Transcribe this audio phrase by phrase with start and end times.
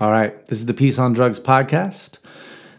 [0.00, 2.18] All right, this is the Peace on Drugs podcast.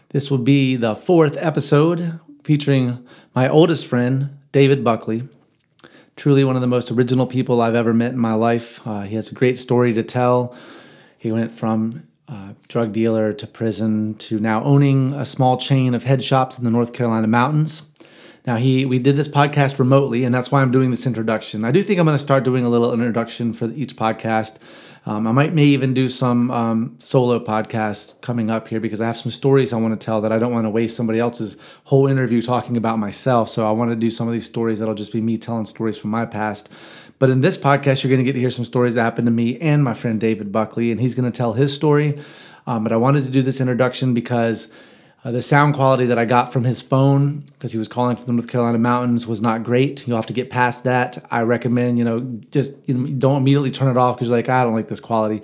[0.08, 5.28] This will be the fourth episode featuring my oldest friend, David Buckley.
[6.16, 8.80] Truly one of the most original people I've ever met in my life.
[8.86, 10.56] Uh, he has a great story to tell.
[11.18, 16.04] He went from uh, drug dealer to prison to now owning a small chain of
[16.04, 17.90] head shops in the North Carolina mountains.
[18.46, 21.66] Now he we did this podcast remotely, and that's why I'm doing this introduction.
[21.66, 24.56] I do think I'm going to start doing a little introduction for each podcast.
[25.06, 29.06] Um, I might may even do some um, solo podcast coming up here because I
[29.06, 31.56] have some stories I want to tell that I don't want to waste somebody else's
[31.84, 33.48] whole interview talking about myself.
[33.48, 35.96] So I want to do some of these stories that'll just be me telling stories
[35.96, 36.68] from my past.
[37.18, 39.32] But in this podcast, you're going to get to hear some stories that happened to
[39.32, 42.18] me and my friend David Buckley, and he's going to tell his story.
[42.66, 44.70] Um, but I wanted to do this introduction because
[45.24, 48.26] uh, the sound quality that I got from his phone, because he was calling from
[48.26, 50.06] the North Carolina mountains, was not great.
[50.06, 51.18] You'll have to get past that.
[51.30, 52.20] I recommend, you know,
[52.50, 55.00] just you know, don't immediately turn it off because you're like, I don't like this
[55.00, 55.42] quality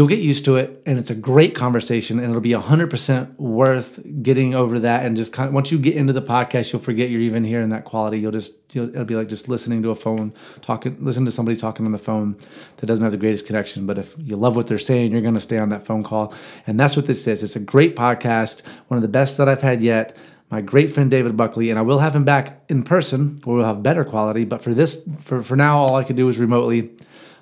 [0.00, 4.00] you'll get used to it and it's a great conversation and it'll be 100% worth
[4.22, 7.10] getting over that and just kind of once you get into the podcast you'll forget
[7.10, 9.90] you're even here hearing that quality you'll just you'll, it'll be like just listening to
[9.90, 12.34] a phone talking listen to somebody talking on the phone
[12.78, 15.34] that doesn't have the greatest connection but if you love what they're saying you're going
[15.34, 16.32] to stay on that phone call
[16.66, 19.60] and that's what this is it's a great podcast one of the best that i've
[19.60, 20.16] had yet
[20.50, 23.66] my great friend David Buckley, and I will have him back in person where we'll
[23.66, 24.44] have better quality.
[24.44, 26.90] But for this, for, for now, all I can do is remotely.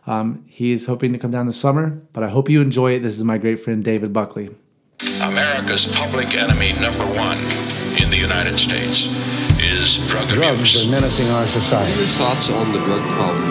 [0.09, 3.01] Um, he is hoping to come down this summer, but I hope you enjoy it.
[3.01, 4.57] This is my great friend David Buckley.
[5.21, 7.39] America's public enemy number one
[8.01, 9.07] in the United States
[9.61, 10.87] is drug Drugs abuse.
[10.87, 11.93] are menacing our society.
[11.93, 13.51] Any thoughts on the drug problem?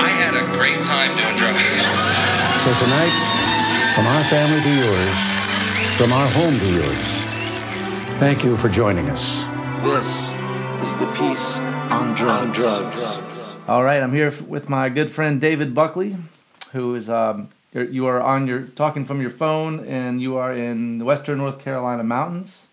[0.00, 1.62] I had a great time doing drugs.
[2.60, 3.14] So tonight,
[3.94, 5.16] from our family to yours,
[5.96, 9.46] from our home to yours, thank you for joining us.
[9.84, 10.32] This
[10.82, 13.27] is the Peace on Drugs.
[13.68, 16.16] All right, I'm here with my good friend David Buckley,
[16.72, 20.54] who is um, you're, you are on your talking from your phone, and you are
[20.54, 22.66] in the Western North Carolina mountains.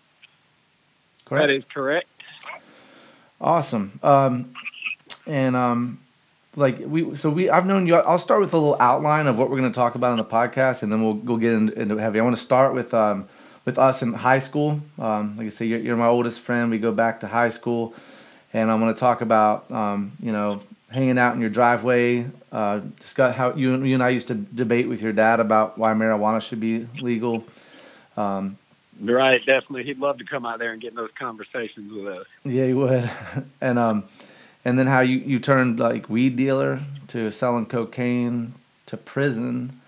[1.26, 1.48] Correct.
[1.48, 2.08] That is correct.
[3.42, 4.00] Awesome.
[4.02, 4.54] Um,
[5.26, 6.00] and um,
[6.54, 7.96] like we, so we, I've known you.
[7.96, 10.24] I'll start with a little outline of what we're going to talk about on the
[10.24, 12.20] podcast, and then we'll go get into, into heavy.
[12.20, 13.28] I want to start with um,
[13.66, 14.80] with us in high school.
[14.98, 16.70] Um, like I say, you're, you're my oldest friend.
[16.70, 17.92] We go back to high school,
[18.54, 22.26] and I'm going to talk about um, you know hanging out in your driveway.
[22.52, 25.92] Uh, discuss how you, you and I used to debate with your dad about why
[25.94, 27.44] marijuana should be legal.
[28.16, 28.58] Um,
[29.00, 29.84] Right, definitely.
[29.84, 32.26] He'd love to come out there and get in those conversations with us.
[32.44, 33.10] Yeah, he would.
[33.60, 34.04] and um,
[34.64, 38.54] and then how you you turned like weed dealer to selling cocaine
[38.86, 39.80] to prison,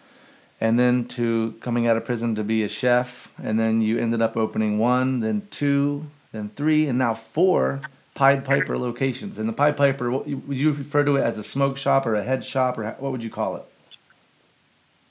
[0.61, 4.21] and then to coming out of prison to be a chef, and then you ended
[4.21, 7.81] up opening one, then two, then three, and now four
[8.19, 9.39] Pied Piper locations.
[9.39, 12.17] And the Pied Piper, what, would you refer to it as a smoke shop or
[12.17, 13.65] a head shop, or what would you call it?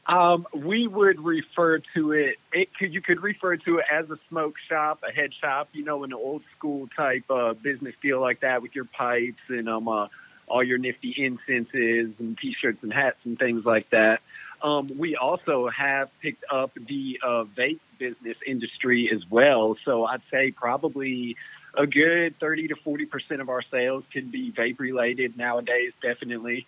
[0.08, 4.18] Um, we would refer to it, it could, you could refer to it as a
[4.28, 8.42] smoke shop, a head shop, you know, an old school type uh, business deal like
[8.42, 10.08] that with your pipes and um, uh,
[10.48, 14.22] all your nifty incenses and t-shirts and hats and things like that.
[14.62, 19.78] Um, we also have picked up the uh, vape business industry as well.
[19.86, 21.38] So I'd say probably
[21.78, 26.66] a good 30 to 40% of our sales can be vape related nowadays, definitely.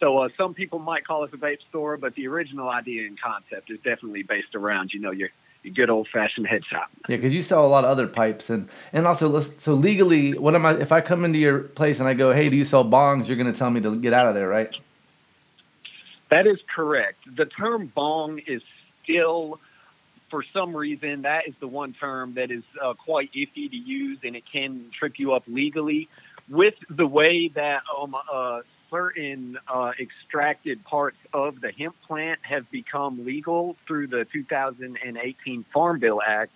[0.00, 3.20] So uh, some people might call us a vape store, but the original idea and
[3.20, 5.28] concept is definitely based around, you know, your,
[5.62, 6.90] your good old fashioned head shop.
[7.08, 10.54] Yeah, because you sell a lot of other pipes, and and also so legally, what
[10.54, 10.72] am I?
[10.78, 13.28] If I come into your place and I go, hey, do you sell bongs?
[13.28, 14.74] You're going to tell me to get out of there, right?
[16.30, 17.18] That is correct.
[17.36, 18.62] The term bong is
[19.02, 19.60] still,
[20.30, 24.18] for some reason, that is the one term that is uh, quite iffy to use
[24.22, 26.08] and it can trip you up legally.
[26.48, 28.60] With the way that um, uh,
[28.90, 36.00] certain uh, extracted parts of the hemp plant have become legal through the 2018 Farm
[36.00, 36.52] Bill Act,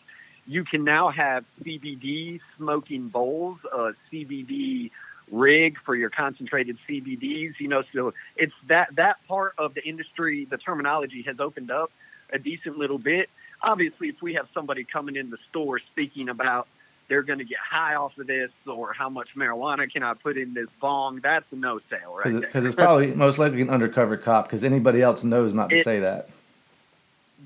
[0.47, 4.91] you can now have CBD smoking bowls, a CBD
[5.31, 7.55] rig for your concentrated CBDs.
[7.59, 11.91] You know, so it's that that part of the industry, the terminology has opened up
[12.33, 13.31] a decent little bit.
[13.65, 16.69] Obviously, if we have somebody coming in the store speaking about
[17.09, 20.39] they're going to get high off of this or how much marijuana can I put
[20.39, 22.41] in this bong, that's a no sale right.
[22.41, 24.47] Because it's probably most likely an undercover cop.
[24.47, 26.29] Because anybody else knows not to It- say that.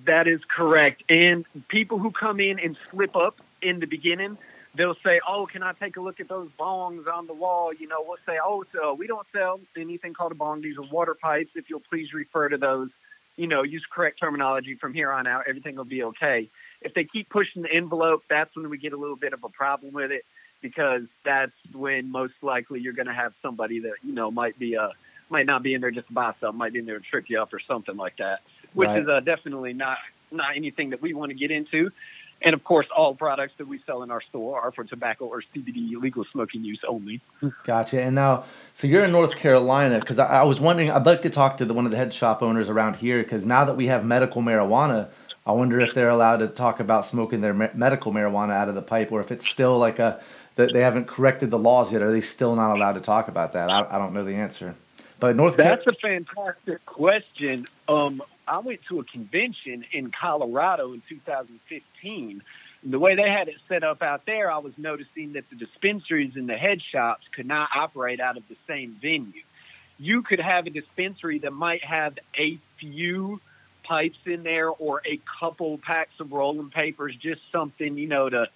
[0.05, 1.03] That is correct.
[1.09, 4.39] And people who come in and slip up in the beginning,
[4.77, 7.89] they'll say, "Oh, can I take a look at those bongs on the wall?" You
[7.89, 10.61] know, we'll say, "Oh, so we don't sell anything called a bong.
[10.61, 11.51] These are water pipes.
[11.57, 12.91] If you'll please refer to those,
[13.39, 15.45] you know, use correct terminology from here on out.
[15.49, 16.51] Everything will be okay."
[16.83, 19.49] If they keep pushing the envelope, that's when we get a little bit of a
[19.49, 20.25] problem with it
[20.61, 24.75] because that's when most likely you're going to have somebody that you know might be
[24.75, 24.91] a
[25.31, 27.27] might not be in there just to buy something, might be in there to trip
[27.29, 28.41] you up or something like that,
[28.75, 29.03] which Right.
[29.03, 29.99] is uh, definitely not
[30.31, 31.91] not anything that we want to get into.
[32.41, 35.43] And of course, all products that we sell in our store are for tobacco or
[35.55, 37.21] CBD legal smoking use only.
[37.65, 38.01] Gotcha.
[38.01, 38.45] And now,
[38.75, 40.91] so you're in North Carolina because I, I, was wondering.
[40.91, 43.45] I'd like to talk to the, one of the head shop owners around here because
[43.45, 45.09] now that we have medical marijuana,
[45.45, 48.77] I wonder if they're allowed to talk about smoking their me- medical marijuana out of
[48.77, 50.21] the pipe, or if it's still like a
[50.59, 52.03] that they haven't corrected the laws yet.
[52.03, 53.71] Are they still not allowed to talk about that?
[53.71, 54.75] I, I don't know the answer.
[55.21, 57.67] But North That's Car- a fantastic question.
[57.89, 62.43] Um, I went to a convention in Colorado in 2015.
[62.83, 65.57] And the way they had it set up out there, I was noticing that the
[65.57, 69.43] dispensaries and the head shops could not operate out of the same venue.
[69.99, 73.41] You could have a dispensary that might have a few
[73.83, 78.47] pipes in there or a couple packs of rolling papers, just something, you know, to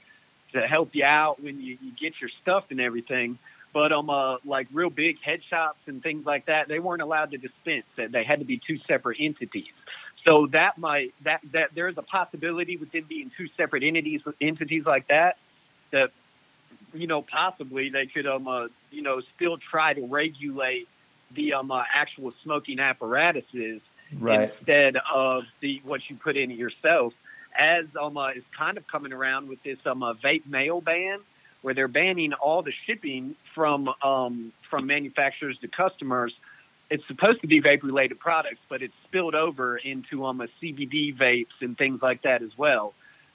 [0.53, 3.39] to help you out when you, you get your stuff and everything.
[3.73, 7.31] But um, uh, like real big head shops and things like that, they weren't allowed
[7.31, 7.85] to dispense.
[7.97, 9.73] They had to be two separate entities.
[10.25, 14.85] So that might that that there's a possibility with them being two separate entities entities
[14.87, 15.37] like that
[15.91, 16.11] that
[16.95, 20.89] you know possibly they could um uh, you know still try to regulate
[21.35, 23.81] the um uh, actual smoking apparatuses
[24.19, 24.53] right.
[24.59, 27.13] instead of the what you put in yourself.
[27.59, 31.19] As um uh, is kind of coming around with this um uh, vape mail ban
[31.63, 36.33] where they're banning all the shipping from um, from manufacturers to customers.
[36.91, 41.47] It's supposed to be vape related products, but it's spilled over into um, CBD vapes
[41.61, 42.93] and things like that as well.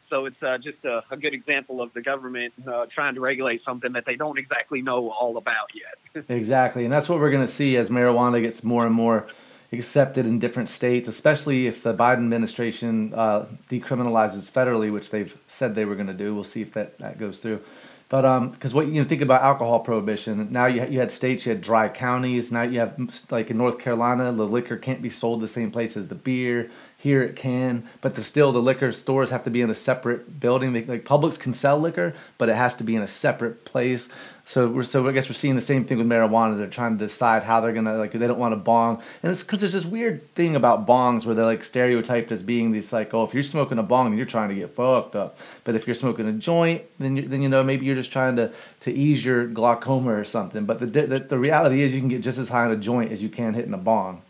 [0.09, 3.63] So it's uh, just a, a, good example of the government uh, trying to regulate
[3.65, 6.25] something that they don't exactly know all about yet.
[6.29, 9.27] exactly, and that's what we're going to see as marijuana gets more and more
[9.73, 15.75] accepted in different states, especially if the Biden administration uh, decriminalizes federally, which they've said
[15.75, 16.33] they were going to do.
[16.33, 17.61] We'll see if that, that goes through.
[18.09, 20.51] But um, because what you know, think about alcohol prohibition.
[20.51, 22.51] Now you you had states, you had dry counties.
[22.53, 22.97] Now you have
[23.29, 26.71] like in North Carolina, the liquor can't be sold the same place as the beer.
[26.99, 30.39] Here it can, but the, still the liquor stores have to be in a separate
[30.39, 30.73] building.
[30.73, 34.09] They, like Publix can sell liquor, but it has to be in a separate place.
[34.47, 36.57] So we're so I guess we're seeing the same thing with marijuana.
[36.57, 39.43] They're trying to decide how they're gonna like they don't want to bong, and it's
[39.43, 43.13] because there's this weird thing about bongs where they're like stereotyped as being these like
[43.13, 45.85] oh if you're smoking a bong then you're trying to get fucked up, but if
[45.85, 48.49] you're smoking a joint then you, then you know maybe you're just trying to
[48.79, 50.63] to ease your glaucoma or something.
[50.63, 53.11] But the the, the reality is you can get just as high in a joint
[53.11, 54.21] as you can hitting a bong.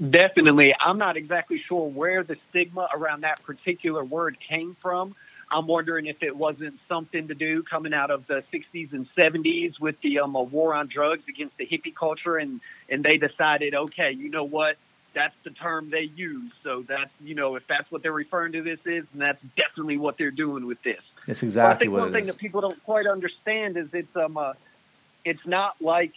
[0.00, 5.14] Definitely, I'm not exactly sure where the stigma around that particular word came from
[5.52, 9.78] I'm wondering if it wasn't something to do coming out of the 60s and 70s
[9.78, 14.12] with the um, war on drugs against the hippie culture, and and they decided, okay,
[14.12, 14.76] you know what,
[15.14, 16.52] that's the term they use.
[16.64, 19.98] So that's you know if that's what they're referring to this is, and that's definitely
[19.98, 21.00] what they're doing with this.
[21.26, 22.34] That's exactly well, I think what one thing is.
[22.34, 24.54] that people don't quite understand is it's um uh,
[25.24, 26.12] it's not like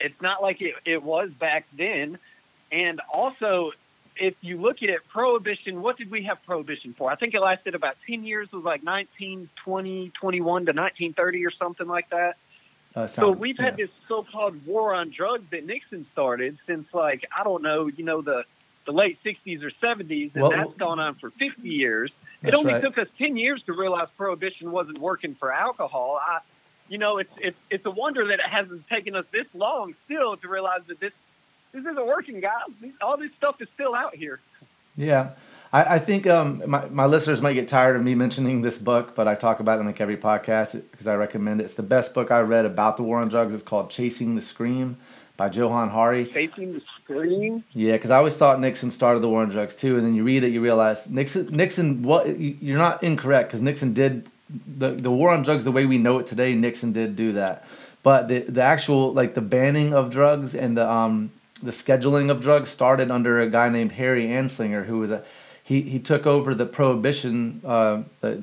[0.00, 2.18] it's not like it, it was back then,
[2.72, 3.72] and also
[4.20, 7.10] if you look at it, prohibition, what did we have prohibition for?
[7.10, 8.48] I think it lasted about 10 years.
[8.52, 12.36] It was like 1920, 21 to 1930 or something like that.
[12.94, 13.66] Uh, sounds, so we've yeah.
[13.66, 18.04] had this so-called war on drugs that Nixon started since like, I don't know, you
[18.04, 18.44] know, the,
[18.86, 22.10] the late 60s or 70s, and well, that's gone on for 50 years.
[22.42, 22.82] It only right.
[22.82, 26.18] took us 10 years to realize prohibition wasn't working for alcohol.
[26.20, 26.38] I,
[26.88, 30.36] you know, it's, it's, it's a wonder that it hasn't taken us this long still
[30.38, 31.12] to realize that this
[31.72, 32.92] this isn't working, guys.
[33.00, 34.40] All this stuff is still out here.
[34.96, 35.30] Yeah.
[35.72, 39.14] I, I think um, my, my listeners might get tired of me mentioning this book,
[39.14, 41.64] but I talk about it in like every podcast because I recommend it.
[41.64, 43.54] It's the best book I read about the war on drugs.
[43.54, 44.96] It's called Chasing the Scream
[45.36, 46.26] by Johann Hari.
[46.26, 47.64] Chasing the Scream?
[47.72, 50.24] Yeah, because I always thought Nixon started the war on drugs too, and then you
[50.24, 51.46] read it, you realize Nixon.
[51.54, 55.86] Nixon, what you're not incorrect because Nixon did the the war on drugs the way
[55.86, 56.54] we know it today.
[56.54, 57.66] Nixon did do that,
[58.02, 61.30] but the the actual like the banning of drugs and the um
[61.62, 65.24] the scheduling of drugs started under a guy named Harry Anslinger, who was a
[65.68, 68.36] he, he took over the prohibition, uh, the,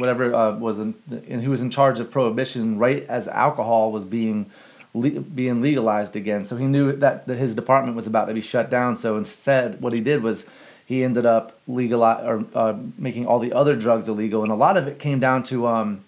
[0.00, 4.04] whatever uh, was, in, and he was in charge of prohibition right as alcohol was
[4.04, 4.50] being
[4.92, 6.44] le- being legalized again.
[6.44, 8.96] So he knew that, his department was about to be shut down.
[8.96, 10.48] So instead, what he did was
[10.84, 14.76] he ended up legal or uh, making all the other drugs illegal, and a lot
[14.76, 16.04] of it came down to um,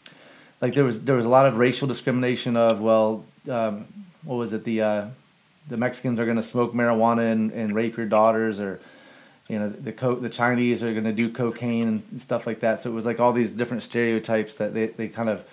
[0.60, 3.86] like there was there was a lot of racial discrimination of well, um,
[4.24, 5.06] what was it the uh,
[5.68, 8.80] the Mexicans are going to smoke marijuana and, and rape your daughters, or
[9.48, 12.82] you know the co- the Chinese are going to do cocaine and stuff like that.
[12.82, 15.44] So it was like all these different stereotypes that they, they kind of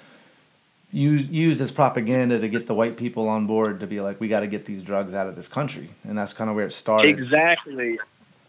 [0.91, 4.27] use used as propaganda to get the white people on board to be like, we
[4.27, 6.73] got to get these drugs out of this country, and that's kind of where it
[6.73, 7.17] started.
[7.17, 7.99] Exactly.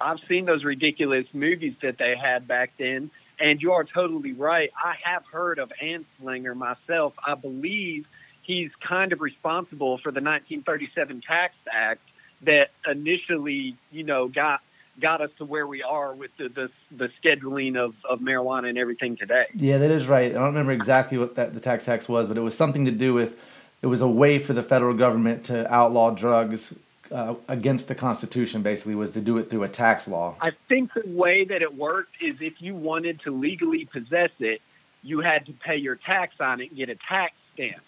[0.00, 4.70] I've seen those ridiculous movies that they had back then, and you are totally right.
[4.76, 7.14] I have heard of Anslinger myself.
[7.24, 8.06] I believe
[8.42, 12.00] he's kind of responsible for the 1937 Tax Act
[12.42, 14.60] that initially, you know, got
[15.00, 18.78] got us to where we are with the the, the scheduling of, of marijuana and
[18.78, 19.44] everything today.
[19.54, 20.30] Yeah, that is right.
[20.30, 22.90] I don't remember exactly what that the tax tax was, but it was something to
[22.90, 23.38] do with
[23.80, 26.74] it was a way for the federal government to outlaw drugs
[27.10, 28.62] uh, against the Constitution.
[28.62, 30.36] Basically, was to do it through a tax law.
[30.40, 34.60] I think the way that it worked is if you wanted to legally possess it,
[35.02, 37.82] you had to pay your tax on it and get a tax stamp.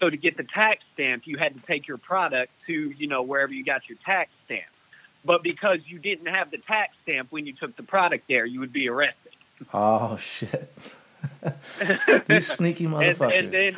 [0.00, 3.22] So to get the tax stamp, you had to take your product to you know
[3.22, 4.64] wherever you got your tax stamp.
[5.24, 8.60] But because you didn't have the tax stamp when you took the product there, you
[8.60, 9.32] would be arrested.
[9.74, 10.94] Oh shit!
[12.26, 13.20] These sneaky motherfuckers.
[13.36, 13.76] And, and then,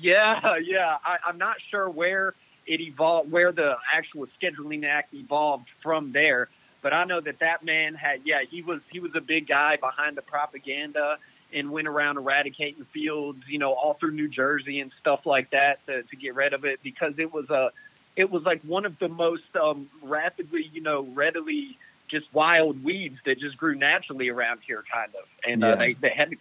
[0.00, 2.34] yeah, yeah, I, I'm not sure where
[2.66, 6.48] it evolved, where the actual scheduling act evolved from there.
[6.82, 9.76] But I know that that man had, yeah, he was he was a big guy
[9.76, 11.16] behind the propaganda
[11.54, 15.84] and went around eradicating fields, you know, all through New Jersey and stuff like that
[15.86, 17.70] to, to get rid of it because it was a,
[18.16, 21.78] it was like one of the most um, rapidly, you know, readily
[22.10, 25.24] just wild weeds that just grew naturally around here, kind of.
[25.48, 26.36] And uh, they they had to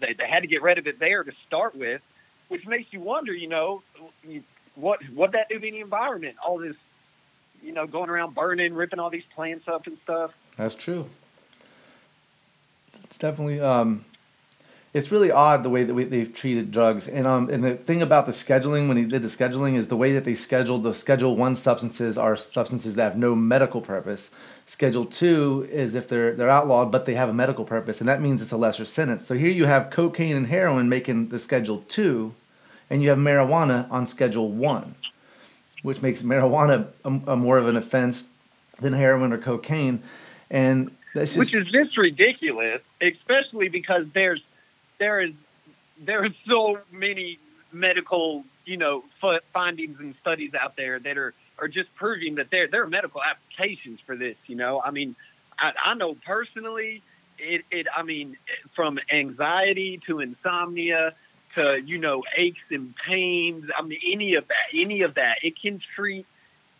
[0.00, 2.00] they, they had to get rid of it there to start with,
[2.48, 3.82] which makes you wonder, you know,
[4.74, 6.36] what what that do to the environment?
[6.44, 6.76] All this,
[7.62, 10.32] you know, going around burning, ripping all these plants up and stuff.
[10.56, 11.08] That's true.
[13.04, 14.04] It's definitely um,
[14.94, 18.00] it's really odd the way that we, they've treated drugs, and um, and the thing
[18.00, 20.94] about the scheduling when he did the scheduling is the way that they scheduled the
[20.94, 24.30] Schedule One substances are substances that have no medical purpose.
[24.66, 28.22] Schedule Two is if they're they're outlawed but they have a medical purpose, and that
[28.22, 29.26] means it's a lesser sentence.
[29.26, 32.32] So here you have cocaine and heroin making the Schedule Two,
[32.88, 34.94] and you have marijuana on Schedule One,
[35.82, 38.24] which makes marijuana a, a more of an offense
[38.80, 40.04] than heroin or cocaine,
[40.50, 44.40] and just which is just ridiculous, especially because there's
[44.98, 45.32] there is
[46.04, 47.38] there are so many
[47.72, 49.02] medical you know
[49.52, 53.20] findings and studies out there that are are just proving that there there are medical
[53.22, 54.36] applications for this.
[54.46, 55.16] You know, I mean,
[55.58, 57.02] I, I know personally,
[57.38, 58.36] it it I mean,
[58.74, 61.14] from anxiety to insomnia
[61.54, 63.64] to you know aches and pains.
[63.76, 66.26] I mean, any of that, any of that, it can treat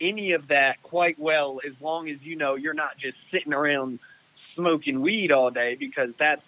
[0.01, 4.01] any of that quite well as long as you know you're not just sitting around
[4.57, 6.43] smoking weed all day because that's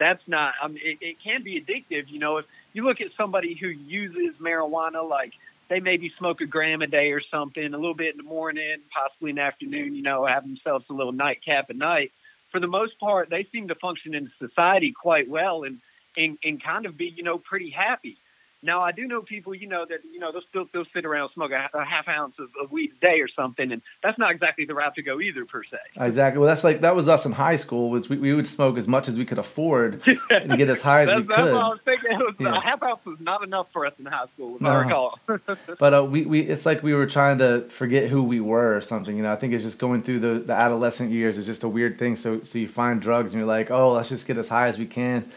[0.00, 3.08] that's not I mean it, it can be addictive you know if you look at
[3.16, 5.32] somebody who uses marijuana like
[5.68, 8.78] they maybe smoke a gram a day or something a little bit in the morning
[8.92, 12.10] possibly in the afternoon you know have themselves a little nightcap at night.
[12.50, 15.78] For the most part they seem to function in society quite well and
[16.16, 18.16] and, and kind of be you know pretty happy
[18.62, 21.22] now I do know people, you know, that you know they'll still they'll sit around
[21.22, 24.18] and smoke a, a half ounce of, of weed a day or something, and that's
[24.18, 25.78] not exactly the route to go either, per se.
[25.96, 26.38] Exactly.
[26.38, 27.90] Well, that's like that was us in high school.
[27.90, 31.02] Was we, we would smoke as much as we could afford and get as high
[31.02, 31.28] as we could.
[31.30, 32.10] that's what I was thinking.
[32.12, 32.56] It was, Yeah.
[32.58, 34.70] A half ounce was not enough for us in high school, if No.
[34.70, 35.18] I recall.
[35.78, 38.80] But uh, we, we it's like we were trying to forget who we were or
[38.80, 39.16] something.
[39.16, 41.68] You know, I think it's just going through the, the adolescent years is just a
[41.68, 42.16] weird thing.
[42.16, 44.78] So so you find drugs and you're like, oh, let's just get as high as
[44.78, 45.30] we can.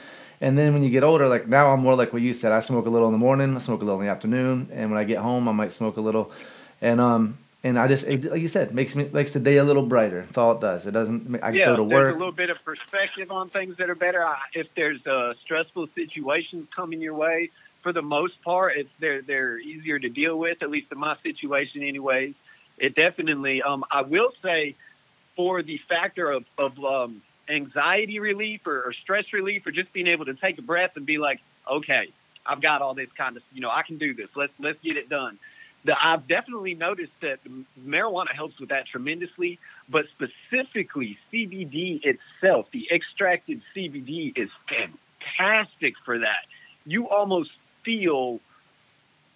[0.44, 2.52] And then when you get older, like now I'm more like what you said.
[2.52, 4.92] I smoke a little in the morning, I smoke a little in the afternoon, and
[4.92, 6.32] when I get home, I might smoke a little.
[6.82, 9.64] And um and I just it, like you said, makes me makes the day a
[9.64, 10.24] little brighter.
[10.26, 10.86] That's all it does.
[10.86, 11.42] It doesn't.
[11.42, 12.16] I yeah, go to there's work.
[12.16, 14.22] a little bit of perspective on things that are better.
[14.26, 17.50] I, if there's uh, stressful situations coming your way,
[17.82, 20.62] for the most part, it's they're they're easier to deal with.
[20.62, 22.34] At least in my situation, anyways.
[22.78, 23.62] It definitely.
[23.62, 24.76] Um, I will say,
[25.38, 30.08] for the factor of of um, anxiety relief or, or stress relief, or just being
[30.08, 32.12] able to take a breath and be like, okay,
[32.46, 34.28] I've got all this kind of, you know, I can do this.
[34.36, 35.40] Let's let's get it done.
[35.86, 37.40] The, I've definitely noticed that
[37.86, 39.60] marijuana helps with that tremendously,
[39.90, 46.46] but specifically CBD itself, the extracted CBD is fantastic for that.
[46.86, 47.50] You almost
[47.84, 48.40] feel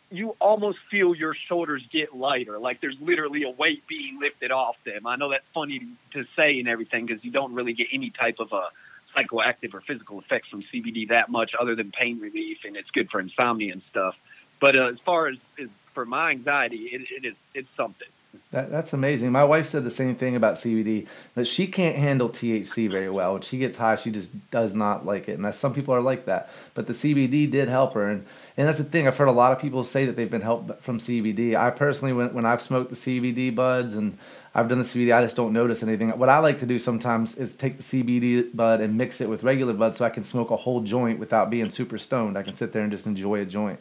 [0.10, 4.76] you almost feel your shoulders get lighter, like there's literally a weight being lifted off
[4.86, 5.06] them.
[5.06, 5.82] I know that's funny
[6.14, 8.70] to say and everything because you don't really get any type of a
[9.16, 13.10] psychoactive or physical effects from CBD that much, other than pain relief, and it's good
[13.10, 14.16] for insomnia and stuff.
[14.62, 18.08] But uh, as far as, as for my anxiety, it, it is it's something.
[18.52, 19.32] That, that's amazing.
[19.32, 23.34] My wife said the same thing about CBD that she can't handle THC very well.
[23.34, 25.40] When she gets high, she just does not like it.
[25.40, 26.50] And some people are like that.
[26.74, 28.08] But the CBD did help her.
[28.08, 28.26] And,
[28.58, 29.08] and that's the thing.
[29.08, 31.56] I've heard a lot of people say that they've been helped from CBD.
[31.56, 34.18] I personally, when, when I've smoked the CBD buds and
[34.56, 36.10] I've done the CBD, I just don't notice anything.
[36.18, 39.44] What I like to do sometimes is take the CBD bud and mix it with
[39.44, 42.38] regular bud so I can smoke a whole joint without being super stoned.
[42.38, 43.80] I can sit there and just enjoy a joint.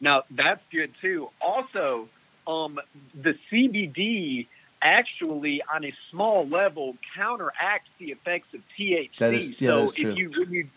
[0.00, 1.28] Now that's good too.
[1.40, 2.08] Also,
[2.46, 2.78] um,
[3.14, 4.46] the CBD
[4.82, 9.16] actually, on a small level, counteracts the effects of THC.
[9.18, 10.10] That is- yeah, so that is true.
[10.12, 10.68] if you when you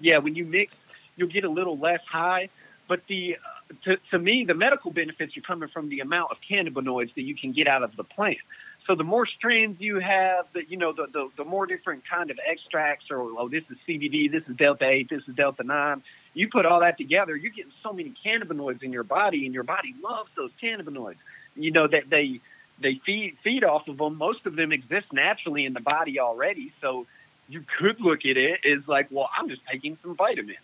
[0.00, 0.72] yeah when you mix,
[1.16, 2.48] you'll get a little less high.
[2.88, 3.36] But the
[3.84, 7.34] to, to me, the medical benefits are coming from the amount of cannabinoids that you
[7.34, 8.38] can get out of the plant.
[8.86, 12.30] So the more strains you have, the you know the, the the more different kind
[12.30, 16.02] of extracts, or oh this is CBD, this is delta eight, this is delta nine.
[16.34, 19.62] You put all that together, you're getting so many cannabinoids in your body, and your
[19.62, 21.18] body loves those cannabinoids.
[21.54, 22.40] You know that they
[22.82, 24.18] they feed feed off of them.
[24.18, 27.06] Most of them exist naturally in the body already, so
[27.48, 30.58] you could look at it as like, well, I'm just taking some vitamins,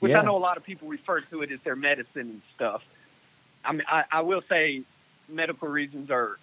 [0.00, 0.20] which Yeah.
[0.20, 2.82] I know a lot of people refer to it as their medicine and stuff.
[3.64, 4.82] I mean, I, I will say
[5.28, 6.38] medical reasons are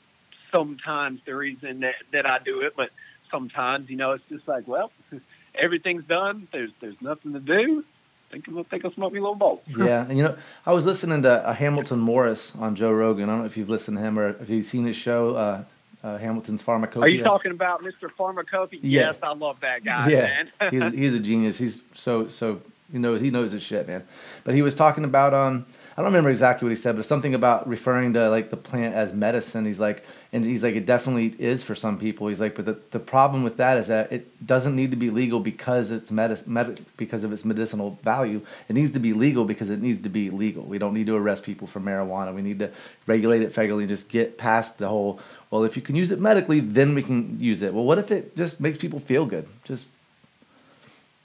[0.52, 2.90] sometimes the reason that, that I do it, but
[3.32, 4.92] sometimes, you know, it's just like, well,
[5.56, 6.48] everything's done.
[6.52, 7.84] There's there's nothing to do.
[8.32, 9.62] Think I'll think I'll smoke me a little bowl.
[9.78, 13.30] Yeah, and you know, I was listening to uh, Hamilton Morris on Joe Rogan.
[13.30, 15.64] I don't know if you've listened to him or if you've seen his show, uh,
[16.04, 17.06] uh, Hamilton's Pharmacopoeia.
[17.06, 18.12] Are you talking about Mr.
[18.18, 18.80] Pharmacopoeia?
[18.84, 19.02] Yeah.
[19.12, 20.52] Yes, I love that guy, yeah, man.
[20.72, 21.58] he's he's a genius.
[21.58, 22.62] He's so so
[22.92, 24.08] you know he knows his shit, man.
[24.44, 25.66] But he was talking about um
[25.98, 28.94] I don't remember exactly what he said, but something about referring to like the plant
[28.94, 29.66] as medicine.
[29.66, 32.28] He's like, and he's like, it definitely is for some people.
[32.28, 35.10] He's like, but the, the problem with that is that it doesn't need to be
[35.10, 38.42] legal because it's medicine, med- because of its medicinal value.
[38.70, 40.62] It needs to be legal because it needs to be legal.
[40.62, 42.32] We don't need to arrest people for marijuana.
[42.36, 42.70] We need to
[43.08, 45.20] regulate it federally and just get past the whole.
[45.50, 47.74] Well, if you can use it medically, then we can use it.
[47.74, 49.48] Well, what if it just makes people feel good?
[49.64, 49.90] Just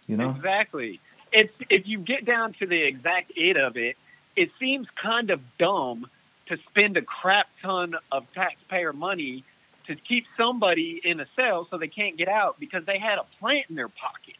[0.06, 0.30] you know.
[0.30, 0.98] Exactly.
[1.32, 3.96] It's if you get down to the exact it of it,
[4.36, 6.06] it seems kind of dumb
[6.46, 9.44] to spend a crap ton of taxpayer money
[9.86, 13.26] to keep somebody in a cell so they can't get out because they had a
[13.40, 14.36] plant in their pocket.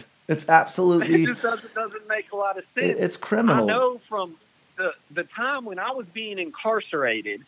[0.28, 2.98] It's absolutely just doesn't doesn't make a lot of sense.
[2.98, 3.64] it's criminal.
[3.64, 4.36] I know from
[4.76, 7.46] the the time when I was being incarcerated,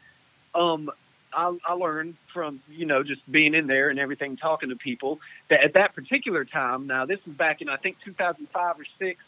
[0.54, 0.90] um,
[1.32, 5.20] I, I learned from you know just being in there and everything, talking to people
[5.49, 6.87] that at that particular time.
[6.87, 9.20] Now this is back in I think 2005 or six,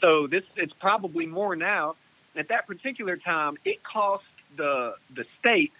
[0.00, 1.96] so this it's probably more now.
[2.36, 4.24] At that particular time, it cost
[4.56, 5.72] the the state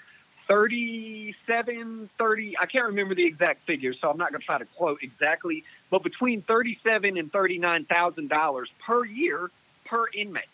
[0.48, 4.64] 37 30 i can't remember the exact figure so i'm not going to try to
[4.76, 9.50] quote exactly but between 37 and 39 thousand dollars per year
[9.86, 10.44] per inmate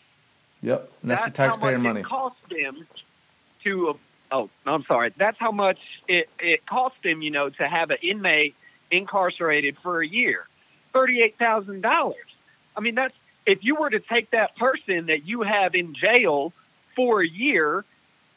[0.61, 1.99] Yep, and that's, the how taxpayer much money.
[2.01, 2.85] it cost them
[3.63, 3.97] to
[4.31, 7.97] oh i'm sorry that's how much it, it cost them you know to have an
[8.01, 8.55] inmate
[8.91, 10.47] incarcerated for a year
[10.93, 12.13] $38000
[12.75, 13.15] i mean that's
[13.45, 16.53] if you were to take that person that you have in jail
[16.95, 17.85] for a year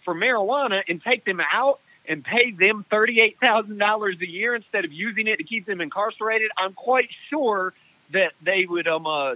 [0.04, 5.26] for marijuana and take them out and pay them $38,000 a year instead of using
[5.26, 7.72] it to keep them incarcerated, I'm quite sure
[8.12, 9.34] that they would, um, uh,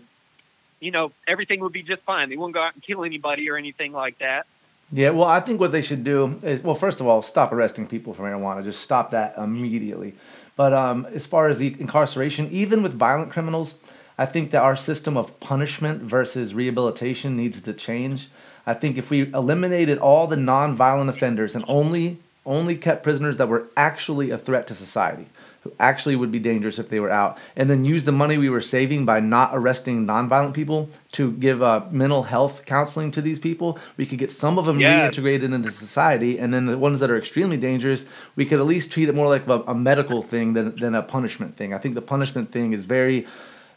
[0.80, 2.28] you know, everything would be just fine.
[2.28, 4.46] They wouldn't go out and kill anybody or anything like that.
[4.92, 7.86] Yeah, well, I think what they should do is, well, first of all, stop arresting
[7.88, 8.62] people for marijuana.
[8.62, 10.14] Just stop that immediately.
[10.54, 13.74] But um, as far as the incarceration, even with violent criminals,
[14.16, 18.28] I think that our system of punishment versus rehabilitation needs to change.
[18.64, 23.48] I think if we eliminated all the non-violent offenders and only only kept prisoners that
[23.48, 25.26] were actually a threat to society,
[25.66, 28.48] who actually would be dangerous if they were out, and then use the money we
[28.48, 33.38] were saving by not arresting nonviolent people to give uh, mental health counseling to these
[33.38, 37.10] people, we could get some of them reintegrated into society, and then the ones that
[37.10, 40.52] are extremely dangerous, we could at least treat it more like a, a medical thing
[40.52, 41.74] than, than a punishment thing.
[41.74, 43.26] I think the punishment thing is very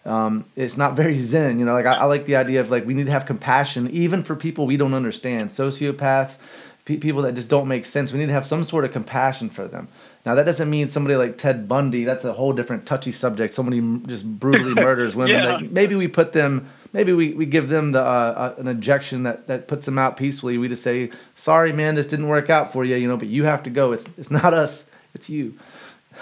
[0.06, 1.60] um, it's not very zen.
[1.60, 3.89] You know, like I, I like the idea of like we need to have compassion
[3.91, 6.38] even for people we don't understand, sociopaths,
[6.86, 8.12] pe- people that just don't make sense.
[8.12, 9.88] We need to have some sort of compassion for them.
[10.30, 12.04] Now that doesn't mean somebody like Ted Bundy.
[12.04, 13.56] That's a whole different touchy subject.
[13.56, 15.34] Somebody just brutally murders women.
[15.34, 15.56] Yeah.
[15.56, 16.70] Like, maybe we put them.
[16.94, 20.18] Maybe we, we give them the uh, uh, an injection that, that puts them out
[20.18, 20.60] peacefully.
[20.60, 22.96] We just say, "Sorry, man, this didn't work out for you.
[22.96, 23.92] You know, but you have to go.
[23.92, 24.86] It's it's not us.
[25.15, 25.58] It's you."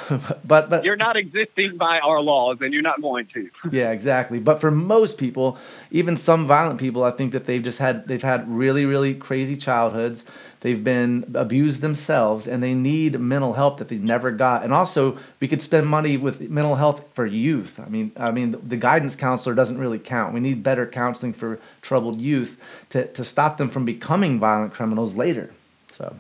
[0.46, 3.50] but but You're not existing by our laws, and you're not going to.
[3.72, 4.40] yeah, exactly.
[4.40, 5.58] But for most people,
[5.92, 9.58] even some violent people, I think that they've just had they've had really really crazy
[9.58, 10.26] childhoods.
[10.62, 14.64] They've been abused themselves, and they need mental help that they never got.
[14.64, 17.80] And also, we could spend money with mental health for youth.
[17.80, 20.34] I mean, I mean, the guidance counselor doesn't really count.
[20.34, 25.16] We need better counseling for troubled youth to to stop them from becoming violent criminals
[25.16, 25.54] later.
[25.92, 26.16] So.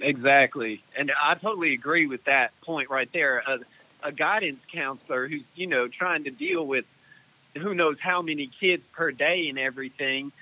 [0.00, 3.38] Exactly, and I totally agree with that point right there.
[3.38, 3.58] A,
[4.02, 6.84] a guidance counselor who's you know trying to deal with
[7.56, 10.32] who knows how many kids per day and everything.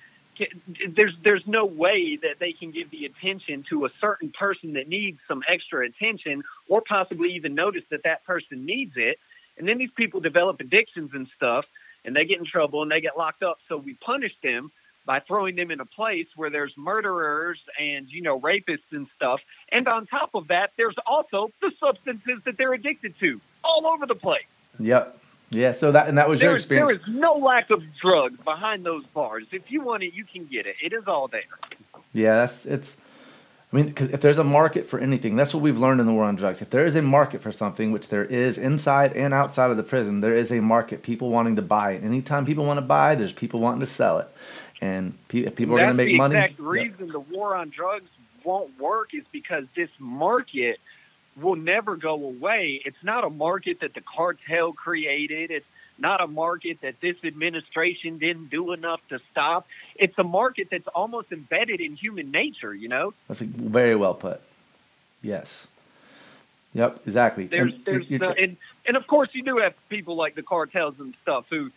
[0.97, 4.89] There's there's no way that they can give the attention to a certain person that
[4.89, 9.19] needs some extra attention, or possibly even notice that that person needs it.
[9.59, 11.65] And then these people develop addictions and stuff,
[12.05, 13.59] and they get in trouble and they get locked up.
[13.69, 14.73] So we punish them
[15.05, 19.41] by throwing them in a place where there's murderers and you know rapists and stuff
[19.71, 24.07] and on top of that there's also the substances that they're addicted to all over
[24.07, 24.43] the place
[24.79, 25.22] Yep.
[25.53, 25.73] Yeah.
[25.73, 26.89] So that and that was your there, experience.
[26.89, 30.47] there is no lack of drugs behind those bars if you want it you can
[30.47, 31.43] get it it is all there
[32.15, 32.97] Yeah, that's it's.
[33.73, 36.13] I mean, because if there's a market for anything, that's what we've learned in the
[36.13, 36.61] war on drugs.
[36.61, 39.83] If there is a market for something, which there is inside and outside of the
[39.83, 41.03] prison, there is a market.
[41.03, 42.05] People wanting to buy it.
[42.05, 44.29] Anytime people want to buy, there's people wanting to sell it.
[44.83, 46.67] And pe- if people are going to make the money, exact yeah.
[46.69, 48.11] reason the war on drugs
[48.45, 50.79] won't work is because this market
[51.41, 52.83] will never go away.
[52.85, 55.51] It's not a market that the cartel created.
[55.51, 55.67] It's
[55.99, 59.67] not a market that this administration didn't do enough to stop.
[59.97, 63.15] It's a market that's almost embedded in human nature, you know?
[63.29, 64.41] that's very well put.
[65.23, 65.69] Yes.
[66.75, 67.01] Yep.
[67.07, 67.47] Exactly.
[67.47, 71.15] There's And there's and and of course you do have people like the cartels and
[71.23, 71.71] stuff who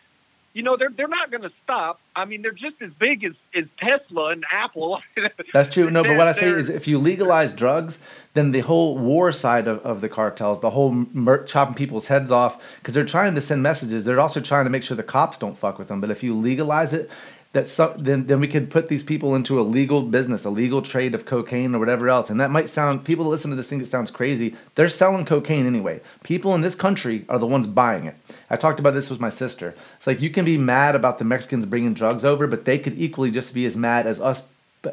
[0.55, 1.99] you know they're they're not going to stop.
[2.15, 5.01] I mean, they're just as big as, as Tesla and Apple.
[5.53, 5.91] That's true.
[5.91, 7.99] No, but what I say is, if you legalize drugs,
[8.35, 12.31] then the whole war side of, of the cartels, the whole mur- chopping people's heads
[12.31, 14.05] off, because they're trying to send messages.
[14.05, 15.99] They're also trying to make sure the cops don't fuck with them.
[15.99, 17.11] But if you legalize it,
[17.55, 20.81] that some, then then we could put these people into a legal business, a legal
[20.81, 22.29] trade of cocaine or whatever else.
[22.29, 24.55] And that might sound people that listen to this thing it sounds crazy.
[24.75, 26.01] They're selling cocaine anyway.
[26.21, 28.15] People in this country are the ones buying it.
[28.49, 29.73] I talked about this with my sister.
[29.95, 32.99] It's like you can be mad about the Mexicans bringing drugs over, but they could
[32.99, 34.43] equally just be as mad as us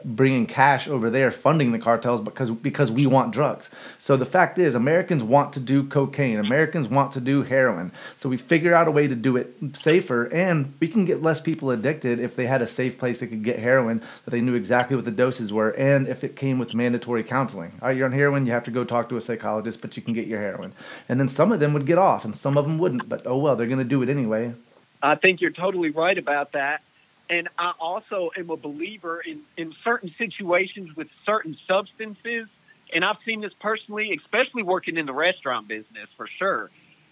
[0.05, 3.70] bringing cash over there funding the cartels because because we want drugs.
[3.98, 6.38] So the fact is Americans want to do cocaine.
[6.38, 7.92] Americans want to do heroin.
[8.16, 11.40] So we figure out a way to do it safer and we can get less
[11.40, 14.55] people addicted if they had a safe place they could get heroin that they knew
[14.55, 17.72] exactly what the doses were and if it came with mandatory counseling.
[17.81, 20.02] All right, you're on heroin, you have to go talk to a psychologist, but you
[20.02, 20.72] can get your heroin.
[21.09, 23.38] And then some of them would get off and some of them wouldn't, but oh
[23.38, 24.55] well, they're going to do it anyway.
[25.02, 26.83] I think you're totally right about that.
[27.31, 32.49] And I also am a believer in, in certain situations with certain substances.
[32.95, 36.71] And I've seen this personally, especially working in the restaurant business for sure.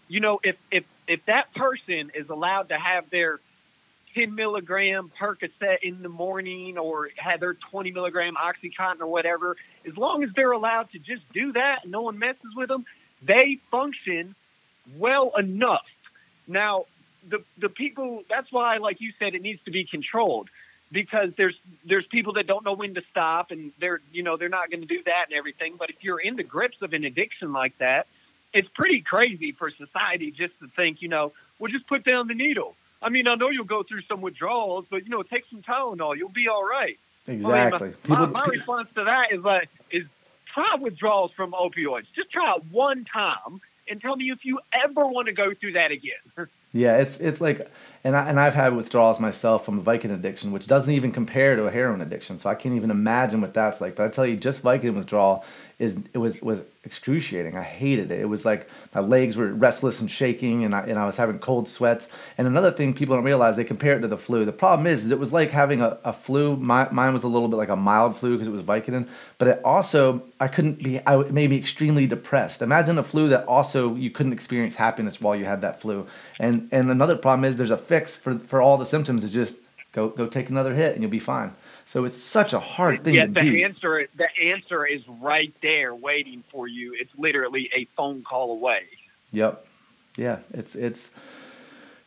[0.08, 3.40] You know, if, if, if that person is allowed to have their
[4.14, 9.56] 10 milligram Percocet in the morning or have their 20 milligram Oxycontin or whatever,
[9.88, 12.84] as long as they're allowed to just do that and no one messes with them,
[13.26, 14.34] they function
[14.96, 15.86] well enough.
[16.46, 16.86] Now,
[17.28, 20.48] the the people that's why like you said it needs to be controlled
[20.92, 21.54] because there's
[21.88, 24.80] there's people that don't know when to stop and they're you know they're not going
[24.80, 25.74] to do that and everything.
[25.78, 28.06] But if you're in the grips of an addiction like that
[28.52, 32.34] it's pretty crazy for society just to think you know well just put down the
[32.34, 32.74] needle.
[33.02, 36.16] I mean i know you'll go through some withdrawals but you know take some tylenol.
[36.16, 36.98] You'll be all right.
[37.28, 37.94] I mean, my- Exactly.
[38.08, 40.04] my, my response to that is like is
[40.52, 42.06] try withdrawals from opioids.
[42.16, 45.72] Just try it one time and tell me if you ever want to go through
[45.72, 46.22] that again
[46.72, 47.68] Yeah, it's it's like,
[48.04, 51.56] and I and I've had withdrawals myself from a Vicodin addiction, which doesn't even compare
[51.56, 52.38] to a heroin addiction.
[52.38, 53.96] So I can't even imagine what that's like.
[53.96, 55.44] But I tell you, just Vicodin withdrawal
[55.80, 57.56] is it was was excruciating.
[57.56, 58.20] I hated it.
[58.20, 61.38] It was like my legs were restless and shaking, and I and I was having
[61.38, 62.06] cold sweats.
[62.36, 64.44] And another thing people don't realize, they compare it to the flu.
[64.44, 66.54] The problem is, is it was like having a, a flu.
[66.56, 69.48] My, mine was a little bit like a mild flu because it was Vicodin, but
[69.48, 71.00] it also I couldn't be.
[71.00, 72.60] I it made me extremely depressed.
[72.60, 76.06] Imagine a flu that also you couldn't experience happiness while you had that flu.
[76.38, 79.24] And and another problem is there's a fix for for all the symptoms.
[79.24, 79.56] Is just
[79.92, 81.54] go go take another hit and you'll be fine.
[81.90, 83.64] So it's such a hard thing yeah, to the beat.
[83.64, 86.96] answer the answer is right there waiting for you.
[86.96, 88.82] It's literally a phone call away.
[89.32, 89.66] Yep.
[90.16, 90.38] Yeah.
[90.54, 91.10] It's it's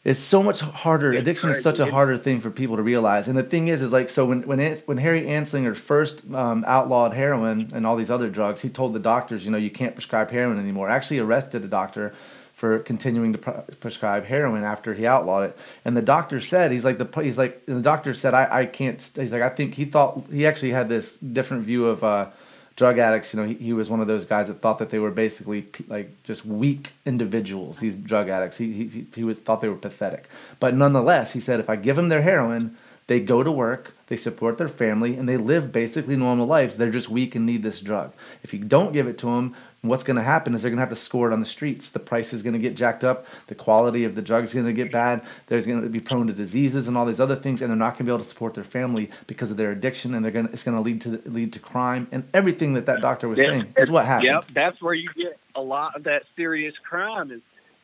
[0.05, 1.11] it's so much harder.
[1.11, 3.27] It's Addiction is such a harder thing for people to realize.
[3.27, 6.63] And the thing is, is like so when when An- when Harry Anslinger first um,
[6.65, 9.95] outlawed heroin and all these other drugs, he told the doctors, you know, you can't
[9.95, 10.89] prescribe heroin anymore.
[10.89, 12.15] Actually, arrested a doctor
[12.63, 15.57] for continuing to pre- prescribe heroin after he outlawed it.
[15.83, 19.01] And the doctor said, he's like the he's like the doctor said, I I can't.
[19.01, 22.05] He's like I think he thought he actually had this different view of.
[22.05, 22.29] Uh,
[22.75, 24.97] drug addicts, you know, he, he was one of those guys that thought that they
[24.97, 27.77] were basically like just weak individuals.
[27.79, 30.29] These drug addicts, he he he was thought they were pathetic.
[30.59, 34.15] But nonetheless, he said if I give them their heroin, they go to work, they
[34.15, 36.77] support their family, and they live basically normal lives.
[36.77, 38.13] They're just weak and need this drug.
[38.41, 40.81] If you don't give it to them, what's going to happen is they're going to
[40.81, 41.91] have to score it on the streets.
[41.91, 43.25] The price is going to get jacked up.
[43.47, 45.21] The quality of the drug is going to get bad.
[45.47, 47.91] There's going to be prone to diseases and all these other things, and they're not
[47.91, 50.47] going to be able to support their family because of their addiction, and they're going
[50.47, 53.39] to, it's going to lead to lead to crime and everything that that doctor was
[53.39, 54.27] saying is what happened.
[54.27, 57.31] Yep, that's where you get a lot of that serious crime.
[57.31, 57.41] Is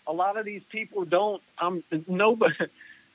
[0.08, 1.42] a lot of these people don't.
[1.60, 2.56] Um, nobody,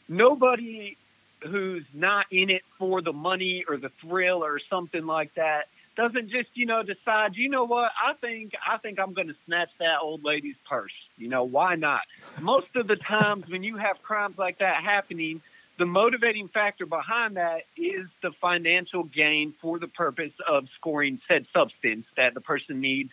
[0.09, 0.97] nobody
[1.43, 6.31] who's not in it for the money or the thrill or something like that doesn't
[6.31, 7.37] just you know decide.
[7.37, 7.91] You know what?
[8.03, 10.93] I think I think I'm going to snatch that old lady's purse.
[11.17, 12.03] You know why not?
[12.41, 15.43] Most of the times when you have crimes like that happening.
[15.77, 21.47] The motivating factor behind that is the financial gain for the purpose of scoring said
[21.53, 23.11] substance that the person needs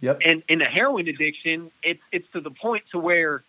[0.00, 0.18] Yep.
[0.24, 3.42] and in a heroin addiction, it's it's to the point to where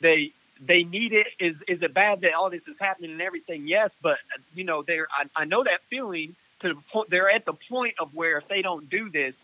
[0.00, 0.32] they
[0.64, 1.26] they need it.
[1.40, 3.66] Is is it bad that all this is happening and everything?
[3.66, 4.18] Yes, but
[4.54, 7.94] you know, they're I, I know that feeling to the point they're at the point
[8.00, 9.34] of where if they don't do this,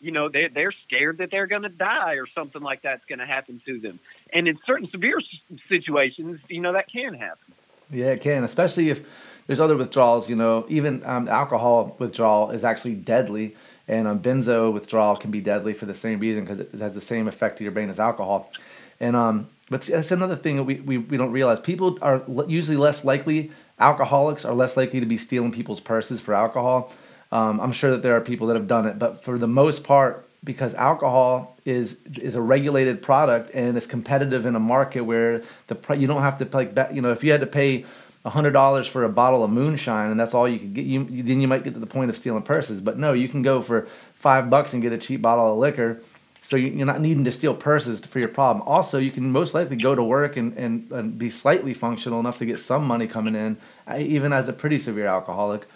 [0.00, 3.18] you know, they they're scared that they're going to die or something like that's going
[3.20, 4.00] to happen to them.
[4.32, 5.20] And in certain severe
[5.68, 7.54] situations, you know, that can happen.
[7.90, 9.04] Yeah, it can, especially if
[9.46, 10.28] there's other withdrawals.
[10.28, 15.40] You know, even um, alcohol withdrawal is actually deadly, and um, benzo withdrawal can be
[15.40, 18.00] deadly for the same reason because it has the same effect to your brain as
[18.00, 18.50] alcohol.
[18.98, 21.58] And um, but that's another thing that we, we, we don't realize.
[21.60, 23.50] People are usually less likely.
[23.82, 26.92] Alcoholics are less likely to be stealing people's purses for alcohol.
[27.32, 29.82] Um, I'm sure that there are people that have done it, but for the most
[29.84, 35.42] part, because alcohol is is a regulated product and it's competitive in a market where
[35.68, 37.84] the you don't have to like you know if you had to pay
[38.24, 41.40] hundred dollars for a bottle of moonshine and that's all you could get you then
[41.40, 43.86] you might get to the point of stealing purses but no you can go for
[44.14, 46.00] five bucks and get a cheap bottle of liquor
[46.44, 49.54] so you- you're not needing to steal purses for your problem also you can most
[49.54, 53.06] likely go to work and, and, and be slightly functional enough to get some money
[53.06, 53.56] coming in
[53.88, 55.66] uh, even as a pretty severe alcoholic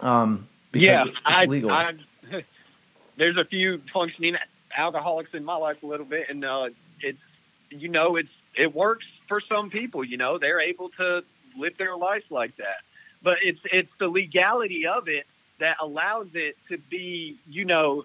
[0.00, 1.92] um, because yeah, it's I, legal I,
[3.16, 4.36] there's a few functioning
[4.76, 6.68] alcoholics in my life a little bit, and uh,
[7.00, 7.18] it's
[7.70, 10.04] you know it's it works for some people.
[10.04, 11.22] You know, they're able to
[11.58, 12.82] live their life like that,
[13.22, 15.26] but it's it's the legality of it
[15.60, 18.04] that allows it to be you know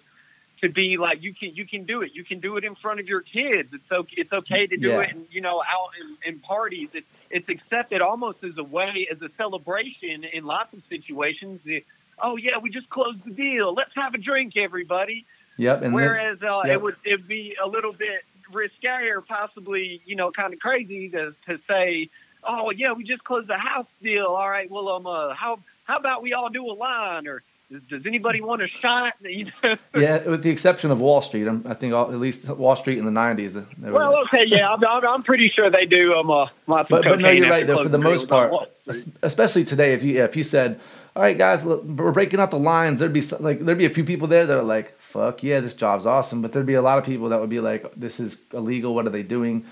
[0.62, 2.12] to be like you can you can do it.
[2.13, 3.69] You can do it in front of your kids.
[3.74, 4.13] It's okay.
[4.17, 5.02] It's okay to do Yeah.
[5.02, 6.89] it, and you know, out in, in parties.
[6.93, 11.62] It's it's accepted almost as a way as a celebration in lots of situations.
[11.65, 11.84] The,
[12.21, 13.74] oh yeah, we just closed the deal.
[13.74, 15.26] Let's have a drink, everybody.
[15.58, 16.74] yep and then- Whereas uh, yep.
[16.76, 18.21] it would it'd be a little bit
[18.54, 22.10] risque or possibly you know kind of crazy to to say,
[22.43, 24.28] oh yeah, we just closed the house deal.
[24.28, 27.41] All right, well um uh, how how about we all do a line or
[27.89, 29.13] does, anybody want a shot?
[29.23, 29.77] You know?
[29.95, 32.97] Yeah, with the exception of Wall Street, I'm, I think all, at least Wall Street
[32.97, 33.53] in the '90s.
[33.53, 37.03] they were- Well, okay, yeah, I'm, I'm, pretty sure they do um uh, lots but,
[37.03, 37.84] but no, you're right though.
[37.84, 38.95] For the most part, Wall Street.
[38.95, 40.79] es- especially today, if you if you said,
[41.15, 43.89] "All right, guys, look, we're breaking out the lines," there'd be like there'd be a
[43.89, 46.81] few people there that are like, "Fuck yeah, this job's awesome," but there'd be a
[46.81, 48.93] lot of people that would be like, "This is illegal.
[48.93, 49.65] What are they doing?"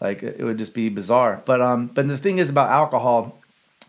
[0.00, 1.42] Like it it would just be bizarre.
[1.46, 3.40] But um, but the thing is about alcohol,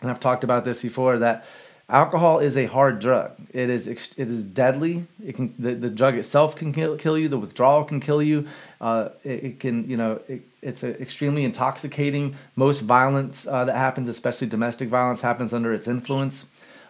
[0.01, 1.45] and I've talked about this before that
[1.89, 3.31] alcohol is a hard drug.
[3.53, 5.05] It is it is deadly.
[5.23, 7.29] It can the, the drug itself can kill, kill you.
[7.29, 8.47] The withdrawal can kill you.
[8.81, 12.35] Uh, it, it can you know it, it's extremely intoxicating.
[12.55, 16.47] Most violence uh, that happens, especially domestic violence, happens under its influence.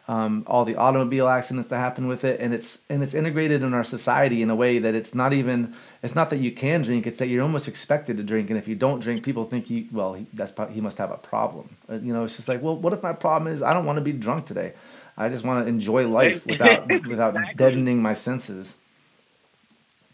[0.09, 3.73] Um, all the automobile accidents that happen with it, and it's and it's integrated in
[3.73, 7.05] our society in a way that it's not even it's not that you can drink;
[7.05, 9.85] it's that you're almost expected to drink, and if you don't drink, people think you
[9.91, 11.75] well he, that's he must have a problem.
[11.89, 13.97] Uh, you know, it's just like well, what if my problem is I don't want
[13.97, 14.71] to be drunk today?
[15.17, 17.57] I just want to enjoy life without without Exactly.
[17.57, 18.75] deadening my senses.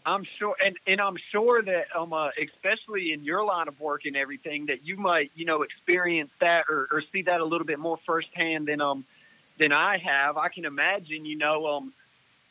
[0.06, 4.02] I'm sure, and, and I'm sure that, um, uh, especially in your line of work
[4.04, 7.66] and everything, that you might, you know, experience that or, or see that a little
[7.66, 9.06] bit more firsthand than, um,
[9.58, 10.36] than I have.
[10.36, 11.94] I can imagine, you know, um,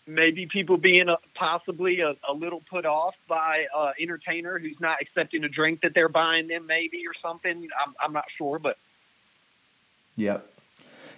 [0.08, 4.98] maybe people being uh possibly a, a little put off by uh, entertainer who's not
[5.02, 7.68] accepting a drink that they're buying them, maybe or something.
[7.86, 8.78] I'm, I'm not sure, but
[10.16, 10.53] Yep.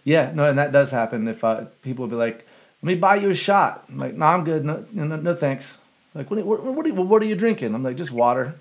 [0.06, 1.28] Yeah, no, and that does happen.
[1.28, 2.48] If uh, people will be like,
[2.82, 4.64] "Let me buy you a shot," I'm like, "No, I'm good.
[4.64, 5.80] No, no, no thanks."
[6.14, 7.76] Like, what, what, what, are you, what are you drinking?
[7.76, 8.56] I'm like, just water.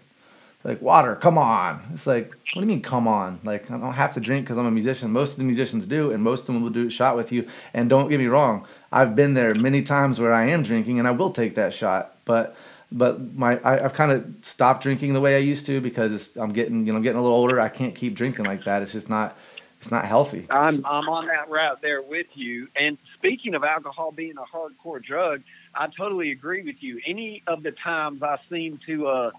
[0.64, 1.82] Like water, come on.
[1.92, 3.38] It's like, what do you mean, come on?
[3.44, 5.10] Like, I don't have to drink because I'm a musician.
[5.10, 7.46] Most of the musicians do, and most of them will do a shot with you.
[7.74, 11.06] And don't get me wrong, I've been there many times where I am drinking, and
[11.06, 12.16] I will take that shot.
[12.24, 12.56] But,
[12.90, 16.52] but my, I, I've kind of stopped drinking the way I used to because I'm
[16.54, 17.60] getting, you know, I'm getting a little older.
[17.60, 18.80] I can't keep drinking like that.
[18.80, 19.36] It's just not,
[19.84, 20.46] it's not healthy.
[20.48, 22.68] I'm I'm on that route there with you.
[22.74, 25.42] And speaking of alcohol being a hardcore drug,
[25.74, 27.02] I totally agree with you.
[27.06, 29.30] Any of the times I seem to uh,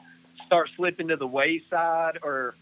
[0.46, 2.54] start slipping to the wayside, or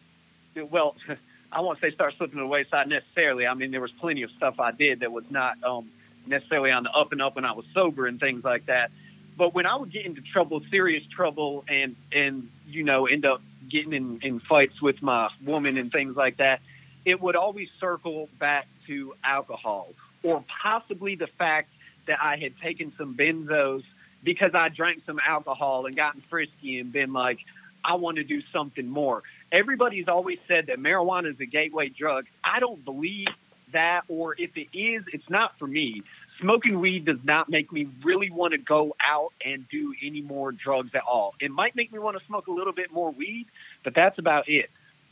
[0.71, 0.95] well,
[1.51, 3.45] I won't say start slipping to the wayside necessarily.
[3.45, 5.89] I mean, there was plenty of stuff I did that was not um,
[6.25, 8.91] necessarily on the up and up when I was sober and things like that.
[9.37, 13.41] But when I would get into trouble, serious trouble, and and you know end up
[13.69, 16.61] getting in, in fights with my woman and things like that,
[17.05, 21.69] it would always circle back to alcohol or possibly the fact
[22.07, 23.83] that I had taken some benzos
[24.23, 27.39] because I drank some alcohol and gotten frisky and been like,
[27.83, 29.23] I want to do something more.
[29.51, 32.25] Everybody's always said that marijuana is a gateway drug.
[32.43, 33.27] I don't believe
[33.73, 36.03] that, or if it is, it's not for me.
[36.39, 40.51] Smoking weed does not make me really want to go out and do any more
[40.51, 41.35] drugs at all.
[41.39, 43.47] It might make me want to smoke a little bit more weed,
[43.83, 44.69] but that's about it.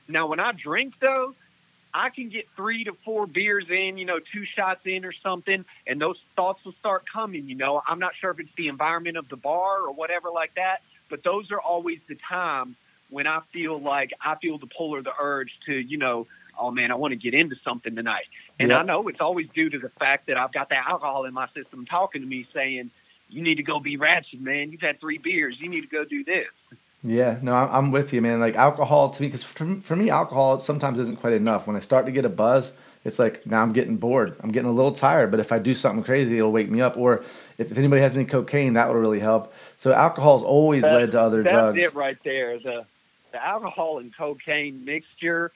[0.07, 1.35] Now, when I drink, though,
[1.93, 5.65] I can get three to four beers in, you know, two shots in or something,
[5.87, 7.47] and those thoughts will start coming.
[7.49, 10.55] You know, I'm not sure if it's the environment of the bar or whatever like
[10.55, 12.75] that, but those are always the times
[13.09, 16.27] when I feel like I feel the pull or the urge to, you know,
[16.57, 18.25] oh man, I want to get into something tonight.
[18.59, 21.33] And I know it's always due to the fact that I've got that alcohol in
[21.33, 22.91] my system talking to me saying,
[23.29, 24.71] you need to go be ratchet, man.
[24.71, 25.55] You've had three beers.
[25.59, 26.47] You need to go do this.
[27.03, 28.39] Yeah, no, I'm, with you, man.
[28.39, 31.65] Like alcohol to me, because for, me, alcohol sometimes isn't quite enough.
[31.65, 34.35] When I start to get a buzz, it's like now I'm getting bored.
[34.39, 35.31] I'm getting a little tired.
[35.31, 36.97] But if I do something crazy, it'll wake me up.
[36.97, 37.23] Or
[37.57, 39.51] if, if anybody has any cocaine, that would really help.
[39.77, 41.83] So alcohol's always That- led to other that's drugs.
[41.83, 42.59] it right there.
[42.59, 42.85] The
[43.31, 45.51] the alcohol and cocaine mixture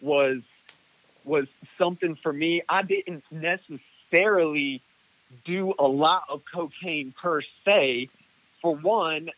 [0.00, 0.38] was
[1.24, 1.46] was
[1.78, 2.62] something for me.
[2.68, 4.82] I didn't necessarily
[5.44, 8.08] do a lot of cocaine per se.
[8.60, 9.30] For one,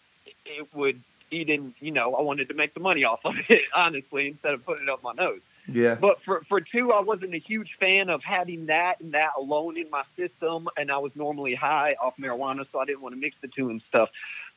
[0.47, 3.63] it would eat in, you know, I wanted to make the money off of it,
[3.75, 5.41] honestly, instead of putting it up my nose.
[5.69, 9.31] Yeah, But for, for two, I wasn't a huge fan of having that and that
[9.39, 10.69] alone in my system.
[10.77, 13.71] And I was normally high off marijuana, so I didn't want to mix the two
[13.71, 14.09] and stuff.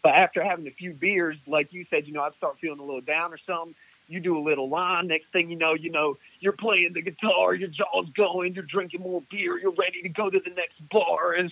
[0.02, 2.84] But after having a few beers, like you said, you know, I'd start feeling a
[2.84, 3.76] little down or something.
[4.08, 5.08] You do a little line.
[5.08, 9.02] Next thing you know, you know, you're playing the guitar, your jaw's going, you're drinking
[9.02, 11.34] more beer, you're ready to go to the next bar.
[11.34, 11.52] And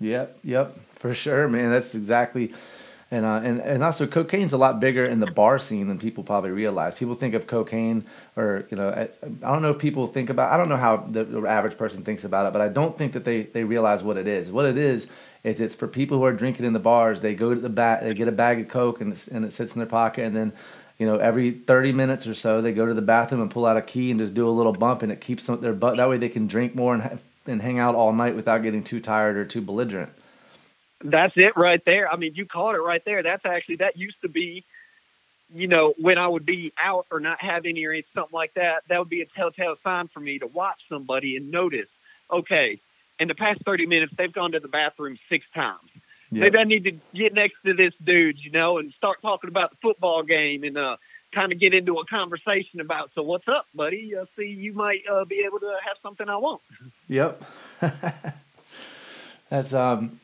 [0.00, 1.70] Yep, yep, for sure, man.
[1.70, 2.52] That's exactly,
[3.12, 6.24] and uh, and and also cocaine's a lot bigger in the bar scene than people
[6.24, 6.94] probably realize.
[6.94, 9.02] People think of cocaine, or you know, I,
[9.46, 10.50] I don't know if people think about.
[10.50, 13.24] I don't know how the, average person thinks about it, but I don't think that
[13.24, 14.50] they they realize what it is.
[14.50, 15.08] What it is
[15.44, 17.20] is it's for people who are drinking in the bars.
[17.20, 19.74] They go to the bat, they get a bag of coke, and and it sits
[19.74, 20.52] in their pocket, and then.
[20.98, 23.76] You know, every 30 minutes or so, they go to the bathroom and pull out
[23.76, 25.96] a key and just do a little bump, and it keeps them, their butt.
[25.96, 28.84] That way, they can drink more and, have, and hang out all night without getting
[28.84, 30.12] too tired or too belligerent.
[31.04, 32.10] That's it right there.
[32.10, 33.22] I mean, you caught it right there.
[33.22, 34.64] That's actually that used to be,
[35.52, 38.82] you know, when I would be out or not have any or something like that.
[38.88, 41.88] That would be a telltale sign for me to watch somebody and notice.
[42.30, 42.80] Okay,
[43.18, 45.90] in the past thirty minutes, they've gone to the bathroom six times.
[46.30, 46.40] Yeah.
[46.40, 49.70] Maybe I need to get next to this dude, you know, and start talking about
[49.70, 50.96] the football game and uh,
[51.34, 53.10] kind of get into a conversation about.
[53.14, 54.14] So what's up, buddy?
[54.18, 56.62] Uh, see, you might uh, be able to have something I want.
[57.08, 57.42] Yep.
[59.50, 60.20] That's um,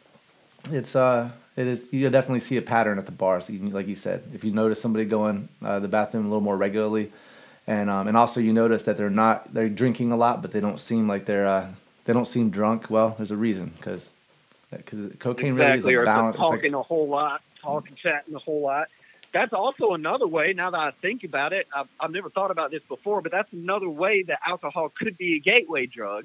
[0.72, 1.92] it's uh, it is.
[1.92, 3.50] You definitely see a pattern at the bars.
[3.50, 7.12] Like you said, if you notice somebody going uh, the bathroom a little more regularly,
[7.66, 10.60] and um, and also you notice that they're not they're drinking a lot, but they
[10.60, 11.68] don't seem like they're uh,
[12.04, 12.90] they don't seem drunk.
[12.90, 14.12] Well, there's a reason because
[14.70, 16.34] because cocaine exactly, really is a balance.
[16.34, 18.88] it's like- talking a whole lot, talking, chatting a whole lot.
[19.32, 20.54] That's also another way.
[20.54, 23.52] Now that I think about it, I've, I've never thought about this before, but that's
[23.52, 26.24] another way that alcohol could be a gateway drug.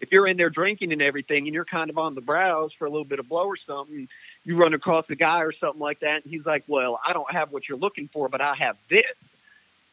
[0.00, 2.84] If you're in there drinking and everything, and you're kind of on the browse for
[2.84, 4.08] a little bit of blow or something,
[4.44, 7.30] you run across a guy or something like that, and he's like, "Well, I don't
[7.32, 9.16] have what you're looking for, but I have this."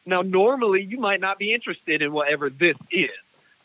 [0.04, 3.10] Now, normally you might not be interested in whatever this is,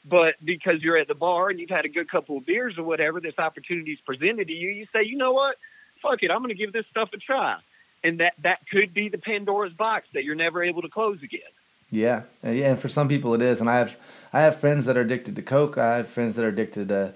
[0.06, 2.84] but because you're at the bar and you've had a good couple of beers or
[2.84, 4.70] whatever, this opportunity's presented to you.
[4.70, 5.58] You say, "You know what?
[6.02, 7.58] Fuck it, I'm going to give this stuff a try."
[8.04, 11.42] And that that could be the Pandora's box that you're never able to close again.
[11.90, 13.62] Yeah, Uh, yeah, and for some people it is.
[13.62, 13.98] And I have
[14.34, 15.78] I have friends that are addicted to coke.
[15.78, 17.14] I have friends that are addicted to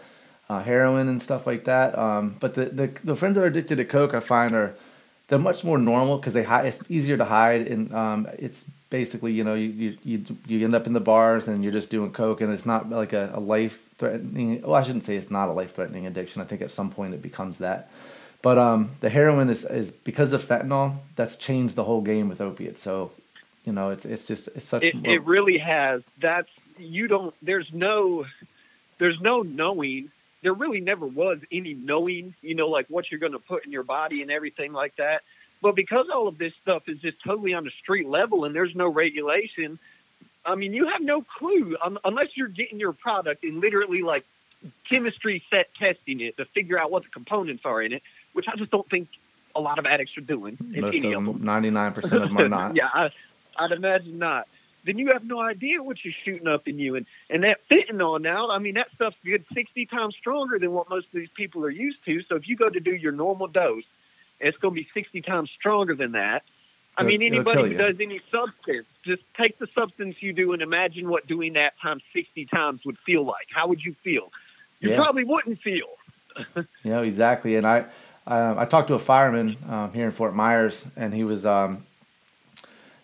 [0.50, 1.98] uh, heroin and stuff like that.
[1.98, 4.74] Um, but the, the the friends that are addicted to coke, I find are
[5.28, 6.66] they're much more normal because they hide.
[6.66, 10.76] It's easier to hide, and um, it's basically you know you, you you you end
[10.76, 13.40] up in the bars and you're just doing coke, and it's not like a, a
[13.40, 14.62] life threatening.
[14.62, 16.42] Well, I shouldn't say it's not a life threatening addiction.
[16.42, 17.92] I think at some point it becomes that.
[18.42, 20.98] But um, the heroin is, is because of fentanyl.
[21.16, 22.82] That's changed the whole game with opiates.
[22.82, 23.12] So,
[23.66, 24.84] you know, it's it's just it's such.
[24.84, 26.02] It, more- it really has.
[26.22, 27.34] That's you don't.
[27.42, 28.26] There's no.
[29.00, 30.12] There's no knowing.
[30.44, 32.36] There really never was any knowing.
[32.42, 35.22] You know, like what you're going to put in your body and everything like that.
[35.62, 38.76] But because all of this stuff is just totally on the street level and there's
[38.76, 39.78] no regulation,
[40.44, 44.26] I mean, you have no clue un- unless you're getting your product and literally like
[44.90, 48.02] chemistry set testing it to figure out what the components are in it,
[48.34, 49.08] which I just don't think
[49.56, 50.58] a lot of addicts are doing.
[50.60, 52.76] most of them, ninety nine percent of them are not.
[52.76, 53.10] yeah, I,
[53.58, 54.48] I'd imagine not.
[54.86, 58.20] Then you have no idea what you're shooting up in you, and and that fentanyl
[58.20, 58.50] now.
[58.50, 61.70] I mean, that stuff's good sixty times stronger than what most of these people are
[61.70, 62.22] used to.
[62.28, 63.84] So if you go to do your normal dose,
[64.40, 66.42] it's going to be sixty times stronger than that.
[66.98, 71.10] I mean, anybody who does any substance, just take the substance you do and imagine
[71.10, 73.48] what doing that times sixty times would feel like.
[73.54, 74.32] How would you feel?
[74.80, 74.96] You Yeah.
[74.98, 75.98] probably wouldn't feel.
[76.84, 77.86] You know exactly, and I
[78.26, 81.86] um, I talked to a fireman um, here in Fort Myers, and he was um,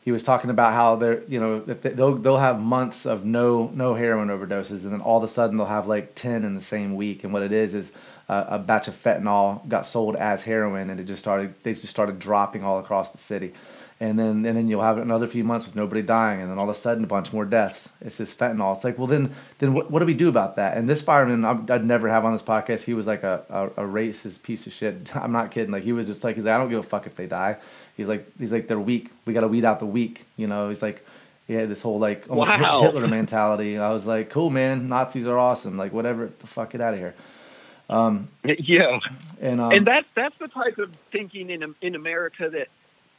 [0.07, 3.93] he was talking about how they're you know they'll they'll have months of no no
[3.93, 6.95] heroin overdoses, and then all of a sudden they'll have like ten in the same
[6.95, 7.91] week, and what it is is
[8.29, 11.89] uh, a batch of fentanyl got sold as heroin, and it just started they just
[11.89, 13.51] started dropping all across the city.
[13.99, 16.69] And then, and then you'll have another few months with nobody dying, and then all
[16.69, 17.89] of a sudden a bunch more deaths.
[17.99, 18.75] It's this fentanyl.
[18.75, 20.77] It's like, well, then, then what, what do we do about that?
[20.77, 22.83] And this fireman, I'd, I'd never have on this podcast.
[22.83, 25.15] He was like a, a, a racist piece of shit.
[25.15, 25.71] I'm not kidding.
[25.71, 27.57] Like he was just like, he's like, I don't give a fuck if they die.
[27.97, 29.09] He's like, he's like, they're weak.
[29.25, 30.25] We got to weed out the weak.
[30.37, 31.05] You know, he's like,
[31.47, 32.83] Yeah, this whole like almost Wow.
[32.83, 33.77] Hitler mentality.
[33.77, 34.87] I was like, cool, man.
[34.89, 35.77] Nazis are awesome.
[35.77, 36.29] Like, whatever.
[36.39, 37.15] The fuck, get out of here.
[38.59, 38.99] Yeah.
[39.41, 42.67] And um, and that's that's the type of thinking in in America that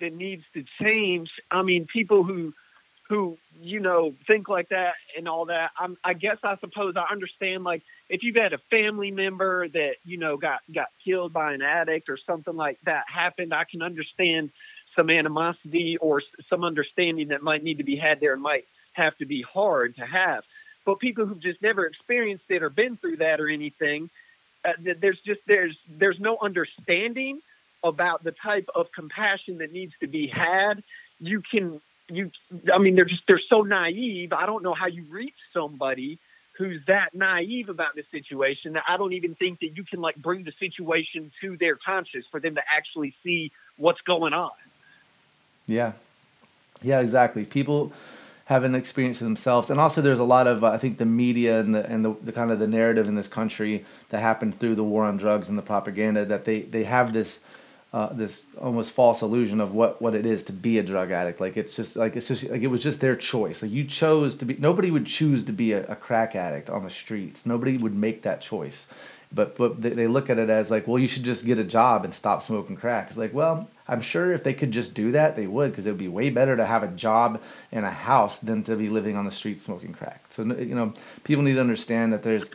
[0.01, 1.31] that needs to change.
[1.51, 2.53] I mean, people who
[3.09, 5.71] who you know think like that and all that.
[5.79, 7.65] I'm, I guess I suppose I understand.
[7.65, 11.63] Like if you've had a family member that you know got got killed by an
[11.63, 14.51] addict or something like that happened, I can understand
[14.97, 19.17] some animosity or some understanding that might need to be had there and might have
[19.19, 20.43] to be hard to have.
[20.85, 24.11] But people who've just never experienced it or been through that or anything,
[24.65, 27.41] uh, there's just there's there's no understanding
[27.85, 30.83] about the type of compassion that needs to be had.
[31.21, 32.31] You can you
[32.73, 34.33] I mean they're just they're so naive.
[34.33, 36.19] I don't know how you reach somebody
[36.59, 40.17] who's that naive about the situation that I don't even think that you can like
[40.17, 44.51] bring the situation to their conscious for them to actually see what's going on.
[45.67, 45.93] Yeah,
[46.83, 47.45] yeah, exactly.
[47.45, 47.93] People
[48.47, 51.61] have an experience themselves, and also there's a lot of uh, I think the media
[51.61, 54.75] and the and the, the kind of the narrative in this country that happened through
[54.75, 57.41] the war on drugs and the propaganda that they they have this.
[57.91, 61.41] Uh, this almost false illusion of what, what it is to be a drug addict.
[61.41, 63.63] Like it's just like it's just like it was just their choice.
[63.63, 64.57] Like you chose to be.
[64.59, 67.47] Nobody would choose to be a, a crack addict on the streets.
[67.47, 68.89] Nobody would make that choice.
[69.33, 71.65] But but they, they look at it as like, well, you should just get a
[71.65, 73.09] job and stop smoking crack.
[73.09, 75.91] It's like, well, I'm sure if they could just do that, they would, because it
[75.91, 77.41] would be way better to have a job
[77.73, 80.25] and a house than to be living on the street smoking crack.
[80.29, 80.93] So you know,
[81.25, 82.51] people need to understand that there's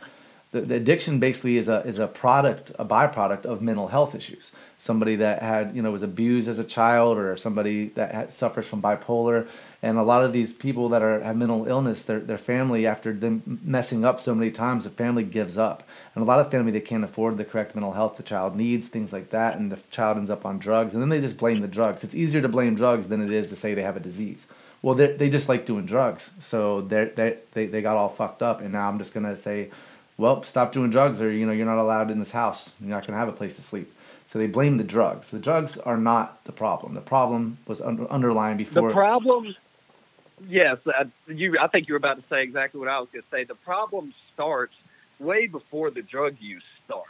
[0.54, 4.52] the, the addiction basically is a is a product, a byproduct of mental health issues.
[4.78, 8.64] Somebody that had you know was abused as a child, or somebody that had, suffers
[8.64, 9.48] from bipolar,
[9.82, 13.12] and a lot of these people that are have mental illness, their their family after
[13.12, 15.82] them messing up so many times, the family gives up,
[16.14, 18.86] and a lot of family they can't afford the correct mental health the child needs,
[18.86, 21.62] things like that, and the child ends up on drugs, and then they just blame
[21.62, 22.04] the drugs.
[22.04, 24.46] It's easier to blame drugs than it is to say they have a disease.
[24.82, 28.60] Well, they they just like doing drugs, so they they they got all fucked up,
[28.60, 29.70] and now I'm just gonna say
[30.16, 32.72] well, stop doing drugs or you know you're not allowed in this house.
[32.80, 33.92] You're not going to have a place to sleep.
[34.28, 35.30] So they blame the drugs.
[35.30, 36.94] The drugs are not the problem.
[36.94, 38.88] The problem was under, underlying before.
[38.88, 39.54] The problem,
[40.48, 41.58] yes, I, you.
[41.60, 43.44] I think you were about to say exactly what I was going to say.
[43.44, 44.74] The problem starts
[45.18, 47.08] way before the drug use starts.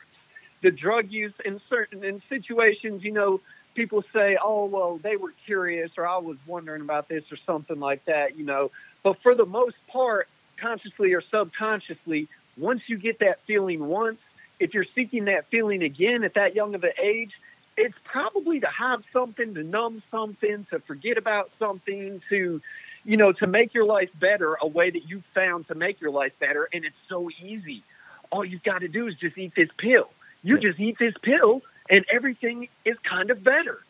[0.62, 3.40] The drug use in certain in situations, you know,
[3.74, 7.78] people say, "Oh, well, they were curious," or "I was wondering about this," or something
[7.78, 8.70] like that, you know.
[9.02, 10.28] But for the most part,
[10.58, 14.18] consciously or subconsciously, once you get that feeling once,
[14.60, 17.32] if you're seeking that feeling again at that young of an age,
[17.76, 22.60] it's probably to have something, to numb something, to forget about something, to,
[23.04, 26.12] you know, to make your life better, a way that you found to make your
[26.12, 26.68] life better.
[26.72, 27.82] And it's so easy.
[28.30, 30.08] All you've got to do is just eat this pill.
[30.42, 33.80] You just eat this pill, and everything is kind of better.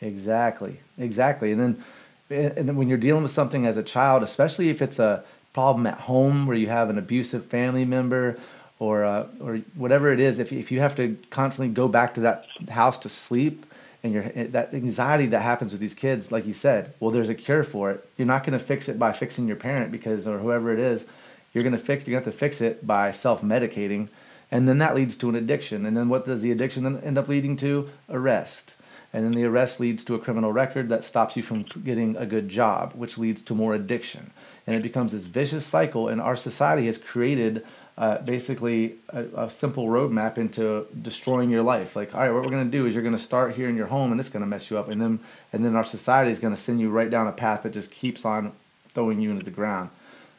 [0.00, 1.50] Exactly, exactly.
[1.50, 1.84] And then,
[2.30, 5.24] and then when you're dealing with something as a child, especially if it's a
[5.54, 8.36] problem at home where you have an abusive family member
[8.78, 12.20] or uh, or whatever it is, if if you have to constantly go back to
[12.20, 13.64] that house to sleep
[14.02, 17.34] and your that anxiety that happens with these kids, like you said, well, there's a
[17.34, 18.06] cure for it.
[18.18, 21.06] You're not going to fix it by fixing your parent because or whoever it is.
[21.52, 22.04] You're going to fix.
[22.04, 24.08] You're going to have to fix it by self-medicating,
[24.50, 25.86] and then that leads to an addiction.
[25.86, 27.88] And then what does the addiction end up leading to?
[28.10, 28.74] Arrest.
[29.12, 32.26] And then the arrest leads to a criminal record that stops you from getting a
[32.26, 34.32] good job, which leads to more addiction.
[34.66, 36.08] And it becomes this vicious cycle.
[36.08, 37.64] And our society has created
[37.98, 41.94] uh, basically a, a simple roadmap into destroying your life.
[41.94, 43.76] Like, all right, what we're going to do is you're going to start here in
[43.76, 44.88] your home, and it's going to mess you up.
[44.88, 45.20] And then,
[45.52, 47.90] and then our society is going to send you right down a path that just
[47.90, 48.52] keeps on
[48.94, 49.90] throwing you into the ground.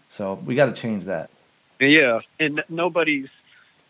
[0.10, 1.30] So we got to change that.
[1.80, 3.28] Yeah, and nobody's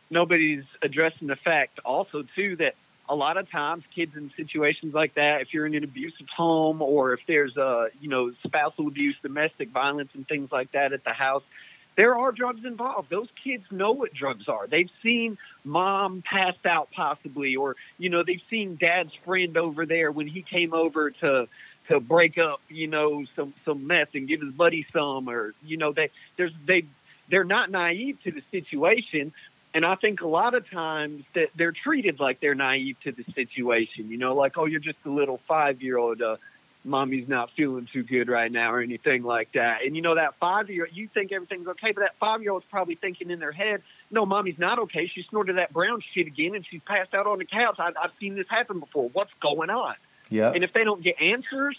[0.10, 2.76] nobody's addressing the fact also too that
[3.08, 6.82] a lot of times kids in situations like that, if you're in an abusive home
[6.82, 11.04] or if there's a you know spousal abuse, domestic violence, and things like that at
[11.04, 11.44] the house,
[11.98, 13.10] there are drugs involved.
[13.10, 14.68] Those kids know what drugs are.
[14.68, 20.12] They've seen mom passed out possibly, or you know they've seen dad's friend over there
[20.12, 21.48] when he came over to
[21.90, 25.78] to break up, you know, some some meth and give his buddy some, or you
[25.78, 26.86] know they there's they
[27.30, 29.34] they're not naive to the situation.
[29.76, 33.26] And I think a lot of times that they're treated like they're naive to the
[33.34, 36.38] situation, you know, like, oh, you're just a little five year old, uh,
[36.86, 39.80] mommy's not feeling too good right now or anything like that.
[39.84, 42.54] And you know, that five year old you think everything's okay, but that five year
[42.54, 45.12] old's probably thinking in their head, no, mommy's not okay.
[45.14, 47.76] She snorted that brown shit again and she's passed out on the couch.
[47.78, 49.10] I, I've seen this happen before.
[49.10, 49.96] What's going on?
[50.30, 50.52] Yeah.
[50.56, 51.76] And if they don't get answers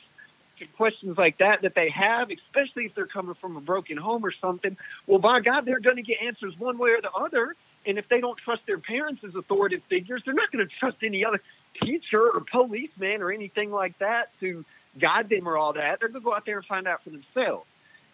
[0.59, 4.23] to questions like that that they have, especially if they're coming from a broken home
[4.23, 4.77] or something,
[5.07, 7.55] well, by God, they're going to get answers one way or the other.
[7.87, 10.99] And if they don't trust their parents as authoritative figures, they're not going to trust
[11.03, 11.41] any other
[11.83, 14.65] teacher or policeman or anything like that to
[15.01, 16.01] guide them or all that.
[16.01, 17.67] They're going to go out there and find out for themselves.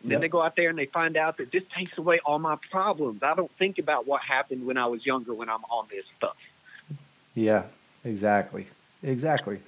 [0.03, 0.21] And then Yep.
[0.21, 3.23] they go out there and they find out that this takes away all my problems.
[3.23, 6.37] I don't think about what happened when I was younger when I'm on this stuff.
[7.35, 7.65] Yeah,
[8.05, 8.67] exactly,
[9.03, 9.61] exactly.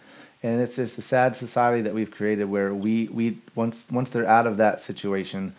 [0.42, 4.28] And it's just a sad society that we've created where we we once once they're
[4.28, 5.54] out of that situation,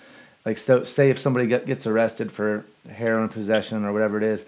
[0.45, 4.45] like so say if somebody gets arrested for heroin possession or whatever it is,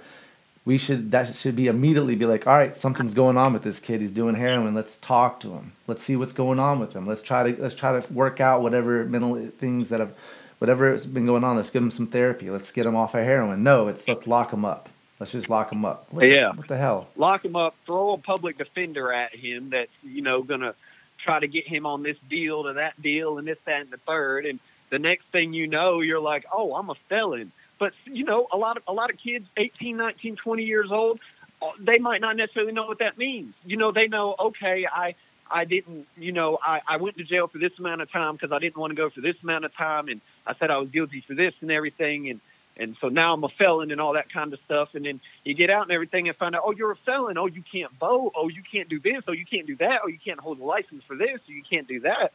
[0.65, 3.79] we should that should be immediately be like, all right, something's going on with this
[3.79, 4.01] kid.
[4.01, 4.73] He's doing heroin.
[4.75, 5.73] Let's talk to him.
[5.88, 7.07] Let's see what's going on with him.
[7.07, 10.13] Let's try to let's try to work out whatever mental things that have
[10.59, 11.55] whatever has been going on.
[11.55, 12.49] Let's give him some therapy.
[12.49, 13.63] Let's get him off of heroin.
[13.63, 14.89] No, it's let's lock him up.
[15.19, 16.07] Let's just lock him up.
[16.11, 16.51] What, Yeah.
[16.51, 17.07] What the hell?
[17.15, 20.75] lock him up, throw a public defender at him that's, you know, going to
[21.23, 23.97] try to get him on this deal to that deal and this, that, and the
[23.97, 24.45] third.
[24.45, 24.59] And
[24.91, 27.51] the next thing you know, you're like, oh, I'm a felon.
[27.80, 31.19] But, you know, a lot of, a lot of kids, 18, 19, 20 years old,
[31.61, 33.53] uh, they might not necessarily know what that means.
[33.63, 35.15] You know, they know, okay, I,
[35.49, 38.51] I didn't, you know, I, I went to jail for this amount of time because
[38.51, 40.07] I didn't want to go for this amount of time.
[40.07, 42.30] And I said I was guilty for this and everything.
[42.30, 42.41] And,
[42.78, 44.89] and so now I'm a felon and all that kind of stuff.
[44.93, 47.38] And then you get out and everything and find out, oh, you're a felon.
[47.38, 48.34] Oh, you can't vote.
[48.36, 49.23] Oh, you can't do this.
[49.28, 49.99] Oh, you can't do that.
[50.03, 51.39] Oh, you can't hold a license for this.
[51.47, 52.34] You can't do that.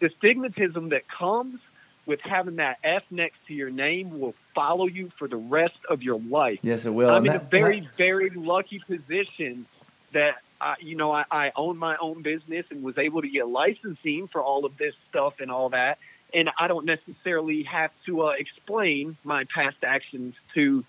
[0.00, 1.60] The stigmatism that comes
[2.06, 6.02] with having that F next to your name will follow you for the rest of
[6.02, 6.58] your life.
[6.62, 7.10] Yes, it will.
[7.10, 9.66] I'm And in a very, that- very lucky position
[10.12, 13.48] that I, you know, I, I own my own business and was able to get
[13.48, 15.98] licensing for all of this stuff and all that.
[16.32, 20.84] And I don't necessarily have to uh, explain my past actions to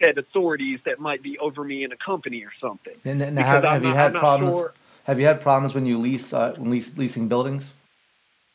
[0.00, 2.94] said authorities that might be over me in a company or something.
[3.04, 4.54] And, and Because have, I'm you had I'm problems?
[4.54, 4.74] sure-
[5.04, 7.74] Have you had problems when you lease uh, when lease, leasing buildings?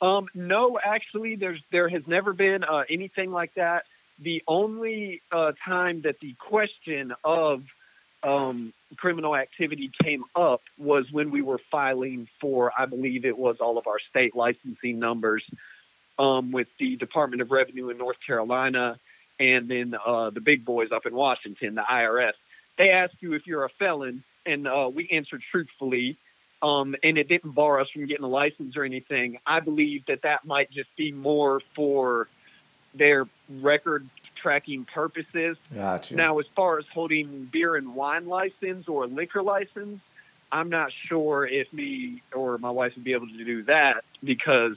[0.01, 3.83] Um, no, actually, there's there has never been uh, anything like that.
[4.21, 7.63] The only uh, time that the question of
[8.23, 13.57] um, criminal activity came up was when we were filing for, I believe it was
[13.59, 15.43] all of our state licensing numbers
[16.17, 18.99] um, with the Department of Revenue in North Carolina,
[19.39, 22.33] and then uh, the big boys up in Washington, the IRS.
[22.77, 26.17] They ask you if you're a felon, and uh, we answered truthfully
[26.61, 29.37] um, and it didn't bar us from getting a license or anything.
[29.45, 32.27] I believe that that might just be more for
[32.93, 34.09] their record
[34.41, 35.57] tracking purposes.
[35.73, 36.15] Gotcha.
[36.15, 39.99] Now, as far as holding beer and wine license or liquor license,
[40.51, 44.75] I'm not sure if me or my wife would be able to do that because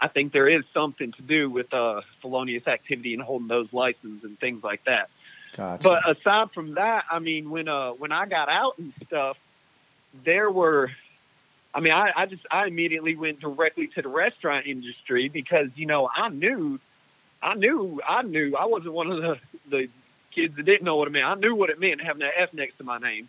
[0.00, 4.22] I think there is something to do with uh, felonious activity and holding those licenses
[4.22, 5.10] and things like that.
[5.56, 5.82] gotcha.
[5.82, 9.36] But aside from that, I mean, when uh when I got out and stuff,
[10.24, 10.90] there were,
[11.74, 15.86] I mean, I, I just I immediately went directly to the restaurant industry because you
[15.86, 16.80] know I knew,
[17.42, 19.36] I knew, I knew I wasn't one of the
[19.70, 19.88] the
[20.34, 21.26] kids that didn't know what it meant.
[21.26, 23.28] I knew what it meant having that F next to my name.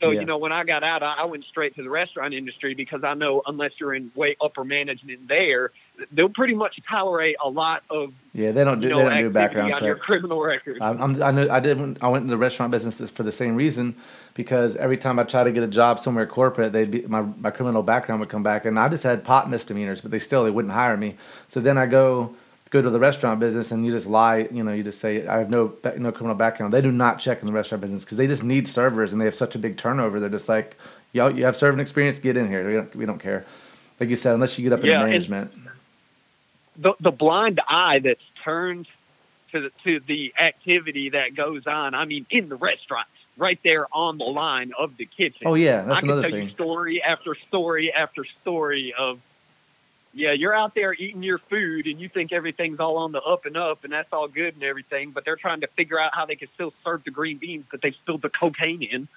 [0.00, 0.20] So Yeah.
[0.20, 3.02] you know, when I got out, I, I went straight to the restaurant industry because
[3.04, 5.70] I know unless you're in way upper management there,
[6.12, 9.26] they'll pretty much tolerate a lot of yeah, they don't do you they don't do
[9.26, 10.02] a background on your check.
[10.02, 10.78] criminal record.
[10.80, 13.56] I'm, I'm, I know I didn't I went into the restaurant business for the same
[13.56, 13.96] reason,
[14.34, 17.50] because every time I tried to get a job somewhere corporate, they'd be my, my
[17.50, 20.50] criminal background would come back, and I just had pot misdemeanors, but they still they
[20.50, 21.16] wouldn't hire me.
[21.48, 22.34] So then I go
[22.70, 24.48] go to the restaurant business, and you just lie.
[24.50, 26.74] You know, you just say I have no no criminal background.
[26.74, 29.24] They do not check in the restaurant business because they just need servers, and they
[29.24, 30.20] have such a big turnover.
[30.20, 30.76] They're just like,
[31.12, 32.66] yo, you have serving experience, get in here.
[32.68, 33.46] We don't, we don't care.
[33.98, 35.52] Like you said, unless you get up Yeah, in and- management.
[36.78, 38.86] The the blind eye that's turned
[39.52, 41.94] to the, to the activity that goes on.
[41.94, 43.06] I mean, in the restaurant,
[43.36, 45.42] right there on the line of the kitchen.
[45.46, 46.48] Oh yeah, that's I can another tell thing.
[46.48, 49.20] you story after story after story of.
[50.14, 53.44] Yeah, you're out there eating your food and you think everything's all on the up
[53.44, 56.24] and up and that's all good and everything, but they're trying to figure out how
[56.24, 59.08] they can still serve the green beans that they spilled the cocaine in.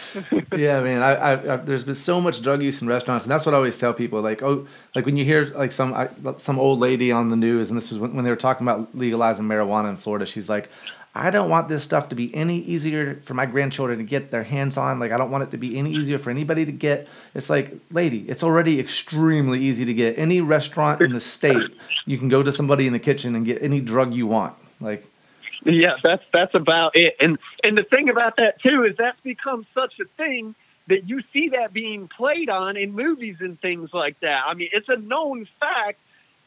[0.56, 1.02] yeah, man.
[1.02, 3.58] I, I, I, there's been so much drug use in restaurants, and that's what I
[3.58, 4.20] always tell people.
[4.20, 7.70] Like, oh, like when you hear like some I, some old lady on the news,
[7.70, 10.26] and this was when, when they were talking about legalizing marijuana in Florida.
[10.26, 10.68] She's like,
[11.14, 14.44] I don't want this stuff to be any easier for my grandchildren to get their
[14.44, 14.98] hands on.
[14.98, 17.06] Like, I don't want it to be any easier for anybody to get.
[17.34, 20.18] It's like, lady, it's already extremely easy to get.
[20.18, 21.70] Any restaurant in the state,
[22.06, 24.54] you can go to somebody in the kitchen and get any drug you want.
[24.80, 25.06] Like,
[25.64, 27.14] Yeah, that's that's about it.
[27.20, 30.54] And and the thing about that too is that's become such a thing
[30.88, 34.42] that you see that being played on in movies and things like that.
[34.46, 36.00] I mean, it's a known fact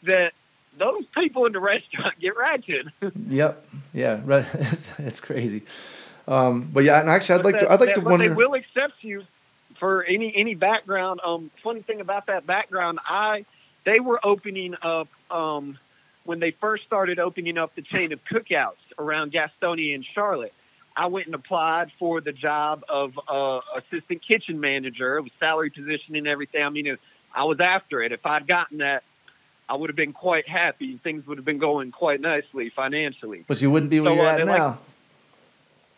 [0.04, 0.32] that
[0.78, 2.88] those people in the restaurant get ratchet.
[3.28, 4.20] yep, yeah,
[5.00, 5.64] it's crazy.
[6.28, 7.72] Um, but yeah, and actually, I'd But like to.
[7.72, 8.30] I'd like that- to but wonder.
[8.30, 9.24] They will accept you
[9.80, 11.22] for any any background.
[11.26, 13.46] Um, funny thing about that background, I
[13.86, 15.78] they were opening up um,
[16.26, 20.54] when they first started opening up the chain of cookouts around Gastonia and Charlotte.
[20.98, 25.18] I went and applied for the job of uh, assistant kitchen manager.
[25.18, 26.64] It was salary position and everything.
[26.64, 27.00] I mean, it,
[27.34, 28.12] I was after it.
[28.14, 29.04] If I'd gotten that
[29.68, 31.00] I would have been quite happy.
[31.04, 33.44] Things would have been going quite nicely financially.
[33.48, 34.78] But you wouldn't be where So, you're uh, at they're like- now.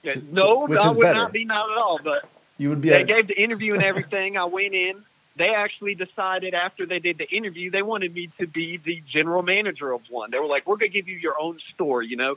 [0.04, 1.14] Yeah, no, which I would better.
[1.16, 2.00] not be not at all.
[2.02, 2.89] But you would be.
[2.89, 4.38] they gave the interview and everything.
[4.38, 5.04] I went in.
[5.38, 9.41] They actually decided after they did the interview, they wanted me to be the general
[9.43, 10.32] manager of one.
[10.32, 12.02] They were like, "We're going to give you your own store.
[12.04, 12.36] You know,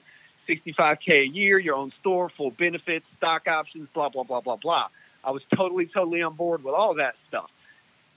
[0.51, 4.89] 65k a year, your own store, full benefits, stock options, blah blah blah blah blah."
[5.23, 7.51] I was totally totally on board with all that stuff,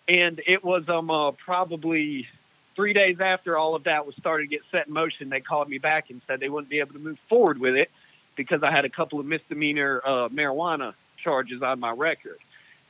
[0.08, 2.28] and it was um uh, probably
[2.76, 5.30] three days after all of that was started to get set in motion.
[5.30, 7.92] They called me back and said they wouldn't be able to move forward with it
[8.36, 12.38] because I had a couple of misdemeanor uh, marijuana charges on my record.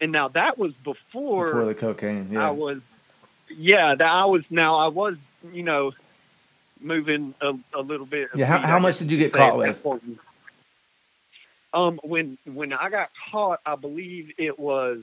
[0.02, 2.30] And now that was before, before the cocaine.
[2.32, 2.48] Yeah.
[2.48, 2.80] I was,
[3.50, 5.16] yeah, that I was now I was,
[5.52, 5.92] you know,
[6.84, 8.30] moving a, a little bit.
[8.36, 9.84] Yeah, how- how much did you get caught with?
[11.74, 15.00] Um, when when I got caught, I believe it was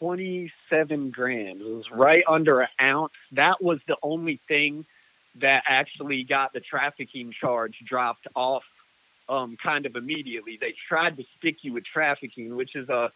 [0.00, 1.60] twenty seven grams.
[1.60, 3.12] It was right under an ounce.
[3.32, 4.84] That was the only thing
[5.40, 8.64] that actually got the trafficking charge dropped off
[9.28, 10.58] um, kind of immediately.
[10.60, 13.12] They tried to stick you with trafficking, which is a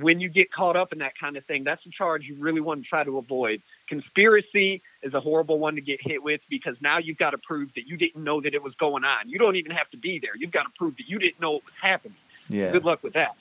[0.00, 2.60] when you get caught up in that kind of thing, that's a charge you really
[2.60, 3.62] want to try to avoid.
[3.88, 7.70] Conspiracy is a horrible one to get hit with because now you've got to prove
[7.76, 9.28] that you didn't know that it was going on.
[9.28, 10.32] You don't even have to be there.
[10.36, 12.16] You've got to prove that you didn't know it was happening.
[12.48, 12.72] yeah.
[12.72, 13.36] Good luck with that.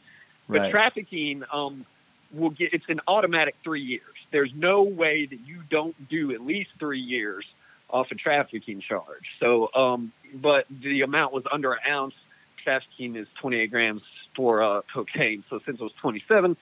[0.47, 0.71] But Right.
[0.71, 1.85] trafficking um,
[2.31, 4.01] will get it's an automatic three years.
[4.31, 7.45] There's no way that you don't do at least three years
[7.89, 9.25] off a trafficking charge.
[9.39, 12.13] So, um, but the amount was under an ounce.
[12.65, 14.01] Trafficking is 28 grams
[14.35, 15.45] for uh, cocaine.
[15.49, 16.57] So since it was 27,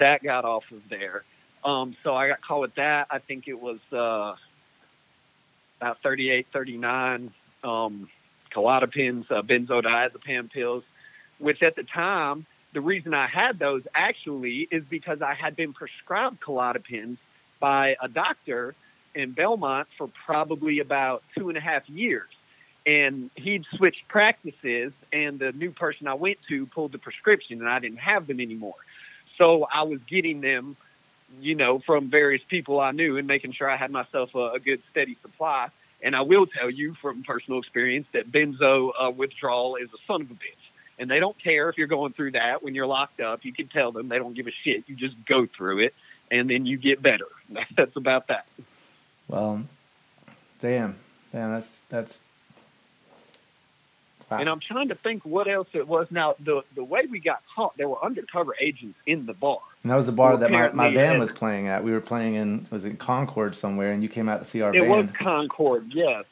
[0.00, 1.24] that got off of there.
[1.64, 3.06] Um, so I got caught with that.
[3.10, 4.34] I think it was uh,
[5.80, 7.32] about 38, 39
[7.62, 8.08] um,
[8.54, 10.82] Klonopins, uh, benzodiazepam pills,
[11.38, 15.74] which at the time, the reason I had those actually is because I had been
[15.74, 17.18] prescribed Klonopins
[17.60, 18.74] by a doctor
[19.14, 22.28] in Belmont for probably about two and a half years.
[22.84, 27.68] And he'd switched practices, and the new person I went to pulled the prescription, and
[27.68, 28.74] I didn't have them anymore.
[29.38, 30.76] So I was getting them,
[31.40, 34.60] you know, from various people I knew and making sure I had myself a, a
[34.60, 35.68] good, steady supply.
[36.02, 40.22] And I will tell you from personal experience that benzo uh, withdrawal is a son
[40.22, 40.62] of a bitch.
[40.98, 43.44] And they don't care if you're going through that when you're locked up.
[43.44, 44.84] You can tell them they don't give a shit.
[44.88, 45.94] You just go through it,
[46.30, 47.26] and then you get better.
[47.76, 48.46] That's about that.
[49.28, 49.64] Well,
[50.60, 50.96] damn,
[51.32, 51.52] damn.
[51.52, 52.20] That's that's.
[54.32, 54.38] Wow.
[54.38, 56.06] And I'm trying to think what else it was.
[56.10, 59.58] Now, the the way we got caught, there were undercover agents in the bar.
[59.82, 61.84] And that was the bar that my, my band was playing at.
[61.84, 64.72] We were playing in was in Concord somewhere, and you came out to see our
[64.72, 64.84] band.
[64.84, 65.06] It was.
[65.18, 66.24] Concord, yes.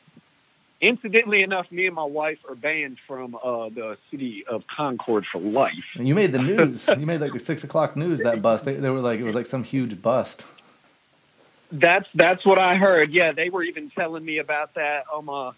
[0.81, 5.39] Incidentally enough, me and my wife are banned from uh, the city of Concord for
[5.39, 5.75] life.
[5.97, 6.89] And you made the news.
[6.99, 8.65] you made like the six o'clock news that bust.
[8.65, 10.45] They, they were like it was like some huge bust.
[11.71, 13.13] That's that's what I heard.
[13.13, 15.05] Yeah, they were even telling me about that.
[15.15, 15.53] Um, uh,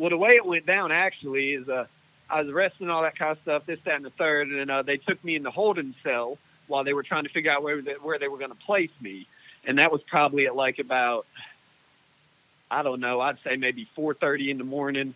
[0.00, 1.84] well, the way it went down actually is uh,
[2.30, 4.70] I was arrested and all that kind of stuff, this, that, and the third, and
[4.70, 6.38] uh, they took me in the holding cell
[6.68, 8.90] while they were trying to figure out where they, where they were going to place
[9.02, 9.26] me,
[9.66, 11.26] and that was probably at like about
[12.70, 15.14] I don't know, I'd say maybe 4:30 in the morning.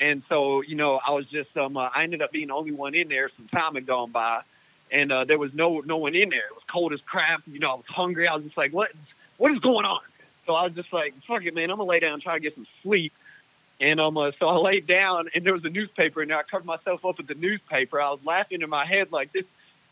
[0.00, 2.72] And so, you know, I was just um, uh, I ended up being the only
[2.72, 3.30] one in there.
[3.36, 4.40] Some time had gone by,
[4.92, 6.46] and uh, there was no no one in there.
[6.50, 7.42] It was cold as crap.
[7.46, 8.28] You know, I was hungry.
[8.28, 8.90] I was just like, what
[9.38, 10.00] what is going on?
[10.46, 11.70] So I was just like, fuck it, man.
[11.70, 13.12] I'm gonna lay down and try to get some sleep.
[13.84, 16.32] And um, uh, so I laid down, and there was a newspaper and.
[16.32, 18.00] I covered myself up with the newspaper.
[18.00, 19.44] I was laughing in my head like this.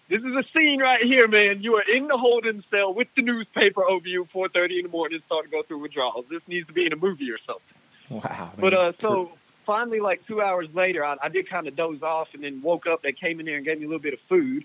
[0.08, 1.62] This is a scene right here, man.
[1.62, 5.20] You are in the holding cell with the newspaper over you, 4:30 in the morning,
[5.26, 6.24] starting to go through withdrawals.
[6.30, 8.22] This needs to be in a movie or something.
[8.24, 8.52] Wow.
[8.58, 9.32] But uh, so
[9.66, 12.86] finally, like two hours later, I, I did kind of doze off, and then woke
[12.86, 13.02] up.
[13.02, 14.64] They came in there and gave me a little bit of food,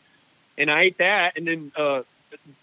[0.58, 2.04] and I ate that, and then uh,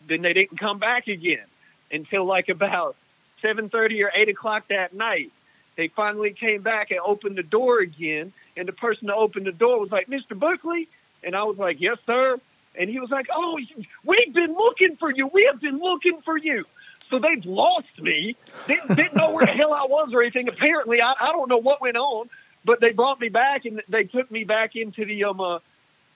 [0.08, 1.46] then they didn't come back again
[1.92, 2.96] until like about
[3.42, 5.30] seven thirty or eight o'clock that night.
[5.76, 9.52] They finally came back and opened the door again, and the person that opened the
[9.52, 10.38] door was like, "Mr.
[10.38, 10.88] Buckley,"
[11.22, 12.38] and I was like, "Yes, sir."
[12.76, 13.58] And he was like, "Oh,
[14.04, 15.26] we've been looking for you.
[15.26, 16.64] We have been looking for you."
[17.10, 18.36] So they've lost me.
[18.66, 20.48] Didn't, didn't know where the hell I was or anything.
[20.48, 22.30] Apparently, I, I don't know what went on,
[22.64, 25.58] but they brought me back and they took me back into the um uh,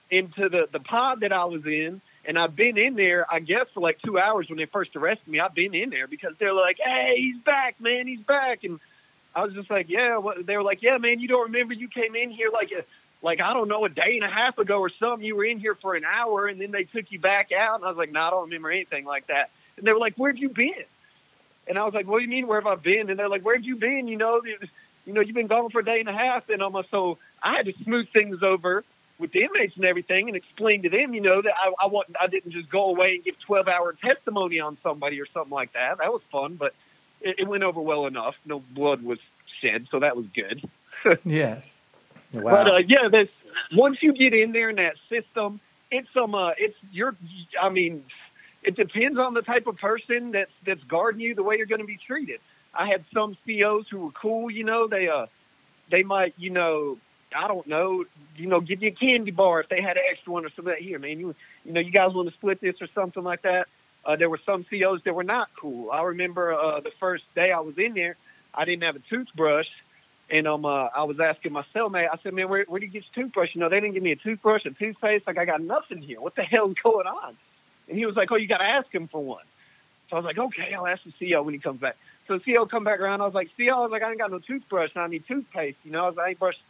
[0.09, 2.01] into the the pod that I was in.
[2.25, 5.27] And I've been in there, I guess, for like two hours when they first arrested
[5.27, 5.39] me.
[5.39, 8.79] I've been in there because they're like, "Hey, he's back, man, he's back." And
[9.35, 10.45] I was just like, "Yeah." What?
[10.45, 12.83] They were like, "Yeah, man, you don't remember you came in here like a
[13.21, 15.25] like I don't know a day and a half ago or something.
[15.25, 17.85] You were in here for an hour, and then they took you back out." And
[17.85, 20.31] I was like, "No, I don't remember anything like that." And they were like, "Where
[20.31, 20.85] have you been?"
[21.67, 22.47] And I was like, "What do you mean?
[22.47, 24.07] Where have I been?" And they're like, "Where have you been?
[24.07, 24.41] You know,
[25.05, 27.17] you know, you've been gone for a day and a half." And I'm like, so
[27.43, 28.83] I had to smooth things over
[29.19, 32.07] with the inmates and everything, and explain to them, you know, that I, I want
[32.19, 35.73] I didn't just go away and give 12 hour testimony on somebody or something like
[35.73, 35.97] that.
[35.99, 36.73] That was fun, but
[37.21, 38.35] it, it went over well enough.
[38.45, 39.19] No blood was
[39.61, 40.67] shed, so that was good.
[41.23, 41.61] Yeah.
[42.33, 42.51] Wow.
[42.51, 43.29] But uh, yeah, this
[43.73, 45.61] once you get in there in that system,
[45.91, 47.15] it's some uh, it's your.
[47.59, 48.03] I mean,
[48.63, 51.81] it depends on the type of person that's that's guarding you, the way you're going
[51.81, 52.39] to be treated.
[52.73, 54.51] I had some COs who were cool.
[54.51, 55.27] You know, they uh,
[55.89, 56.97] they might you know.
[57.31, 58.05] I don't know,
[58.37, 60.73] you know, give you a candy bar if they had an extra one or something.
[60.73, 63.43] Like here, man, you you know, you guys want to split this or something like
[63.43, 63.67] that.
[64.09, 65.91] Uh, there were some COs that were not cool.
[65.91, 68.17] I remember uh, the first day I was in there,
[68.55, 69.67] I didn't have a toothbrush,
[70.31, 72.07] and um, uh, I was asking my cellmate.
[72.11, 73.49] I said, "Man, where, where do you get your toothbrush?
[73.53, 75.27] You know, they didn't give me a toothbrush, a toothpaste.
[75.27, 76.19] Like I got nothing here.
[76.19, 77.37] What the hell is going on?"
[77.87, 79.43] And he was like, "Oh, you got to ask him for one."
[80.09, 81.95] So I was like, "Okay, I'll ask the CO when he comes back."
[82.27, 83.21] So the CO come back around.
[83.21, 84.89] I was like, "CO, I was like, I ain't got no toothbrush.
[84.95, 85.77] And I need toothpaste.
[85.83, 86.63] You know, I was like, I ain't brushed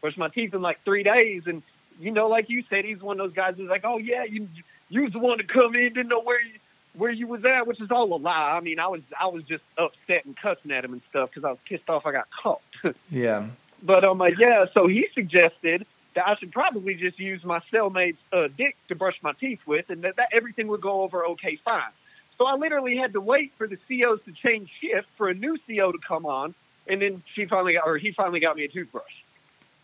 [0.00, 1.62] brushed my teeth in like three days." And
[2.00, 4.48] you know, like you said, he's one of those guys who's like, "Oh yeah, you
[4.88, 6.58] you was the one to come in, didn't know where you."
[6.94, 8.52] Where you was at, which is all a lie.
[8.56, 11.44] I mean, I was I was just upset and cussing at him and stuff because
[11.44, 12.62] I was pissed off I got caught.
[13.10, 13.46] yeah.
[13.82, 18.18] But um, uh, yeah, so he suggested that I should probably just use my cellmate's
[18.32, 21.58] uh, dick to brush my teeth with, and that, that everything would go over okay,
[21.64, 21.92] fine.
[22.36, 25.58] So I literally had to wait for the COs to change shift for a new
[25.66, 26.54] CO to come on,
[26.86, 29.12] and then she finally got, or he finally got me a toothbrush.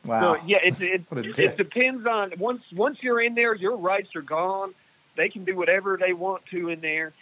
[0.04, 0.36] Wow.
[0.36, 1.04] So yeah, it it,
[1.38, 4.74] it depends on once once you're in there, your rights are gone.
[5.16, 7.12] They can do whatever they want to in there.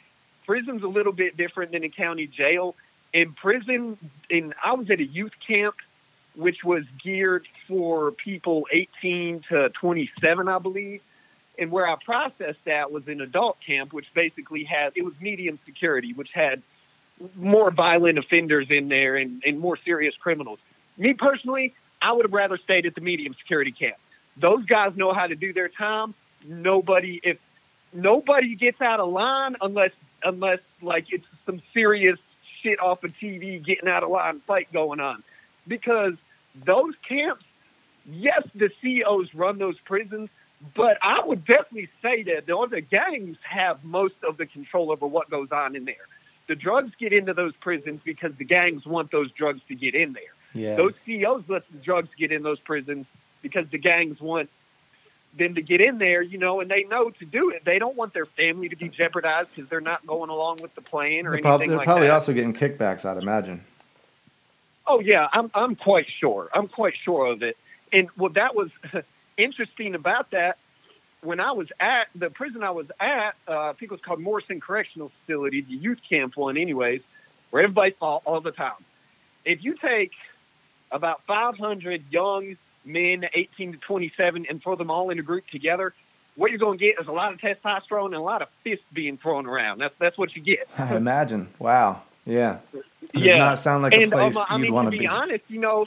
[0.47, 2.75] Prison's a little bit different than a county jail.
[3.13, 5.77] In prison, in I was at a youth camp,
[6.37, 11.01] which was geared for people 18 to 27, I believe.
[11.57, 15.59] And where I processed that was an adult camp, which basically had it was medium
[15.65, 16.63] security, which had
[17.37, 20.59] more violent offenders in there and, and more serious criminals.
[20.99, 21.73] Me personally,
[22.03, 23.97] I would have rather stayed at the medium security camp.
[24.37, 26.15] Those guys know how to do their time.
[26.47, 27.39] Nobody, if
[27.95, 29.93] nobody gets out of line unless
[30.23, 32.19] unless like it's some serious
[32.63, 35.23] shit off of TV getting out of line fight going on,
[35.67, 36.15] because
[36.67, 37.45] those camps,
[38.07, 40.29] yes, the COs run those prisons,
[40.75, 45.07] but I would definitely say that the other gangs have most of the control over
[45.07, 45.95] what goes on in there.
[46.47, 50.13] The drugs get into those prisons because the gangs want those drugs to get in
[50.13, 50.23] there.
[50.53, 50.77] Yeah.
[50.77, 53.07] Those COs let the drugs get in those prisons
[53.43, 54.51] because the gangs want
[55.39, 57.65] them to get in there, you know, and they know to do it.
[57.65, 60.81] They don't want their family to be jeopardized because they're not going along with the
[60.81, 62.15] plan or They're, anything prob- they're like probably that.
[62.15, 63.65] also getting kickbacks, I'd imagine.
[64.87, 66.51] Oh yeah, I'm I'm quite sure.
[66.55, 67.57] I'm quite sure of it.
[67.93, 68.71] And what that was
[69.39, 70.59] interesting about that
[71.23, 74.21] when I was at the prison I was at, uh, I think it was called
[74.21, 77.01] Morrison Correctional Facility, the youth camp one, anyways,
[77.51, 78.73] where everybody fought all the time.
[79.47, 80.13] If you take
[80.93, 85.95] about 500 young men, 18 to 27, and throw them all in a group together,
[86.37, 88.85] what you're going to get is a lot of testosterone and a lot of fists
[88.93, 89.79] being thrown around.
[89.79, 90.69] That's that's what you get.
[90.79, 91.49] I imagine.
[91.59, 92.03] Wow.
[92.27, 92.59] Yeah.
[92.73, 93.39] It Does yeah.
[93.39, 95.07] not sound like a place um, I you'd mean, want to to be be.
[95.07, 95.87] honest, you know,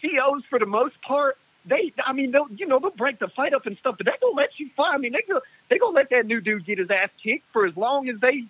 [0.00, 3.54] COs for the most part, they, I mean, they'll, you know, they'll break the fight
[3.54, 4.94] up and stuff, but they're gonna let you fight.
[4.94, 5.40] I mean, they go,
[5.70, 8.44] they gonna let that new dude get his ass kicked for as long as they,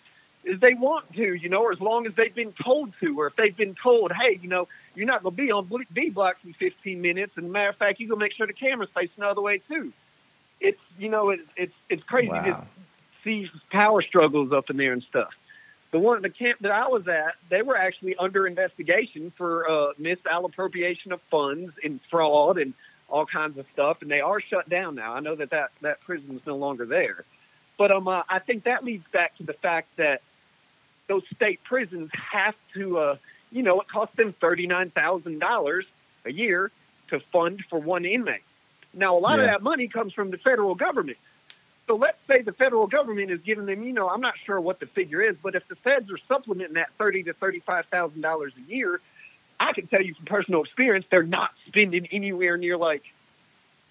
[0.50, 3.26] as they want to, you know, or as long as they've been told to, or
[3.26, 6.52] if they've been told, hey, you know, you're not gonna be on B block for
[6.58, 9.40] 15 minutes, and matter of fact, you gonna make sure the camera's facing the other
[9.40, 9.92] way too.
[10.60, 12.66] It's, you know, it's, it's, it's crazy to
[13.24, 15.30] see power struggles up in there and stuff.
[15.92, 19.92] The one the camp that I was at, they were actually under investigation for uh,
[19.98, 22.72] misappropriation of funds and fraud and
[23.08, 25.12] all kinds of stuff, and they are shut down now.
[25.12, 27.24] I know that that, that prison is no longer there,
[27.76, 30.22] but um, uh, I think that leads back to the fact that
[31.08, 33.16] those state prisons have to, uh,
[33.52, 35.84] you know, it costs them thirty nine thousand dollars
[36.24, 36.70] a year
[37.10, 38.42] to fund for one inmate.
[38.94, 41.18] Now, a lot of that money comes from the federal government.
[41.86, 44.80] So let's say the federal government is giving them, you know, I'm not sure what
[44.80, 48.52] the figure is, but if the feds are supplementing that thirty to thirty-five thousand dollars
[48.56, 49.00] a year,
[49.58, 53.02] I can tell you from personal experience, they're not spending anywhere near like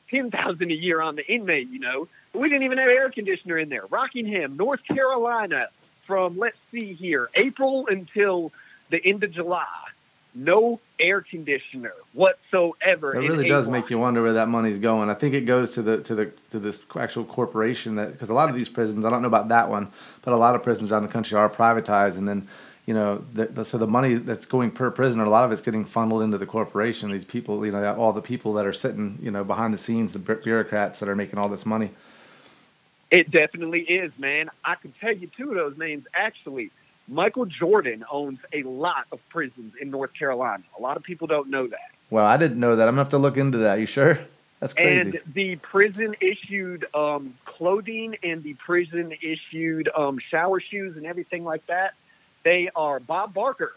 [0.10, 1.70] ten thousand a year on the inmate.
[1.70, 3.86] You know, we didn't even have air conditioner in there.
[3.90, 5.68] Rockingham, North Carolina,
[6.08, 8.52] from let's see here, April until
[8.92, 9.66] the end of July,
[10.34, 13.16] no air conditioner whatsoever.
[13.16, 15.10] It really does make you wonder where that money's going.
[15.10, 18.34] I think it goes to the to the to this actual corporation that because a
[18.34, 20.92] lot of these prisons, I don't know about that one, but a lot of prisons
[20.92, 22.48] around the country are privatized, and then
[22.86, 25.62] you know, the, the, so the money that's going per prisoner, a lot of it's
[25.62, 27.12] getting funneled into the corporation.
[27.12, 30.14] These people, you know, all the people that are sitting, you know, behind the scenes,
[30.14, 31.92] the bureaucrats that are making all this money.
[33.12, 34.50] It definitely is, man.
[34.64, 36.72] I can tell you two of those names actually.
[37.12, 40.64] Michael Jordan owns a lot of prisons in North Carolina.
[40.80, 41.92] A lot of people don't know that.
[42.10, 42.88] Well, I didn't know that.
[42.88, 43.80] I'm gonna have to look into that.
[43.80, 44.20] You sure?
[44.62, 45.00] That's crazy.
[45.00, 51.44] And the prison issued um, clothing and the prison issued um, shower shoes and everything
[51.44, 51.96] like that.
[52.44, 53.74] They are Bob Barker.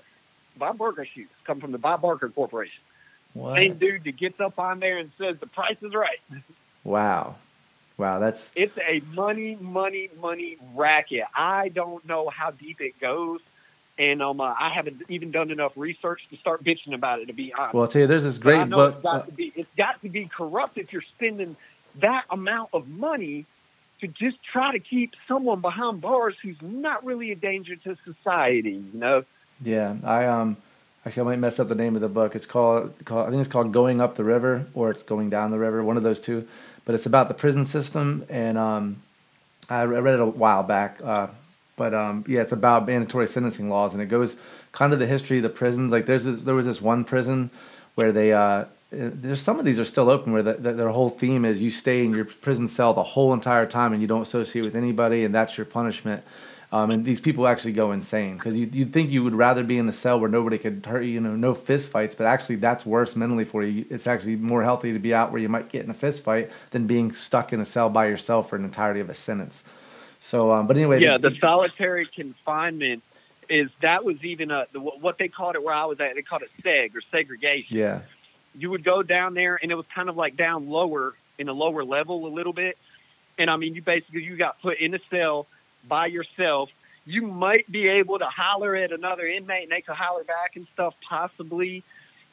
[0.57, 2.83] Bob Barker shoes come from the Bob Barker Corporation.
[3.33, 3.57] What?
[3.57, 6.21] Same dude that gets up on there and says the price is right.
[6.85, 7.37] Wow.
[7.97, 11.25] Wow, that's It's a money, money, money racket.
[11.37, 13.41] I don't know how deep it goes,
[13.99, 17.27] and um, uh, I haven't even done enough research to start bitching about it.
[17.27, 17.83] To be honest, well.
[17.85, 18.95] I'll tell you, there's this great book.
[18.97, 21.57] It's got, uh, to be, it's got to be corrupt if you're spending
[22.01, 23.47] that amount of money
[24.01, 28.83] to just try to keep someone behind bars who's not really a danger to society.
[28.93, 29.25] You know?
[29.63, 30.57] Yeah, I um
[31.07, 32.35] actually I might mess up the name of the book.
[32.35, 35.53] It's called, called I think it's called Going Up the River or it's Going Down
[35.53, 36.49] the River, one of those two.
[36.85, 39.03] But it's about the prison system and um
[39.69, 41.01] I read it a while back.
[41.03, 41.29] Uh,
[41.77, 44.37] but um yeah, it's about mandatory sentencing laws and it goes
[44.73, 45.93] kind of the history of the prisons.
[45.93, 47.51] Like there's there was this one prison
[47.95, 51.11] where they uh there's some of these are still open where the, the, their whole
[51.11, 54.23] theme is you stay in your prison cell the whole entire time and you don't
[54.23, 56.23] associate with anybody and that's your punishment.
[56.75, 59.79] Um, and these people actually go insane because you, you'd think you would rather be
[59.79, 62.57] in a cell where nobody could hurt you, you know, no fist fights, but actually
[62.57, 63.87] that's worse mentally for you.
[63.91, 66.51] It's actually more healthy to be out where you might get in a fist fight
[66.73, 69.63] than being stuck in a cell by yourself for an entirety of a sentence.
[70.19, 73.05] So, um, but anyway, Yeah, the solitary confinement
[73.49, 76.17] is that was even a the, what they called it where I was at.
[76.17, 77.77] They called it seg or segregation.
[77.77, 78.01] yeah,
[78.53, 81.53] you would go down there and it was kind of like down lower in a
[81.53, 82.77] lower level a little bit.
[83.39, 85.47] And I mean, you basically you got put in a cell
[85.89, 86.71] by yourself.
[87.07, 90.67] You might be able to holler at another inmate and they could holler back and
[90.73, 91.83] stuff possibly.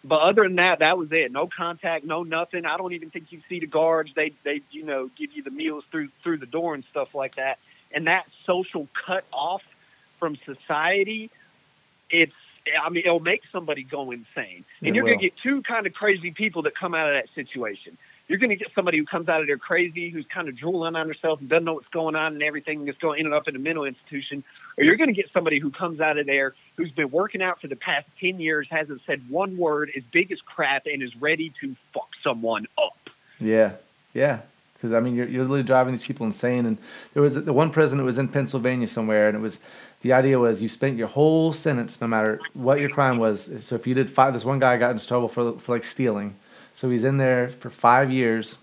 [0.04, 1.32] But other than that, that was it.
[1.32, 2.66] No contact, no nothing.
[2.66, 4.12] I don't even think you see the guards.
[4.16, 7.36] They they you know give you the meals through through the door and stuff like
[7.36, 7.60] that.
[7.94, 9.62] And that social cut off
[10.20, 11.30] from society,
[12.10, 12.32] it's
[12.84, 14.66] I mean it'll make somebody go insane.
[14.82, 15.12] It And you're will.
[15.12, 17.98] gonna get two kind of crazy people that come out of that situation.
[18.32, 20.96] You're going to get somebody who comes out of there crazy, who's kind of drooling
[20.96, 23.50] on herself and doesn't know what's going on and everything, is going to end up
[23.50, 24.42] in a mental institution.
[24.78, 27.60] Or you're going to get somebody who comes out of there who's been working out
[27.60, 31.14] for the past 10 years, hasn't said one word, is big as crap, and is
[31.18, 33.10] ready to fuck someone up.
[33.38, 33.74] yeah,
[34.14, 34.40] yeah.
[34.76, 36.66] Because I mean, you're you're literally driving these people insane.
[36.66, 36.78] And
[37.14, 39.60] there was the one prison that was in Pennsylvania somewhere, and it was
[40.04, 43.52] the idea was you spent your whole sentence, no matter what your crime was.
[43.60, 46.38] So if you did five, this one guy got into trouble for for like stealing.
[46.74, 48.58] So he's in there for five years,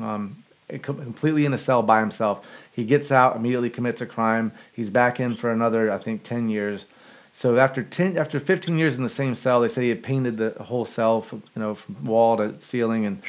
[0.00, 0.42] um,
[0.80, 2.46] completely in a cell by himself.
[2.72, 4.52] He gets out, immediately commits a crime.
[4.72, 6.86] He's back in for another, I think, ten years.
[7.32, 10.36] So after ten, after fifteen years in the same cell, they say he had painted
[10.36, 13.22] the whole cell, from, you know, from wall to ceiling, and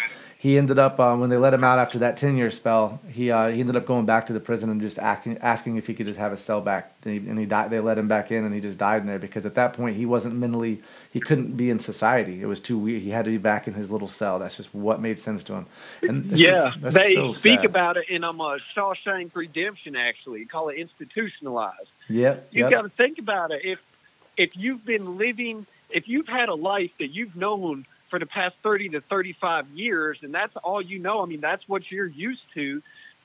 [0.44, 3.00] he ended up um, when they let him out after that ten year spell.
[3.08, 5.88] He uh, he ended up going back to the prison and just asking asking if
[5.88, 6.92] he could just have a cell back.
[7.06, 7.70] And he, and he died.
[7.70, 9.96] They let him back in, and he just died in there because at that point
[9.96, 12.42] he wasn't mentally he couldn't be in society.
[12.42, 13.02] It was too weird.
[13.04, 14.38] He had to be back in his little cell.
[14.38, 15.66] That's just what made sense to him.
[16.02, 17.66] And yeah, just- they so speak sad.
[17.66, 20.44] about it in um, uh, Shawshank Redemption, actually.
[20.44, 21.88] Call it institutionalized.
[22.10, 22.50] Yep.
[22.52, 22.70] you yep.
[22.70, 23.62] got to think about it.
[23.64, 23.80] If
[24.36, 28.54] if you've been living, if you've had a life that you've known for the past
[28.62, 31.24] thirty to thirty-five years, and that's all you know.
[31.24, 32.84] I mean, that's what you're used to.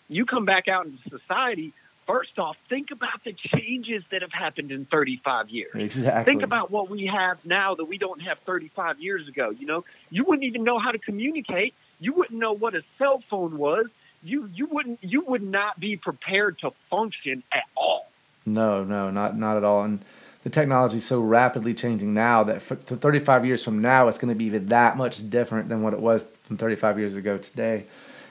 [0.09, 1.75] You come back out into society.
[2.07, 5.73] First off, think about the changes that have happened in 35 years.
[5.75, 6.25] exactly.
[6.25, 9.51] Think about what we have now that we don't have 35 years ago.
[9.51, 11.75] You know, you wouldn't even know how to communicate.
[12.01, 13.89] You wouldn't know what a cell phone was.
[14.23, 18.11] You you wouldn't you would not be prepared to function at all.
[18.47, 19.83] No, no, not not at all.
[19.83, 20.03] And
[20.49, 24.17] the technology is so rapidly changing now that for, for 35 years from now, it's
[24.17, 27.37] going to be even that much different than what it was from 35 years ago
[27.37, 27.85] today.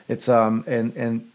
[0.08, 1.30] It's um and and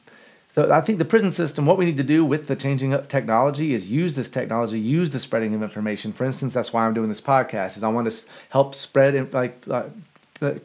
[0.51, 3.07] so I think the prison system, what we need to do with the changing up
[3.07, 6.11] technology is use this technology, use the spreading of information.
[6.11, 7.77] For instance, that's why I'm doing this podcast.
[7.77, 9.63] Is I want to help spread in- like.
[9.69, 9.83] Uh,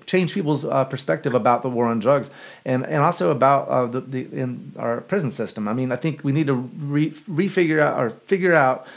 [0.07, 2.33] change people's uh, perspective about the war on drugs
[2.65, 5.69] and and also about uh, the, the in our prison system.
[5.69, 7.13] I mean, I think we need to re,
[7.45, 8.89] refigure out or figure out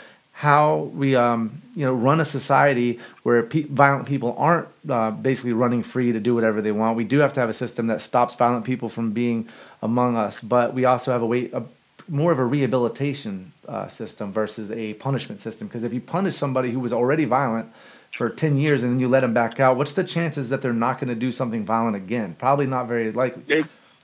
[0.41, 5.53] how we um, you know run a society where pe- violent people aren't uh, basically
[5.53, 6.97] running free to do whatever they want.
[6.97, 9.47] We do have to have a system that stops violent people from being
[9.83, 11.61] among us, but we also have a way a,
[12.09, 15.67] more of a rehabilitation uh, system versus a punishment system.
[15.67, 17.71] Because if you punish somebody who was already violent
[18.11, 20.73] for 10 years and then you let them back out, what's the chances that they're
[20.73, 22.35] not going to do something violent again?
[22.39, 23.43] Probably not very likely.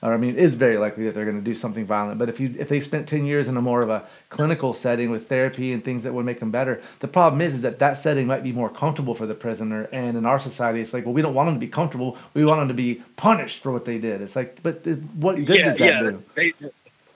[0.03, 2.19] Or I mean, it is very likely that they're going to do something violent.
[2.19, 5.09] But if you if they spent 10 years in a more of a clinical setting
[5.09, 7.97] with therapy and things that would make them better, the problem is is that that
[7.97, 9.89] setting might be more comfortable for the prisoner.
[9.91, 12.15] And in our society, it's like, well, we don't want them to be comfortable.
[12.35, 14.21] We want them to be punished for what they did.
[14.21, 14.85] It's like, but
[15.15, 15.99] what good yeah, does that yeah.
[16.01, 16.23] do?
[16.35, 16.53] They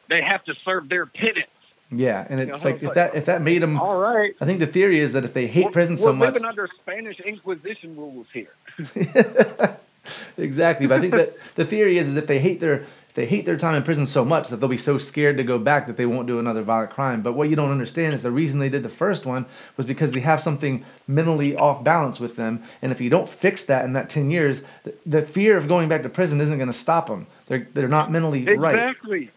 [0.10, 1.46] they have to serve their penance.
[1.92, 4.34] Yeah, and know, it's it's like if like, that if that made them, All right.
[4.42, 6.46] I think the theory is that if they hate We're- prison we're so much, living
[6.46, 8.56] under Spanish Inquisition rules here.
[10.38, 10.88] exactly.
[10.88, 13.58] But I think that the theory is is if they hate their they hate their
[13.58, 16.06] time in prison so much that they'll be so scared to go back that they
[16.06, 17.22] won't do another violent crime.
[17.22, 19.46] But what you don't understand is the reason they did the first one
[19.76, 22.64] was because they have something mentally off balance with them.
[22.82, 25.90] And if you don't fix that in that 10 years, the, the fear of going
[25.90, 27.28] back to prison isn't going to stop them.
[27.48, 28.76] They're, they're not mentally right.
[28.76, 29.32] Exactly.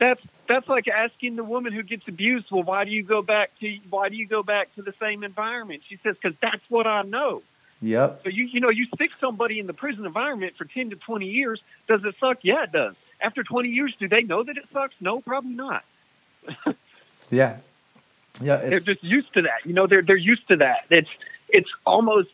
[0.00, 3.50] That's that's like asking the woman who gets abused, well, why do you go back
[3.60, 5.82] to why do you go back to the same environment?
[5.86, 7.42] She says, because that's what I know.
[7.80, 8.22] Yep.
[8.24, 11.26] So you you know you stick somebody in the prison environment for ten to twenty
[11.26, 11.60] years.
[11.86, 12.38] Does it suck?
[12.42, 12.94] Yeah, it does.
[13.20, 14.94] After twenty years, do they know that it sucks?
[15.00, 15.84] No, probably not.
[17.30, 17.58] Yeah.
[18.40, 18.56] Yeah.
[18.56, 19.64] they're just used to that.
[19.64, 20.84] You know, they're they're used to that.
[20.90, 21.08] It's
[21.48, 22.28] it's almost.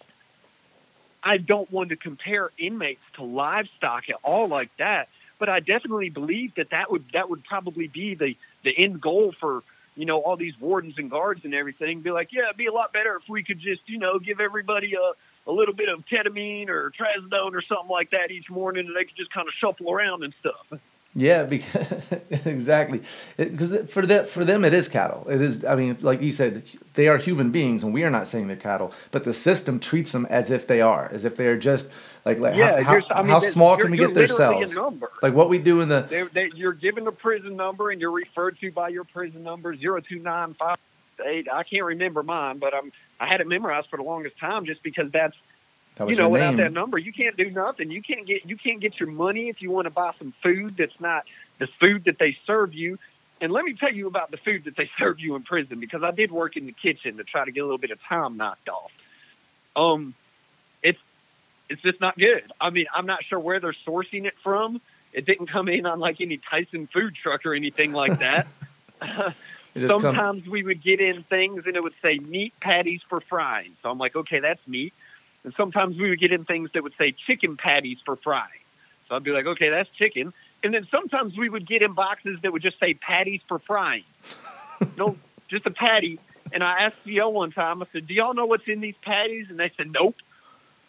[1.26, 6.10] I don't want to compare inmates to livestock at all like that, but I definitely
[6.10, 9.62] believe that that would that would probably be the the end goal for
[9.96, 12.02] you know all these wardens and guards and everything.
[12.02, 14.38] Be like, yeah, it'd be a lot better if we could just you know give
[14.40, 15.12] everybody a
[15.46, 19.04] a little bit of ketamine or trazodone or something like that each morning, and they
[19.04, 20.80] could just kind of shuffle around and stuff.
[21.16, 22.02] Yeah, because
[22.44, 23.02] exactly.
[23.36, 25.26] Because for that, for them, it is cattle.
[25.28, 25.64] It is.
[25.64, 26.64] I mean, like you said,
[26.94, 28.92] they are human beings, and we are not saying they're cattle.
[29.12, 31.88] But the system treats them as if they are, as if they are just
[32.24, 34.76] like, like Yeah, how, I mean, how small can we get their cells?
[35.22, 36.06] Like what we do in the.
[36.08, 39.76] They, they, you're given a prison number and you're referred to by your prison number
[39.76, 40.78] zero two nine five
[41.24, 41.48] eight.
[41.52, 44.82] I can't remember mine, but I'm I had it memorized for the longest time just
[44.82, 45.36] because that's
[45.96, 47.90] That you know without that number you can't do nothing.
[47.90, 50.76] You can't get you can't get your money if you want to buy some food
[50.78, 51.24] that's not
[51.58, 52.98] the food that they serve you.
[53.40, 56.02] And let me tell you about the food that they serve you in prison because
[56.02, 58.36] I did work in the kitchen to try to get a little bit of time
[58.36, 58.90] knocked off.
[59.76, 60.14] Um,
[60.82, 60.98] it's
[61.68, 62.52] it's just not good.
[62.60, 64.80] I mean, I'm not sure where they're sourcing it from.
[65.12, 68.46] It didn't come in on like any Tyson food truck or anything like that.
[69.74, 73.20] Just come- Sometimes we would get in things and it would say meat patties for
[73.20, 73.76] frying.
[73.82, 74.92] So I'm like, okay, that's meat.
[75.42, 78.48] And sometimes we would get in things that would say chicken patties for frying.
[79.08, 80.32] So I'd be like, okay, that's chicken.
[80.62, 84.04] And then sometimes we would get in boxes that would just say patties for frying.
[84.96, 85.16] no,
[85.48, 86.18] just a patty.
[86.52, 89.46] And I asked CL one time, I said, do y'all know what's in these patties?
[89.50, 90.14] And they said, nope.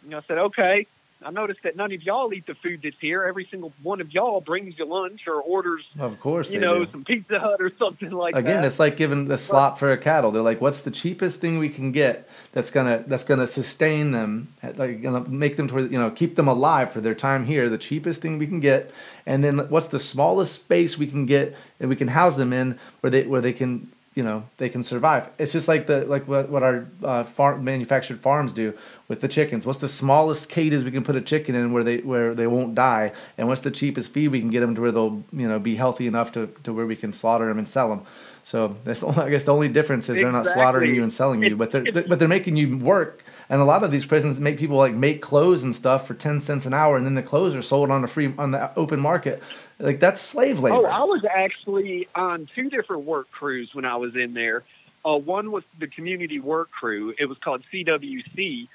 [0.03, 0.87] And I said, okay.
[1.25, 3.23] I noticed that none of y'all eat the food that's here.
[3.23, 6.91] Every single one of y'all brings you lunch or orders, of course, you know, do.
[6.91, 8.51] some Pizza Hut or something like Again, that.
[8.51, 10.29] Again, it's like giving the slop for a cattle.
[10.31, 14.53] They're like, what's the cheapest thing we can get that's gonna that's gonna sustain them,
[14.75, 17.67] like gonna make them to where, you know keep them alive for their time here.
[17.69, 18.91] The cheapest thing we can get,
[19.25, 22.77] and then what's the smallest space we can get and we can house them in
[23.01, 25.29] where they where they can you know they can survive.
[25.37, 28.73] It's just like the like what what our uh, farm manufactured farms do
[29.07, 29.65] with the chickens.
[29.65, 32.73] What's the smallest cages we can put a chicken in where they where they won't
[32.75, 35.59] die, and what's the cheapest feed we can get them to where they'll you know
[35.59, 38.01] be healthy enough to, to where we can slaughter them and sell them.
[38.43, 41.41] So that's only- I guess the only difference is they're not slaughtering you and selling
[41.43, 43.23] you, but they're, it's- but they're making you work.
[43.49, 46.39] And a lot of these prisons make people like make clothes and stuff for ten
[46.41, 48.99] cents an hour, and then the clothes are sold on the free on the open
[48.99, 49.41] market.
[49.79, 50.77] Like that's slave labor.
[50.77, 54.63] Oh, I was actually on two different work crews when I was in there.
[55.05, 57.13] Uh, one was the community work crew.
[57.19, 58.67] It was called CWC,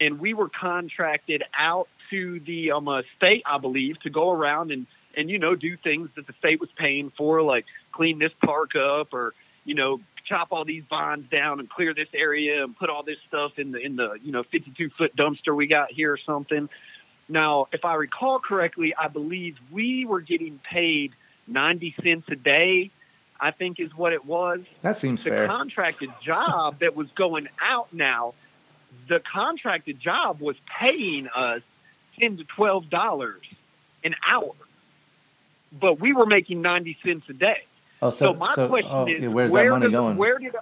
[0.00, 4.72] and we were contracted out to the um, uh, state, I believe, to go around
[4.72, 4.86] and
[5.16, 8.70] and you know do things that the state was paying for, like clean this park
[8.74, 9.34] up or
[9.64, 13.16] you know chop all these vines down and clear this area and put all this
[13.28, 16.68] stuff in the in the you know 52 foot dumpster we got here or something.
[17.28, 21.12] Now, if I recall correctly, I believe we were getting paid
[21.46, 22.90] 90 cents a day,
[23.40, 24.60] I think is what it was.
[24.82, 25.46] that seems The fair.
[25.46, 28.32] contracted job that was going out now,
[29.08, 31.62] the contracted job was paying us
[32.18, 33.34] 10 to $12
[34.04, 34.52] an hour.
[35.70, 37.64] But we were making 90 cents a day.
[38.00, 40.16] oh, So, so, my so question oh, is, yeah, where's where that money going?
[40.16, 40.54] Where did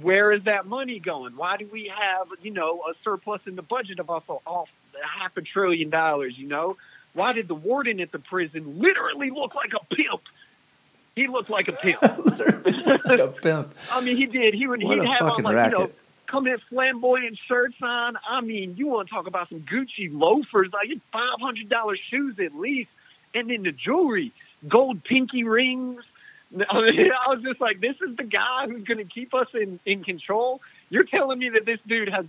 [0.00, 1.36] where is that money going?
[1.36, 4.68] Why do we have you know a surplus in the budget of off, off
[5.02, 6.34] half a trillion dollars?
[6.36, 6.76] You know,
[7.12, 10.22] why did the warden at the prison literally look like a pimp?
[11.14, 12.00] He looked like a pimp.
[13.04, 13.74] Like a pimp.
[13.90, 14.54] I mean, he did.
[14.54, 14.82] He would.
[14.82, 15.90] What he'd a have on like you know,
[16.26, 18.16] come in flamboyant shirts on.
[18.28, 20.70] I mean, you want to talk about some Gucci loafers?
[20.72, 22.90] Like five hundred dollars shoes at least,
[23.34, 24.32] and then the jewelry,
[24.68, 26.02] gold pinky rings.
[26.70, 29.48] I, mean, I was just like, this is the guy who's going to keep us
[29.54, 30.60] in in control.
[30.88, 32.26] You're telling me that this dude has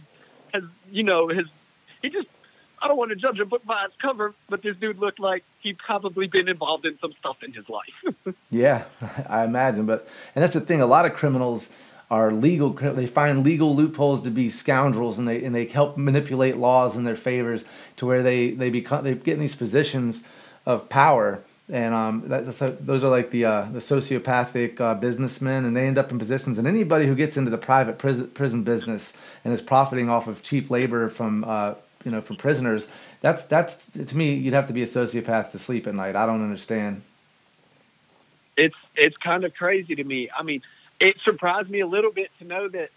[0.54, 1.46] has you know has
[2.02, 2.28] he just.
[2.86, 5.44] I don't want to judge a book by its cover, but this dude looked like
[5.62, 8.36] he'd probably been involved in some stuff in his life.
[8.52, 8.86] Yeah,
[9.28, 9.86] I imagine.
[9.86, 10.80] But and that's the thing.
[10.80, 11.72] A lot of criminals
[12.10, 12.70] are legal.
[12.70, 17.04] They find legal loopholes to be scoundrels, and they and they help manipulate laws in
[17.04, 17.66] their favors
[17.98, 20.24] to where they they become they get in these positions
[20.66, 21.44] of power.
[21.68, 25.76] And um, that, that's a, those are like the uh, the sociopathic uh, businessmen, and
[25.76, 26.60] they end up in positions.
[26.60, 29.14] And anybody who gets into the private prison prison business
[29.44, 31.74] and is profiting off of cheap labor from uh,
[32.06, 32.88] you know, for prisoners.
[33.22, 36.16] That's that's to me, you'd have to be a sociopath to sleep at night.
[36.16, 37.02] I don't understand.
[38.56, 40.30] It's it's kind of crazy to me.
[40.38, 40.62] I mean,
[41.00, 42.92] it surprised me a little bit to know that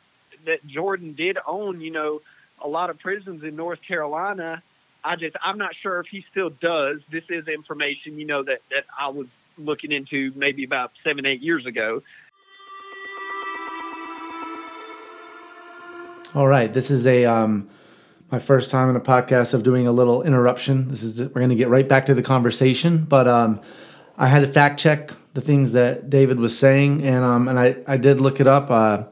[0.47, 2.21] that Jordan did own, you know,
[2.63, 4.63] a lot of prisons in North Carolina.
[5.03, 6.99] I just I'm not sure if he still does.
[7.11, 11.41] This is information, you know, that that I was looking into maybe about seven eight
[11.41, 12.03] years ago.
[16.35, 17.71] All right, this is a um,
[18.31, 20.89] my first time in a podcast of doing a little interruption.
[20.89, 23.61] This is we're going to get right back to the conversation, but um,
[24.16, 27.76] I had to fact check the things that David was saying, and um, and I
[27.87, 28.70] I did look it up.
[28.70, 29.05] Uh,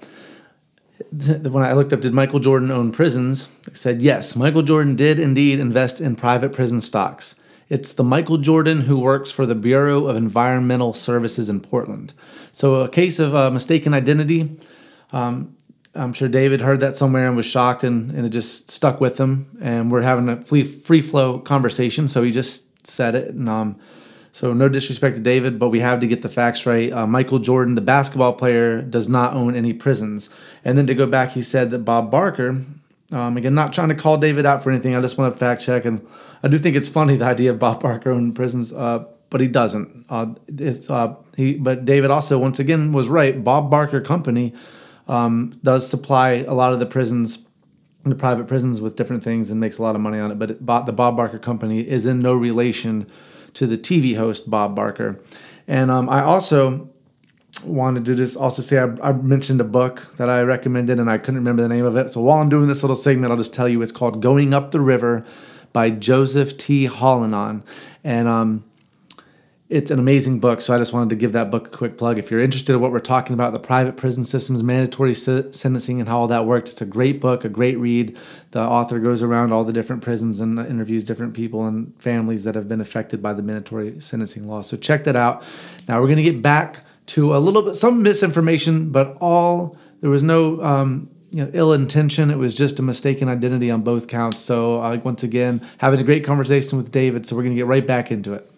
[1.10, 3.48] when I looked up, did Michael Jordan own prisons?
[3.68, 4.36] I said yes.
[4.36, 7.36] Michael Jordan did indeed invest in private prison stocks.
[7.68, 12.14] It's the Michael Jordan who works for the Bureau of Environmental Services in Portland.
[12.52, 14.56] So a case of uh, mistaken identity.
[15.12, 15.55] Um,
[15.96, 19.18] I'm sure David heard that somewhere and was shocked, and, and it just stuck with
[19.18, 19.58] him.
[19.60, 23.34] And we're having a free, free flow conversation, so he just said it.
[23.34, 23.76] And um,
[24.32, 26.92] so no disrespect to David, but we have to get the facts right.
[26.92, 30.30] Uh, Michael Jordan, the basketball player, does not own any prisons.
[30.64, 32.64] And then to go back, he said that Bob Barker,
[33.12, 34.94] um, again, not trying to call David out for anything.
[34.94, 36.06] I just want to fact check, and
[36.42, 38.72] I do think it's funny the idea of Bob Barker owning prisons.
[38.72, 40.06] Uh, but he doesn't.
[40.08, 41.54] Uh, it's uh, he.
[41.54, 43.42] But David also once again was right.
[43.42, 44.52] Bob Barker Company
[45.08, 47.46] um, does supply a lot of the prisons,
[48.04, 50.38] the private prisons, with different things and makes a lot of money on it.
[50.38, 53.06] But it, the Bob Barker Company is in no relation
[53.54, 55.20] to the TV host Bob Barker.
[55.66, 56.90] And um, I also
[57.64, 61.18] wanted to just also say I, I, mentioned a book that I recommended and I
[61.18, 62.10] couldn't remember the name of it.
[62.10, 64.70] So while I'm doing this little segment, I'll just tell you it's called Going Up
[64.70, 65.24] the River
[65.72, 66.86] by Joseph T.
[66.86, 67.62] Hallinan.
[68.04, 68.64] And um,
[69.68, 72.18] it's an amazing book, so I just wanted to give that book a quick plug.
[72.18, 76.08] If you're interested in what we're talking about, the private prison systems, mandatory sentencing, and
[76.08, 78.16] how all that worked, it's a great book, a great read.
[78.52, 82.54] The author goes around all the different prisons and interviews different people and families that
[82.54, 84.60] have been affected by the mandatory sentencing law.
[84.60, 85.42] So check that out.
[85.88, 90.10] Now we're going to get back to a little bit some misinformation, but all there
[90.10, 92.30] was no um, you know, ill intention.
[92.30, 94.40] It was just a mistaken identity on both counts.
[94.40, 97.26] So uh, once again, having a great conversation with David.
[97.26, 98.48] So we're going to get right back into it.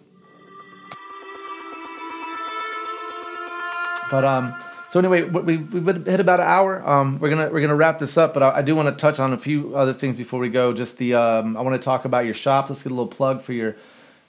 [4.10, 4.54] But um,
[4.88, 6.86] so anyway, we we hit about an hour.
[6.88, 9.20] Um, we're gonna we're gonna wrap this up, but I, I do want to touch
[9.20, 10.72] on a few other things before we go.
[10.72, 12.70] Just the um, I want to talk about your shop.
[12.70, 13.76] Let's get a little plug for your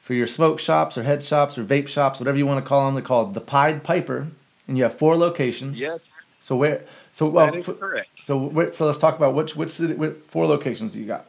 [0.02, 2.86] for your smoke shops or head shops or vape shops, whatever you want to call
[2.86, 2.96] them.
[2.96, 4.28] They're called the Pied Piper,
[4.68, 5.80] and you have four locations.
[5.80, 6.00] Yes.
[6.42, 6.84] So where?
[7.14, 8.10] So well, that is correct.
[8.22, 11.26] So so let's talk about which which city, which four locations do you got?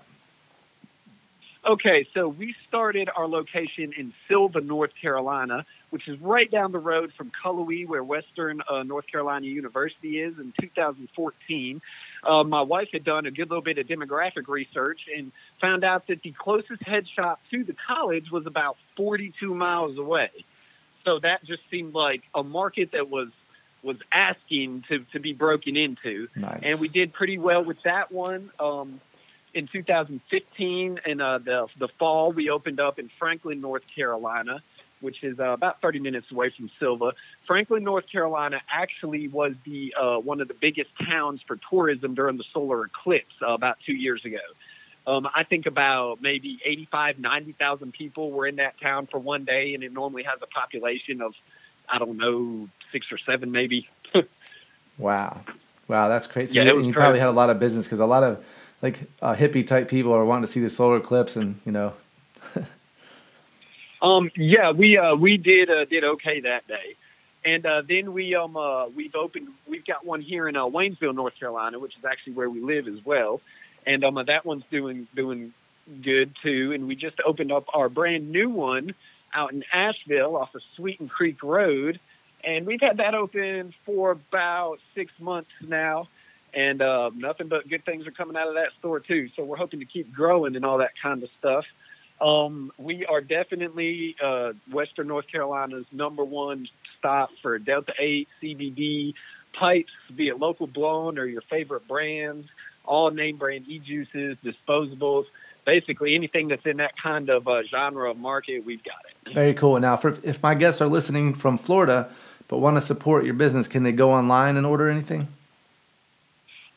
[1.66, 6.78] Okay, so we started our location in Sylva, North Carolina, which is right down the
[6.78, 11.80] road from Cullowhee, where Western uh, North Carolina University is, in 2014.
[12.22, 16.07] Uh, my wife had done a good little bit of demographic research and found out
[16.09, 20.30] that the closest head shop to the college was about 42 miles away.
[21.05, 23.28] So that just seemed like a market that was
[23.82, 26.28] was asking to, to be broken into.
[26.36, 26.61] Nice.
[26.62, 28.51] And we did pretty well with that one.
[28.61, 29.01] Um,
[29.55, 34.62] in 2015, in uh, the the fall, we opened up in Franklin, North Carolina,
[35.01, 37.12] which is uh, about 30 minutes away from Sylva.
[37.46, 42.36] Franklin, North Carolina, actually was the uh, one of the biggest towns for tourism during
[42.36, 44.38] the solar eclipse uh, about two years ago.
[45.07, 49.74] Um, I think about maybe 85, 90,000 people were in that town for one day,
[49.74, 51.32] and it normally has a population of,
[51.88, 53.88] I don't know, six or seven maybe.
[54.98, 55.40] wow.
[55.88, 56.55] Wow, that's crazy.
[56.55, 58.44] Yeah, you, it was you probably had a lot of business because a lot of
[58.82, 61.94] like uh, hippie type people are wanting to see the solar eclipse and, you know,
[64.02, 66.97] Um, yeah, we uh, we did uh, did okay that day,
[67.44, 71.14] and uh, then we um uh, we've opened we've got one here in uh, Waynesville,
[71.14, 73.40] North Carolina, which is actually where we live as well,
[73.86, 75.52] and um uh, that one's doing doing
[76.02, 76.72] good too.
[76.72, 78.94] And we just opened up our brand new one
[79.35, 82.01] out in Asheville off of Sweeten Creek Road,
[82.43, 86.09] and we've had that open for about six months now.
[86.52, 89.28] And uh, nothing but good things are coming out of that store too.
[89.36, 91.64] So we're hoping to keep growing and all that kind of stuff.
[92.20, 96.68] Um, we are definitely uh, Western North Carolina's number one
[96.98, 99.14] stop for Delta 8 CBD
[99.59, 102.47] pipes, be it local blown or your favorite brands,
[102.84, 105.24] all name brand e juices, disposables,
[105.64, 109.34] basically anything that's in that kind of uh, genre of market, we've got it.
[109.34, 109.78] Very cool.
[109.80, 112.10] Now, for, if my guests are listening from Florida
[112.48, 115.28] but want to support your business, can they go online and order anything?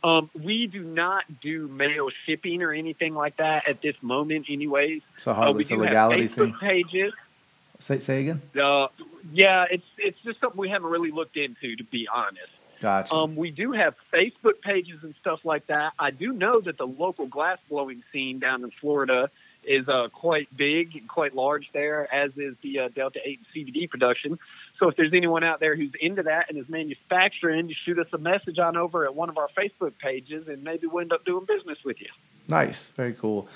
[0.04, 5.02] Um, we do not do mail shipping or anything like that at this moment, anyways.
[5.18, 6.54] So Uh, hardly we it's a do legality thing.
[6.60, 7.14] pages.
[7.80, 8.42] Say, say again.
[8.62, 8.88] Uh,
[9.32, 12.52] yeah, it's it's just something we haven't really looked into, to be honest.
[12.82, 13.14] Gotcha.
[13.14, 15.94] Um, we do have Facebook pages and stuff like that.
[15.98, 19.30] I do know that the local glass blowing scene down in Florida
[19.64, 23.90] is uh, quite big and quite large there, as is the uh, Delta 8 CBD
[23.90, 24.38] production.
[24.84, 28.08] So if there's anyone out there who's into that and is manufacturing, just shoot us
[28.12, 31.24] a message on over at one of our Facebook pages, and maybe we'll end up
[31.24, 32.10] doing business with you.
[32.50, 33.48] Nice, very cool.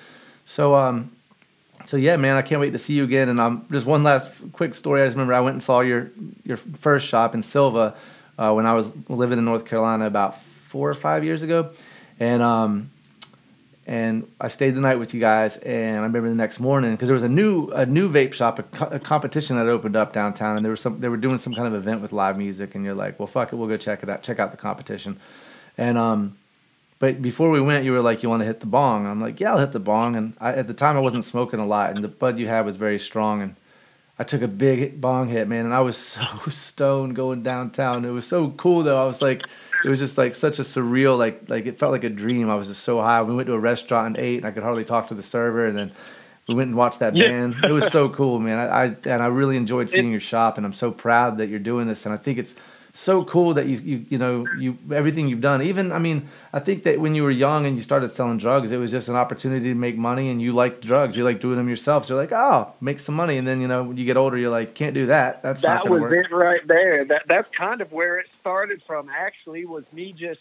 [0.45, 1.11] So, um,
[1.83, 3.27] so yeah, man, I can't wait to see you again.
[3.27, 5.01] And um, just one last quick story.
[5.01, 6.11] I just remember I went and saw your
[6.45, 7.97] your first shop in Sylva
[8.37, 11.71] uh, when I was living in North Carolina about four or five years ago,
[12.21, 12.89] and um,
[13.87, 15.55] and I stayed the night with you guys.
[15.57, 18.59] And I remember the next morning because there was a new a new vape shop,
[18.59, 21.37] a, co- a competition that opened up downtown, and there was some they were doing
[21.37, 22.75] some kind of event with live music.
[22.75, 25.17] And you're like, well, fuck it, we'll go check it out, check out the competition.
[25.77, 26.37] And um,
[26.99, 29.07] but before we went, you were like, you want to hit the bong?
[29.07, 30.17] I'm like, yeah, I'll hit the bong.
[30.17, 32.65] And I, at the time, I wasn't smoking a lot, and the bud you had
[32.65, 33.55] was very strong, and
[34.19, 38.05] I took a big bong hit, man, and I was so stoned going downtown.
[38.05, 39.01] It was so cool though.
[39.01, 39.45] I was like,
[39.83, 42.49] it was just like such a surreal, like like it felt like a dream.
[42.49, 43.21] I was just so high.
[43.21, 45.65] We went to a restaurant and ate, and I could hardly talk to the server,
[45.65, 45.91] and then
[46.47, 47.27] we went and watched that Yeah.
[47.27, 47.65] band.
[47.65, 48.57] It was so cool, man.
[48.57, 51.59] I, I and I really enjoyed seeing your shop, and I'm so proud that you're
[51.59, 52.05] doing this.
[52.05, 52.55] And I think it's
[52.97, 55.61] so cool that you you you know you everything you've done.
[55.61, 58.71] Even I mean, I think that when you were young and you started selling drugs,
[58.71, 61.15] it was just an opportunity to make money, and you liked drugs.
[61.15, 62.05] You like doing them yourself.
[62.05, 64.35] So you're like, oh, make some money, and then you know when you get older,
[64.35, 65.43] you're like, can't do that.
[65.43, 66.25] That's that gonna was work.
[66.25, 67.05] it right there.
[67.05, 69.09] That that's kind of where it started from.
[69.09, 70.39] Actually, was me just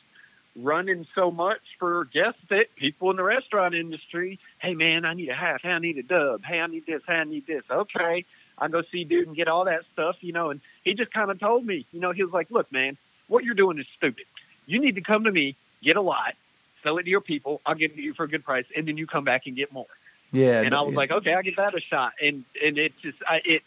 [0.56, 4.40] running so much for guests that people in the restaurant industry.
[4.60, 5.60] Hey man, I need a half.
[5.60, 6.42] Hey, I need a dub.
[6.42, 7.02] Hey, I need this.
[7.06, 7.64] Hey, I need this.
[7.70, 8.24] Okay,
[8.56, 10.48] I go see dude and get all that stuff, you know.
[10.50, 12.96] And he just kind of told me, you know, he was like, look, man,
[13.28, 14.24] what you're doing is stupid.
[14.66, 16.34] You need to come to me, get a lot,
[16.82, 17.60] sell it to your people.
[17.66, 19.56] I'll give it to you for a good price, and then you come back and
[19.56, 19.86] get more
[20.32, 20.98] Yeah, and I was yeah.
[20.98, 22.12] like, okay, I'll give that a shot.
[22.22, 23.62] And and it just I, it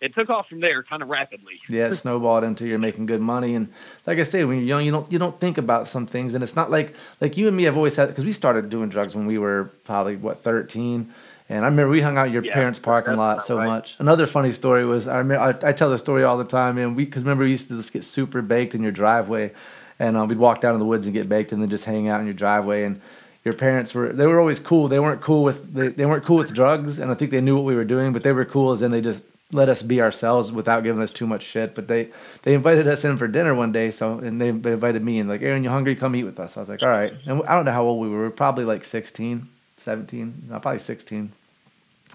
[0.00, 1.54] it took off from there kind of rapidly.
[1.68, 3.68] yeah, it snowballed until you're making good money, and
[4.06, 6.42] like I say, when you're young, you don't you don't think about some things, and
[6.44, 9.16] it's not like like you and me have always had because we started doing drugs
[9.16, 11.12] when we were probably what 13,
[11.48, 13.66] and I remember we hung out in your Yeah, parents' parking lot so right.
[13.66, 13.96] much.
[13.98, 16.96] Another funny story was I remember I, I tell the story all the time, and
[16.96, 19.52] we because remember we used to just get super baked in your driveway,
[19.98, 22.08] and uh, we'd walk down in the woods and get baked, and then just hang
[22.08, 23.00] out in your driveway and.
[23.44, 24.88] Your parents were they were always cool.
[24.88, 27.56] They weren't cool with they, they weren't cool with drugs, and I think they knew
[27.56, 30.02] what we were doing, but they were cool as in they just let us be
[30.02, 31.74] ourselves without giving us too much shit.
[31.74, 32.10] But they
[32.42, 35.30] they invited us in for dinner one day, so and they, they invited me and
[35.30, 35.94] like Aaron, you hungry?
[35.96, 36.58] Come eat with us.
[36.58, 37.14] I was like, all right.
[37.24, 38.18] And I don't know how old we were.
[38.18, 39.48] We were probably like 16,
[39.78, 41.32] 17, no, probably 16.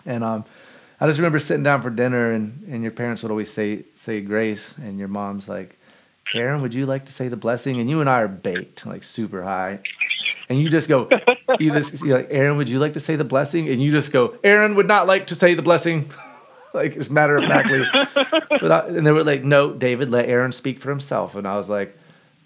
[0.06, 0.46] And um,
[1.00, 4.22] I just remember sitting down for dinner, and, and your parents would always say say
[4.22, 5.78] grace, and your mom's like,
[6.34, 7.80] Aaron, would you like to say the blessing?
[7.80, 9.80] And you and I are baked, like super high.
[10.50, 11.10] And you just go,
[11.60, 13.70] you just you're like, Aaron, would you like to say the blessing?
[13.70, 16.12] And you just go, Aaron would not like to say the blessing.
[16.74, 17.84] like it's matter of factly.
[18.62, 21.36] and they were like, no, David, let Aaron speak for himself.
[21.36, 21.98] And I was like,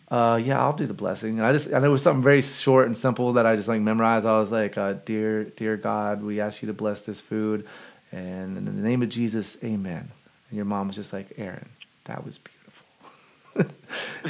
[0.09, 1.38] uh, yeah, I'll do the blessing.
[1.38, 3.81] And I just, and it was something very short and simple that I just like
[3.81, 4.25] memorized.
[4.25, 7.67] I was like, uh, dear, dear God, we ask you to bless this food.
[8.11, 10.11] And in the name of Jesus, amen.
[10.49, 11.69] And your mom was just like, Aaron,
[12.05, 13.75] that was beautiful.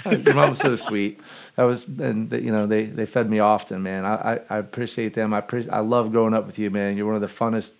[0.25, 1.19] your mom was so sweet.
[1.57, 4.03] That was, and you know, they, they fed me often, man.
[4.03, 5.31] I, I, I appreciate them.
[5.33, 6.97] I appreciate, I love growing up with you, man.
[6.97, 7.73] You're one of the funnest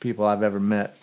[0.00, 0.96] people I've ever met.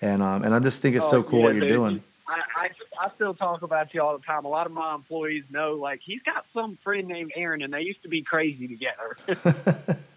[0.00, 2.02] And, um, and I just think it's so Oh, cool yeah, what you're doing.
[2.28, 4.44] I, I I still talk about you all the time.
[4.44, 7.80] A lot of my employees know, like he's got some friend named Aaron, and they
[7.80, 9.98] used to be crazy together.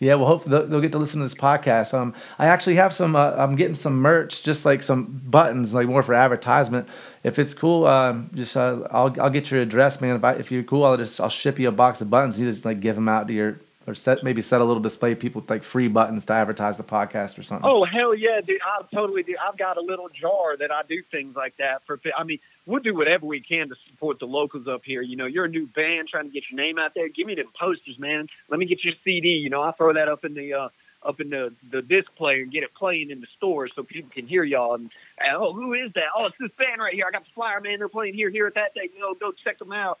[0.00, 1.94] Yeah, well, hopefully they'll, get to listen to this podcast.
[1.94, 3.14] Um, I actually have some.
[3.14, 6.88] Uh, I'm getting some merch, just like some buttons, like more for advertisement.
[7.22, 10.16] If it's cool, um, just uh, I'll I'll get your address, man.
[10.16, 12.38] If I, if you're cool, I'll just I'll ship you a box of buttons.
[12.38, 15.14] You just like give them out to your or set maybe set a little display
[15.14, 17.68] people with like free buttons to advertise the podcast or something.
[17.68, 18.60] Oh hell yeah, dude!
[18.62, 19.34] I totally do.
[19.40, 22.00] I've got a little jar that I do things like that for.
[22.16, 25.02] I mean, we'll do whatever we can to support the locals up here.
[25.02, 27.08] You know, you're a new band trying to get your name out there.
[27.08, 28.28] Give me them posters, man.
[28.48, 29.28] Let me get your CD.
[29.28, 30.68] You know, I throw that up in the uh,
[31.04, 34.10] up in the the disc player and get it playing in the store so people
[34.12, 34.74] can hear y'all.
[34.74, 34.90] And,
[35.34, 36.04] oh, who is that?
[36.16, 37.04] Oh, it's this band right here.
[37.06, 37.78] I got the flyer, man.
[37.78, 38.88] They're playing here, here at that day.
[38.94, 39.98] You know, go check them out.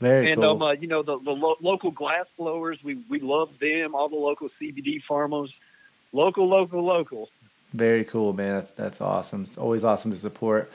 [0.00, 0.32] Very cool.
[0.32, 0.50] and cool.
[0.50, 3.94] um, uh, you know the the lo- local glass blowers, we we love them.
[3.94, 5.52] All the local CBD farmers,
[6.12, 7.28] local, local, local.
[7.72, 8.54] Very cool, man.
[8.54, 9.44] That's that's awesome.
[9.44, 10.70] It's always awesome to support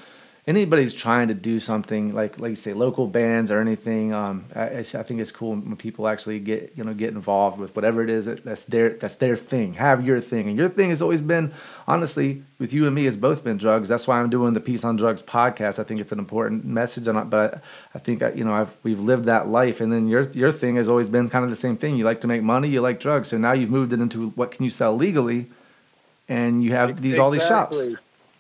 [0.50, 4.12] anybody's trying to do something like like you say local bands or anything.
[4.14, 7.76] Um, I, I think it's cool when people actually get you know get involved with
[7.76, 9.76] whatever it is that, that's their that's their thing.
[9.76, 11.54] Have your thing, and your thing has always been
[11.88, 13.88] honestly with you and me has both been drugs.
[13.88, 15.78] That's why I'm doing the Peace on Drugs podcast.
[15.78, 17.60] I think it's an important message, on it, but I,
[17.96, 20.90] I think you know I've we've lived that life, and then your your thing has
[20.90, 21.96] always been kind of the same thing.
[21.96, 24.50] You like to make money, you like drugs, so now you've moved it into what
[24.50, 25.46] can you sell legally,
[26.28, 27.78] and you have these all these shops.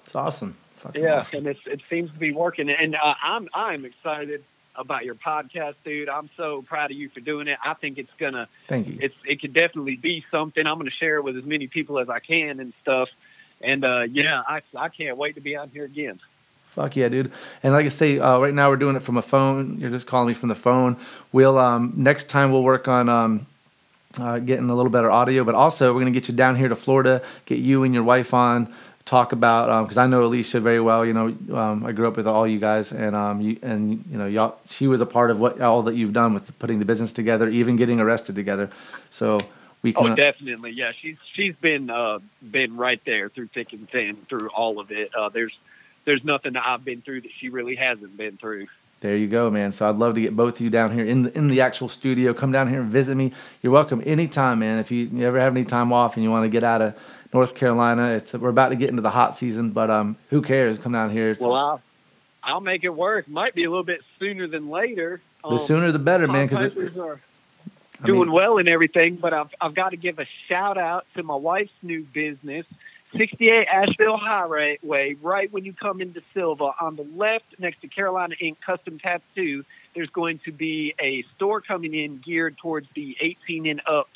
[0.06, 0.56] It's awesome.
[0.80, 1.40] Fucking Yeah, awesome.
[1.40, 4.44] and it's, it seems to be working, and uh, I'm I'm excited.
[4.76, 6.08] about your podcast, dude.
[6.08, 7.58] I'm so proud of you for doing it.
[7.66, 8.98] I think it's gonna Thank you.
[9.02, 10.66] it's it could definitely be something.
[10.66, 13.10] I'm gonna share it with as many people as I can and stuff.
[13.62, 16.20] And uh, yeah, I I can't wait to be on here again.
[16.68, 17.34] Fuck yeah, dude.
[17.62, 19.80] And like I say, uh, right now we're doing it from a phone.
[19.80, 20.96] You're just calling me from the phone.
[21.34, 23.48] We'll um, next time we'll work on um,
[24.18, 26.76] uh, getting a little better audio, but also we're gonna get you down here to
[26.76, 28.74] Florida, get you and your wife on,
[29.10, 31.04] talk about because I know Alicia very well.
[31.06, 34.18] You know, um, I grew up with all you guys, and um, you and you
[34.18, 34.58] know, y'all.
[34.68, 37.50] She was a part of what all that you've done with putting the business together,
[37.50, 38.70] even getting arrested together.
[39.10, 39.40] So
[39.82, 40.12] we can.
[40.12, 40.72] Oh, definitely.
[40.72, 42.20] Yeah, she's she's been uh,
[42.52, 45.10] been right there through thick and thin through all of it.
[45.16, 45.58] Uh, there's
[46.06, 48.68] there's nothing that I've been through that she really hasn't been through.
[49.02, 49.72] There you go, man.
[49.72, 51.88] So I'd love to get both of you down here in the, in the actual
[51.88, 52.34] studio.
[52.34, 53.32] Come down here and visit me.
[53.62, 54.78] You're welcome anytime, man.
[54.78, 56.96] If you, you ever have any time off and you want to get out of
[57.34, 60.78] North Carolina, it's we're about to get into the hot season, but um, who cares?
[60.80, 61.32] Come down here.
[61.32, 61.82] It's, Well, I'll
[62.44, 63.28] I'll make it work.
[63.28, 65.22] Might be a little bit sooner than later.
[65.44, 66.48] the Um, sooner the better, man.
[66.48, 67.20] Because are
[68.02, 71.06] I doing mean- well and everything, but I've I've got to give a shout out
[71.16, 72.66] to my wife's new business,
[73.16, 74.80] 68 Asheville Highway,
[75.22, 76.72] right when you come into Sylva.
[76.82, 81.62] On the left, next to Carolina Ink Custom Tattoo, there's going to be a store
[81.62, 84.08] coming in geared towards the 18 and up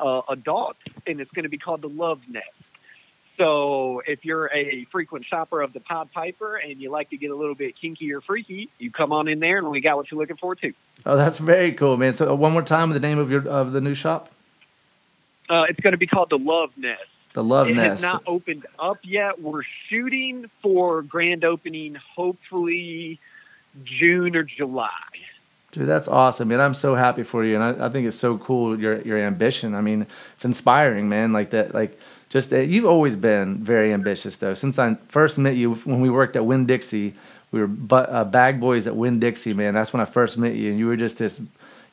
[0.00, 2.46] uh, adults, and it's going to be called the Love Nest.
[3.38, 7.30] So if you're a frequent shopper of the Pied Piper and you like to get
[7.30, 10.10] a little bit kinky or freaky, you come on in there, and we got what
[10.10, 10.74] you're looking for too.
[11.06, 12.12] oh, that's very cool, man.
[12.12, 14.30] So uh, one more time, the name of your of the new shop,
[15.48, 17.00] Uh, it's going to be called the Love Nest.
[17.32, 18.02] the Love it has Nest.
[18.02, 19.40] not opened up yet.
[19.40, 23.18] We're shooting for grand opening, hopefully
[23.82, 24.90] June or July.
[25.72, 26.60] Dude, that's awesome, man.
[26.60, 29.74] I'm so happy for you, and I, I think it's so cool your your ambition.
[29.74, 31.32] I mean, it's inspiring, man.
[31.32, 34.52] Like that, like just uh, you've always been very ambitious, though.
[34.52, 37.14] Since I first met you when we worked at Winn Dixie,
[37.52, 39.72] we were bu- uh, bag boys at Winn Dixie, man.
[39.72, 41.40] That's when I first met you, and you were just this.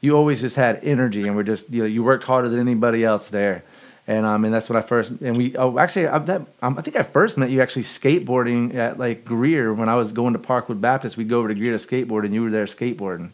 [0.01, 3.06] You always just had energy, and we're just you know you worked harder than anybody
[3.06, 3.64] else there.
[4.07, 6.81] And um, and that's when I first and we oh actually I, that um, I
[6.81, 10.39] think I first met you actually skateboarding at like Greer when I was going to
[10.39, 11.15] Parkwood Baptist.
[11.15, 13.31] We'd go over to Greer to skateboard, and you were there skateboarding.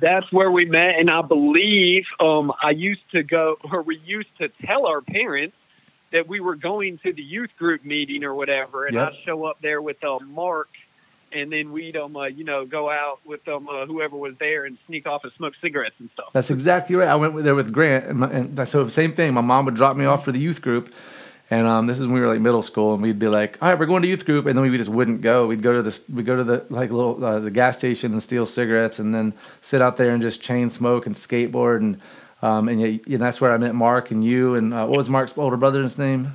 [0.00, 4.36] That's where we met, and I believe um, I used to go, or we used
[4.38, 5.56] to tell our parents
[6.12, 9.08] that we were going to the youth group meeting or whatever, and Yep.
[9.08, 10.68] I'd show up there with uh, Mark,
[11.32, 14.64] and then we'd um, uh, you know go out with um, uh, whoever was there
[14.64, 16.28] and sneak off and smoke cigarettes and stuff.
[16.32, 17.08] That's exactly right.
[17.08, 19.34] I went there with Grant, and, my, and so same thing.
[19.34, 20.92] My mom would drop me off for the youth group,
[21.52, 23.68] and um, this is when we were like middle school, and we'd be like, "All
[23.68, 25.46] right, we're going to youth group," and then we just wouldn't go.
[25.46, 28.22] We'd go to the we go to the like little uh, the gas station and
[28.22, 32.00] steal cigarettes, and then sit out there and just chain smoke and skateboard, and
[32.40, 35.10] um, and, yeah, and that's where I met Mark and you, and uh, what was
[35.10, 36.32] Mark's older brother's name?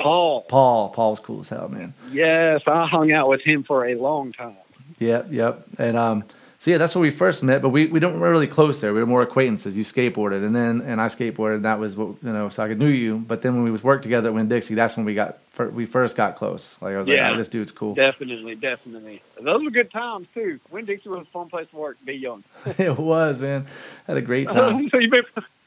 [0.00, 0.88] Paul, Paul.
[0.88, 1.92] Paul's cool as hell, man.
[2.10, 4.56] yes, I hung out with him for a long time.
[5.00, 5.66] Yep, yep.
[5.76, 6.24] And um,
[6.60, 7.62] so yeah, that's where we first met.
[7.62, 8.92] But we we don't were really close there.
[8.92, 9.76] We were more acquaintances.
[9.76, 11.56] You skateboarded, and then and I skateboarded.
[11.56, 12.48] And that was what you know.
[12.48, 13.18] So I knew you.
[13.18, 15.38] But then when we was work together at Winn Dixie, that's when we got
[15.72, 16.76] we first got close.
[16.80, 17.28] Like I was Yeah.
[17.28, 17.94] like, oh, this dude's cool.
[17.94, 19.22] Definitely, definitely.
[19.40, 20.58] Those were good times too.
[20.70, 21.96] Winn Dixie was a fun place to work.
[22.04, 22.42] Be young.
[22.78, 23.66] it was man.
[24.06, 24.88] Had a great time.
[24.90, 25.22] so you've been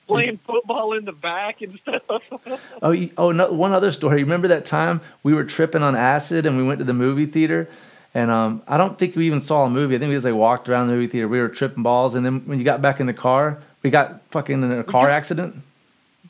[0.08, 2.22] playing football in the back and stuff.
[2.82, 4.20] Oh, you, oh, no, one other story.
[4.20, 7.28] You remember that time we were tripping on acid and we went to the movie
[7.28, 7.70] theater,
[8.14, 9.96] and um, I don't think we even saw a movie.
[9.96, 11.28] I think we just like walked around the movie theater.
[11.28, 14.22] We were tripping balls, and then when you got back in the car, we got
[14.32, 15.56] fucking in a car accident.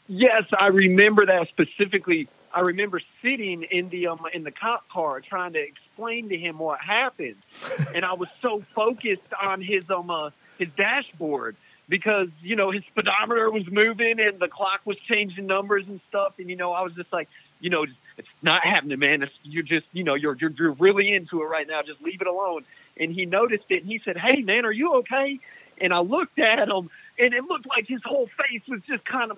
[0.08, 2.28] yes, I remember that specifically.
[2.53, 6.60] I remember sitting in the um, in the cop car trying to explain to him
[6.60, 7.38] what happened,
[7.95, 10.30] and I was so focused on his um uh,
[10.60, 11.56] his dashboard
[11.90, 16.34] because you know his speedometer was moving and the clock was changing numbers and stuff,
[16.38, 17.30] and you know I was just like,
[17.60, 17.86] you know,
[18.18, 19.24] it's not happening, man.
[19.24, 21.82] It's, you're just you know you're, you're you're really into it right now.
[21.86, 22.64] Just leave it alone.
[22.98, 25.40] And he noticed it, and he said, "Hey, man, are you okay?"
[25.80, 29.32] And I looked at him, and it looked like his whole face was just kind
[29.32, 29.38] of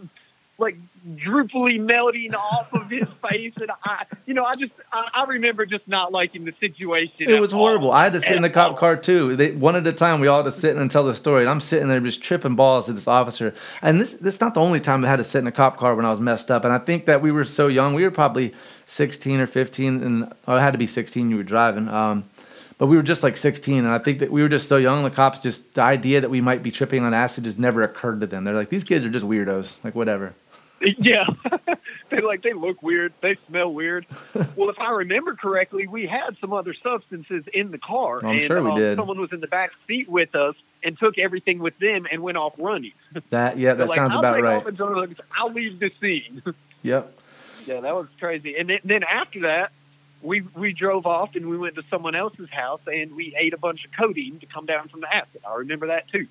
[0.63, 5.25] like droopily melting off of his face, and I, you know, I just I, I
[5.25, 7.29] remember just not liking the situation.
[7.29, 7.59] It at was all.
[7.59, 7.91] horrible.
[7.91, 8.77] I had to sit in the cop all.
[8.77, 9.35] car too.
[9.35, 11.41] They, one at a time, we all had to sit and tell the story.
[11.41, 13.53] And I'm sitting there just tripping balls to this officer.
[13.81, 15.95] And this this not the only time I had to sit in a cop car
[15.95, 16.63] when I was messed up.
[16.63, 17.93] And I think that we were so young.
[17.93, 18.53] We were probably
[18.85, 21.29] 16 or 15, and it had to be 16.
[21.29, 21.87] You were driving.
[21.89, 22.23] Um,
[22.77, 25.03] but we were just like 16, and I think that we were just so young.
[25.03, 28.21] The cops just the idea that we might be tripping on acid just never occurred
[28.21, 28.43] to them.
[28.43, 29.75] They're like, these kids are just weirdos.
[29.83, 30.33] Like whatever.
[30.97, 31.25] Yeah,
[32.09, 33.13] they like they look weird.
[33.21, 34.05] They smell weird.
[34.55, 38.19] well, if I remember correctly, we had some other substances in the car.
[38.19, 38.97] I'm and, sure we um, did.
[38.97, 42.37] Someone was in the back seat with us and took everything with them and went
[42.37, 42.93] off running.
[43.29, 44.55] That yeah, that like, sounds I'll about take right.
[44.55, 45.19] All the drugs.
[45.37, 46.41] I'll leave the scene.
[46.81, 47.17] Yep.
[47.65, 48.55] yeah, that was crazy.
[48.57, 49.71] And then, then after that,
[50.21, 53.57] we we drove off and we went to someone else's house and we ate a
[53.57, 55.41] bunch of codeine to come down from the acid.
[55.47, 56.27] I remember that too.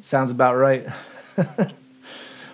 [0.00, 0.86] Sounds about right.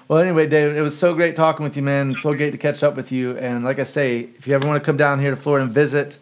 [0.08, 2.14] Well, anyway, David, it was so great talking with you, man.
[2.14, 3.36] So great to catch up with you.
[3.38, 5.74] And like I say, if you ever want to come down here to Florida and
[5.74, 6.18] visit,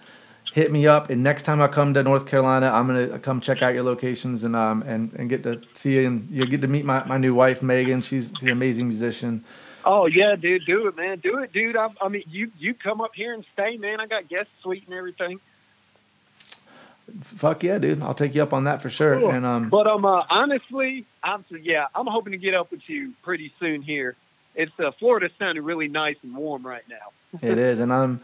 [0.55, 1.11] hit me up.
[1.11, 4.45] And next time I come to North Carolina, I'm gonna come check out your locations
[4.45, 7.19] and um and, and get to see you and you'll get to meet my, my
[7.19, 8.01] new wife Megan.
[8.01, 9.45] She's she's an amazing musician.
[9.85, 11.77] Oh yeah, dude, do it, man, do it, dude.
[11.77, 14.01] I, I mean, you you come up here and stay, man.
[14.01, 15.41] I got guest suite and everything.
[17.23, 18.03] Fuck yeah, dude!
[18.03, 19.19] I'll take you up on that for sure.
[19.19, 19.31] Cool.
[19.31, 23.13] And um, But um, uh, honestly, I'm yeah, I'm hoping to get up with you
[23.23, 24.17] pretty soon here.
[24.55, 27.41] It's uh, Florida's sounding really nice and warm right now.
[27.43, 28.21] it is, and um,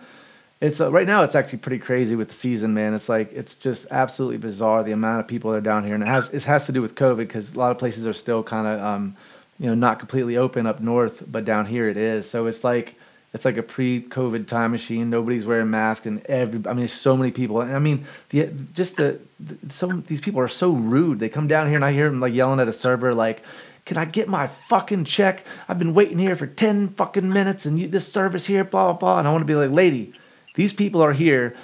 [0.60, 1.22] it's uh, right now.
[1.24, 2.94] It's actually pretty crazy with the season, man.
[2.94, 6.02] It's like it's just absolutely bizarre the amount of people that are down here, and
[6.02, 8.42] it has it has to do with COVID because a lot of places are still
[8.42, 9.16] kind of um,
[9.60, 12.28] you know, not completely open up north, but down here it is.
[12.28, 12.94] So it's like
[13.32, 15.08] it's like a pre-COVID time machine.
[15.08, 17.60] Nobody's wearing masks, and every I mean, there's so many people.
[17.60, 21.20] And I mean, the just the, the some these people are so rude.
[21.20, 23.42] They come down here, and I hear them like yelling at a server, like.
[23.86, 25.44] Can I get my fucking check?
[25.66, 28.98] I've been waiting here for 10 fucking minutes and you, this service here, blah, blah,
[28.98, 29.18] blah.
[29.18, 30.12] And I want to be like, lady,
[30.54, 31.56] these people are here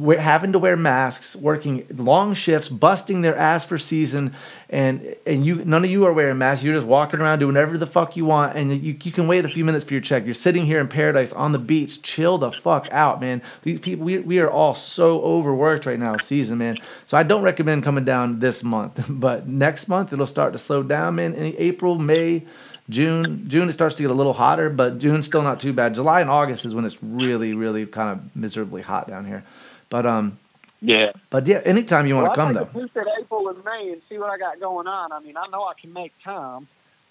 [0.00, 4.34] we're having to wear masks, working long shifts, busting their ass for season,
[4.70, 6.64] and and you none of you are wearing masks.
[6.64, 9.44] You're just walking around doing whatever the fuck you want, and you, you can wait
[9.44, 10.24] a few minutes for your check.
[10.24, 13.42] You're sitting here in paradise on the beach, chill the fuck out, man.
[13.62, 16.78] These people, we, we are all so overworked right now, season, man.
[17.04, 20.82] So I don't recommend coming down this month, but next month it'll start to slow
[20.82, 21.34] down, man.
[21.34, 22.46] In April, May.
[22.88, 25.94] June, June it starts to get a little hotter, but June's still not too bad.
[25.94, 29.44] July and August is when it's really, really kind of miserably hot down here.
[29.90, 30.38] But um,
[30.80, 31.12] yeah.
[31.28, 32.80] But yeah, anytime you want well, to come though.
[32.80, 35.12] Look at April and May and see what I got going on.
[35.12, 36.66] I mean, I know I can make time.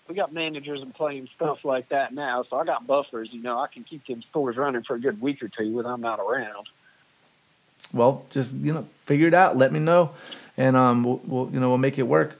[0.08, 3.30] We got managers and playing stuff like that now, so I got buffers.
[3.32, 5.86] You know, I can keep them stores running for a good week or two when
[5.86, 6.66] I'm not around.
[7.94, 9.56] Well, just you know, figure it out.
[9.56, 10.12] Let me know,
[10.58, 12.40] and um, we'll, we'll you know we'll make it work.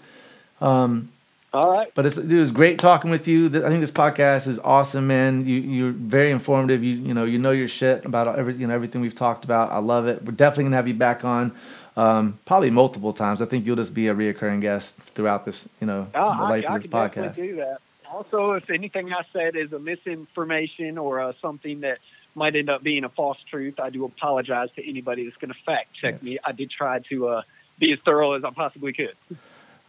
[0.62, 1.12] Um,
[1.52, 1.92] all right.
[1.96, 3.48] But it's it was great talking with you.
[3.48, 5.46] I think this podcast is awesome, man.
[5.48, 6.84] You you're very informative.
[6.84, 9.72] You you know you know your shit about every you know everything we've talked about.
[9.72, 10.24] I love it.
[10.24, 11.52] We're definitely gonna have you back on,
[11.98, 13.42] um, probably multiple times.
[13.42, 16.66] I think you'll just be a reoccurring guest throughout this you know oh, the life
[16.70, 17.36] I, of this I podcast.
[17.36, 17.80] do that.
[18.12, 22.00] Also, if anything I said is a misinformation or uh, something that
[22.36, 25.60] might end up being a false truth, I do apologize to anybody that's going to
[25.66, 26.24] fact check yes.
[26.24, 26.40] me.
[26.44, 27.42] I did try to uh,
[27.80, 29.16] be as thorough as I possibly could.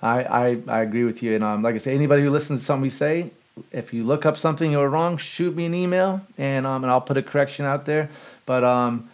[0.03, 1.35] I, I, I agree with you.
[1.35, 3.31] And um, like I say, anybody who listens to something we say,
[3.73, 7.01] if you look up something you're wrong, shoot me an email and um, and I'll
[7.01, 8.09] put a correction out there.
[8.47, 9.11] But um,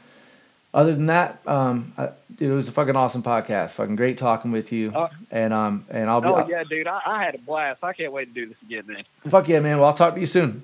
[0.72, 3.70] other than that, um, I, dude, it was a fucking awesome podcast.
[3.72, 4.92] Fucking great talking with you.
[4.94, 6.28] Uh, and um, and I'll be.
[6.28, 7.82] Oh yeah, dude, I, I, had a blast.
[7.82, 9.04] I can't wait to do this again, man.
[9.28, 9.78] Fuck yeah, man.
[9.78, 10.62] Well, I'll talk to you soon.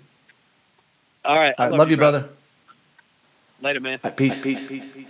[1.25, 1.55] All right.
[1.59, 2.21] I love, love you, brother.
[2.21, 2.35] brother.
[3.63, 4.01] Later, man.
[4.03, 4.43] Right, peace.
[4.43, 4.67] peace.
[4.67, 4.91] Peace.
[4.91, 5.09] Peace.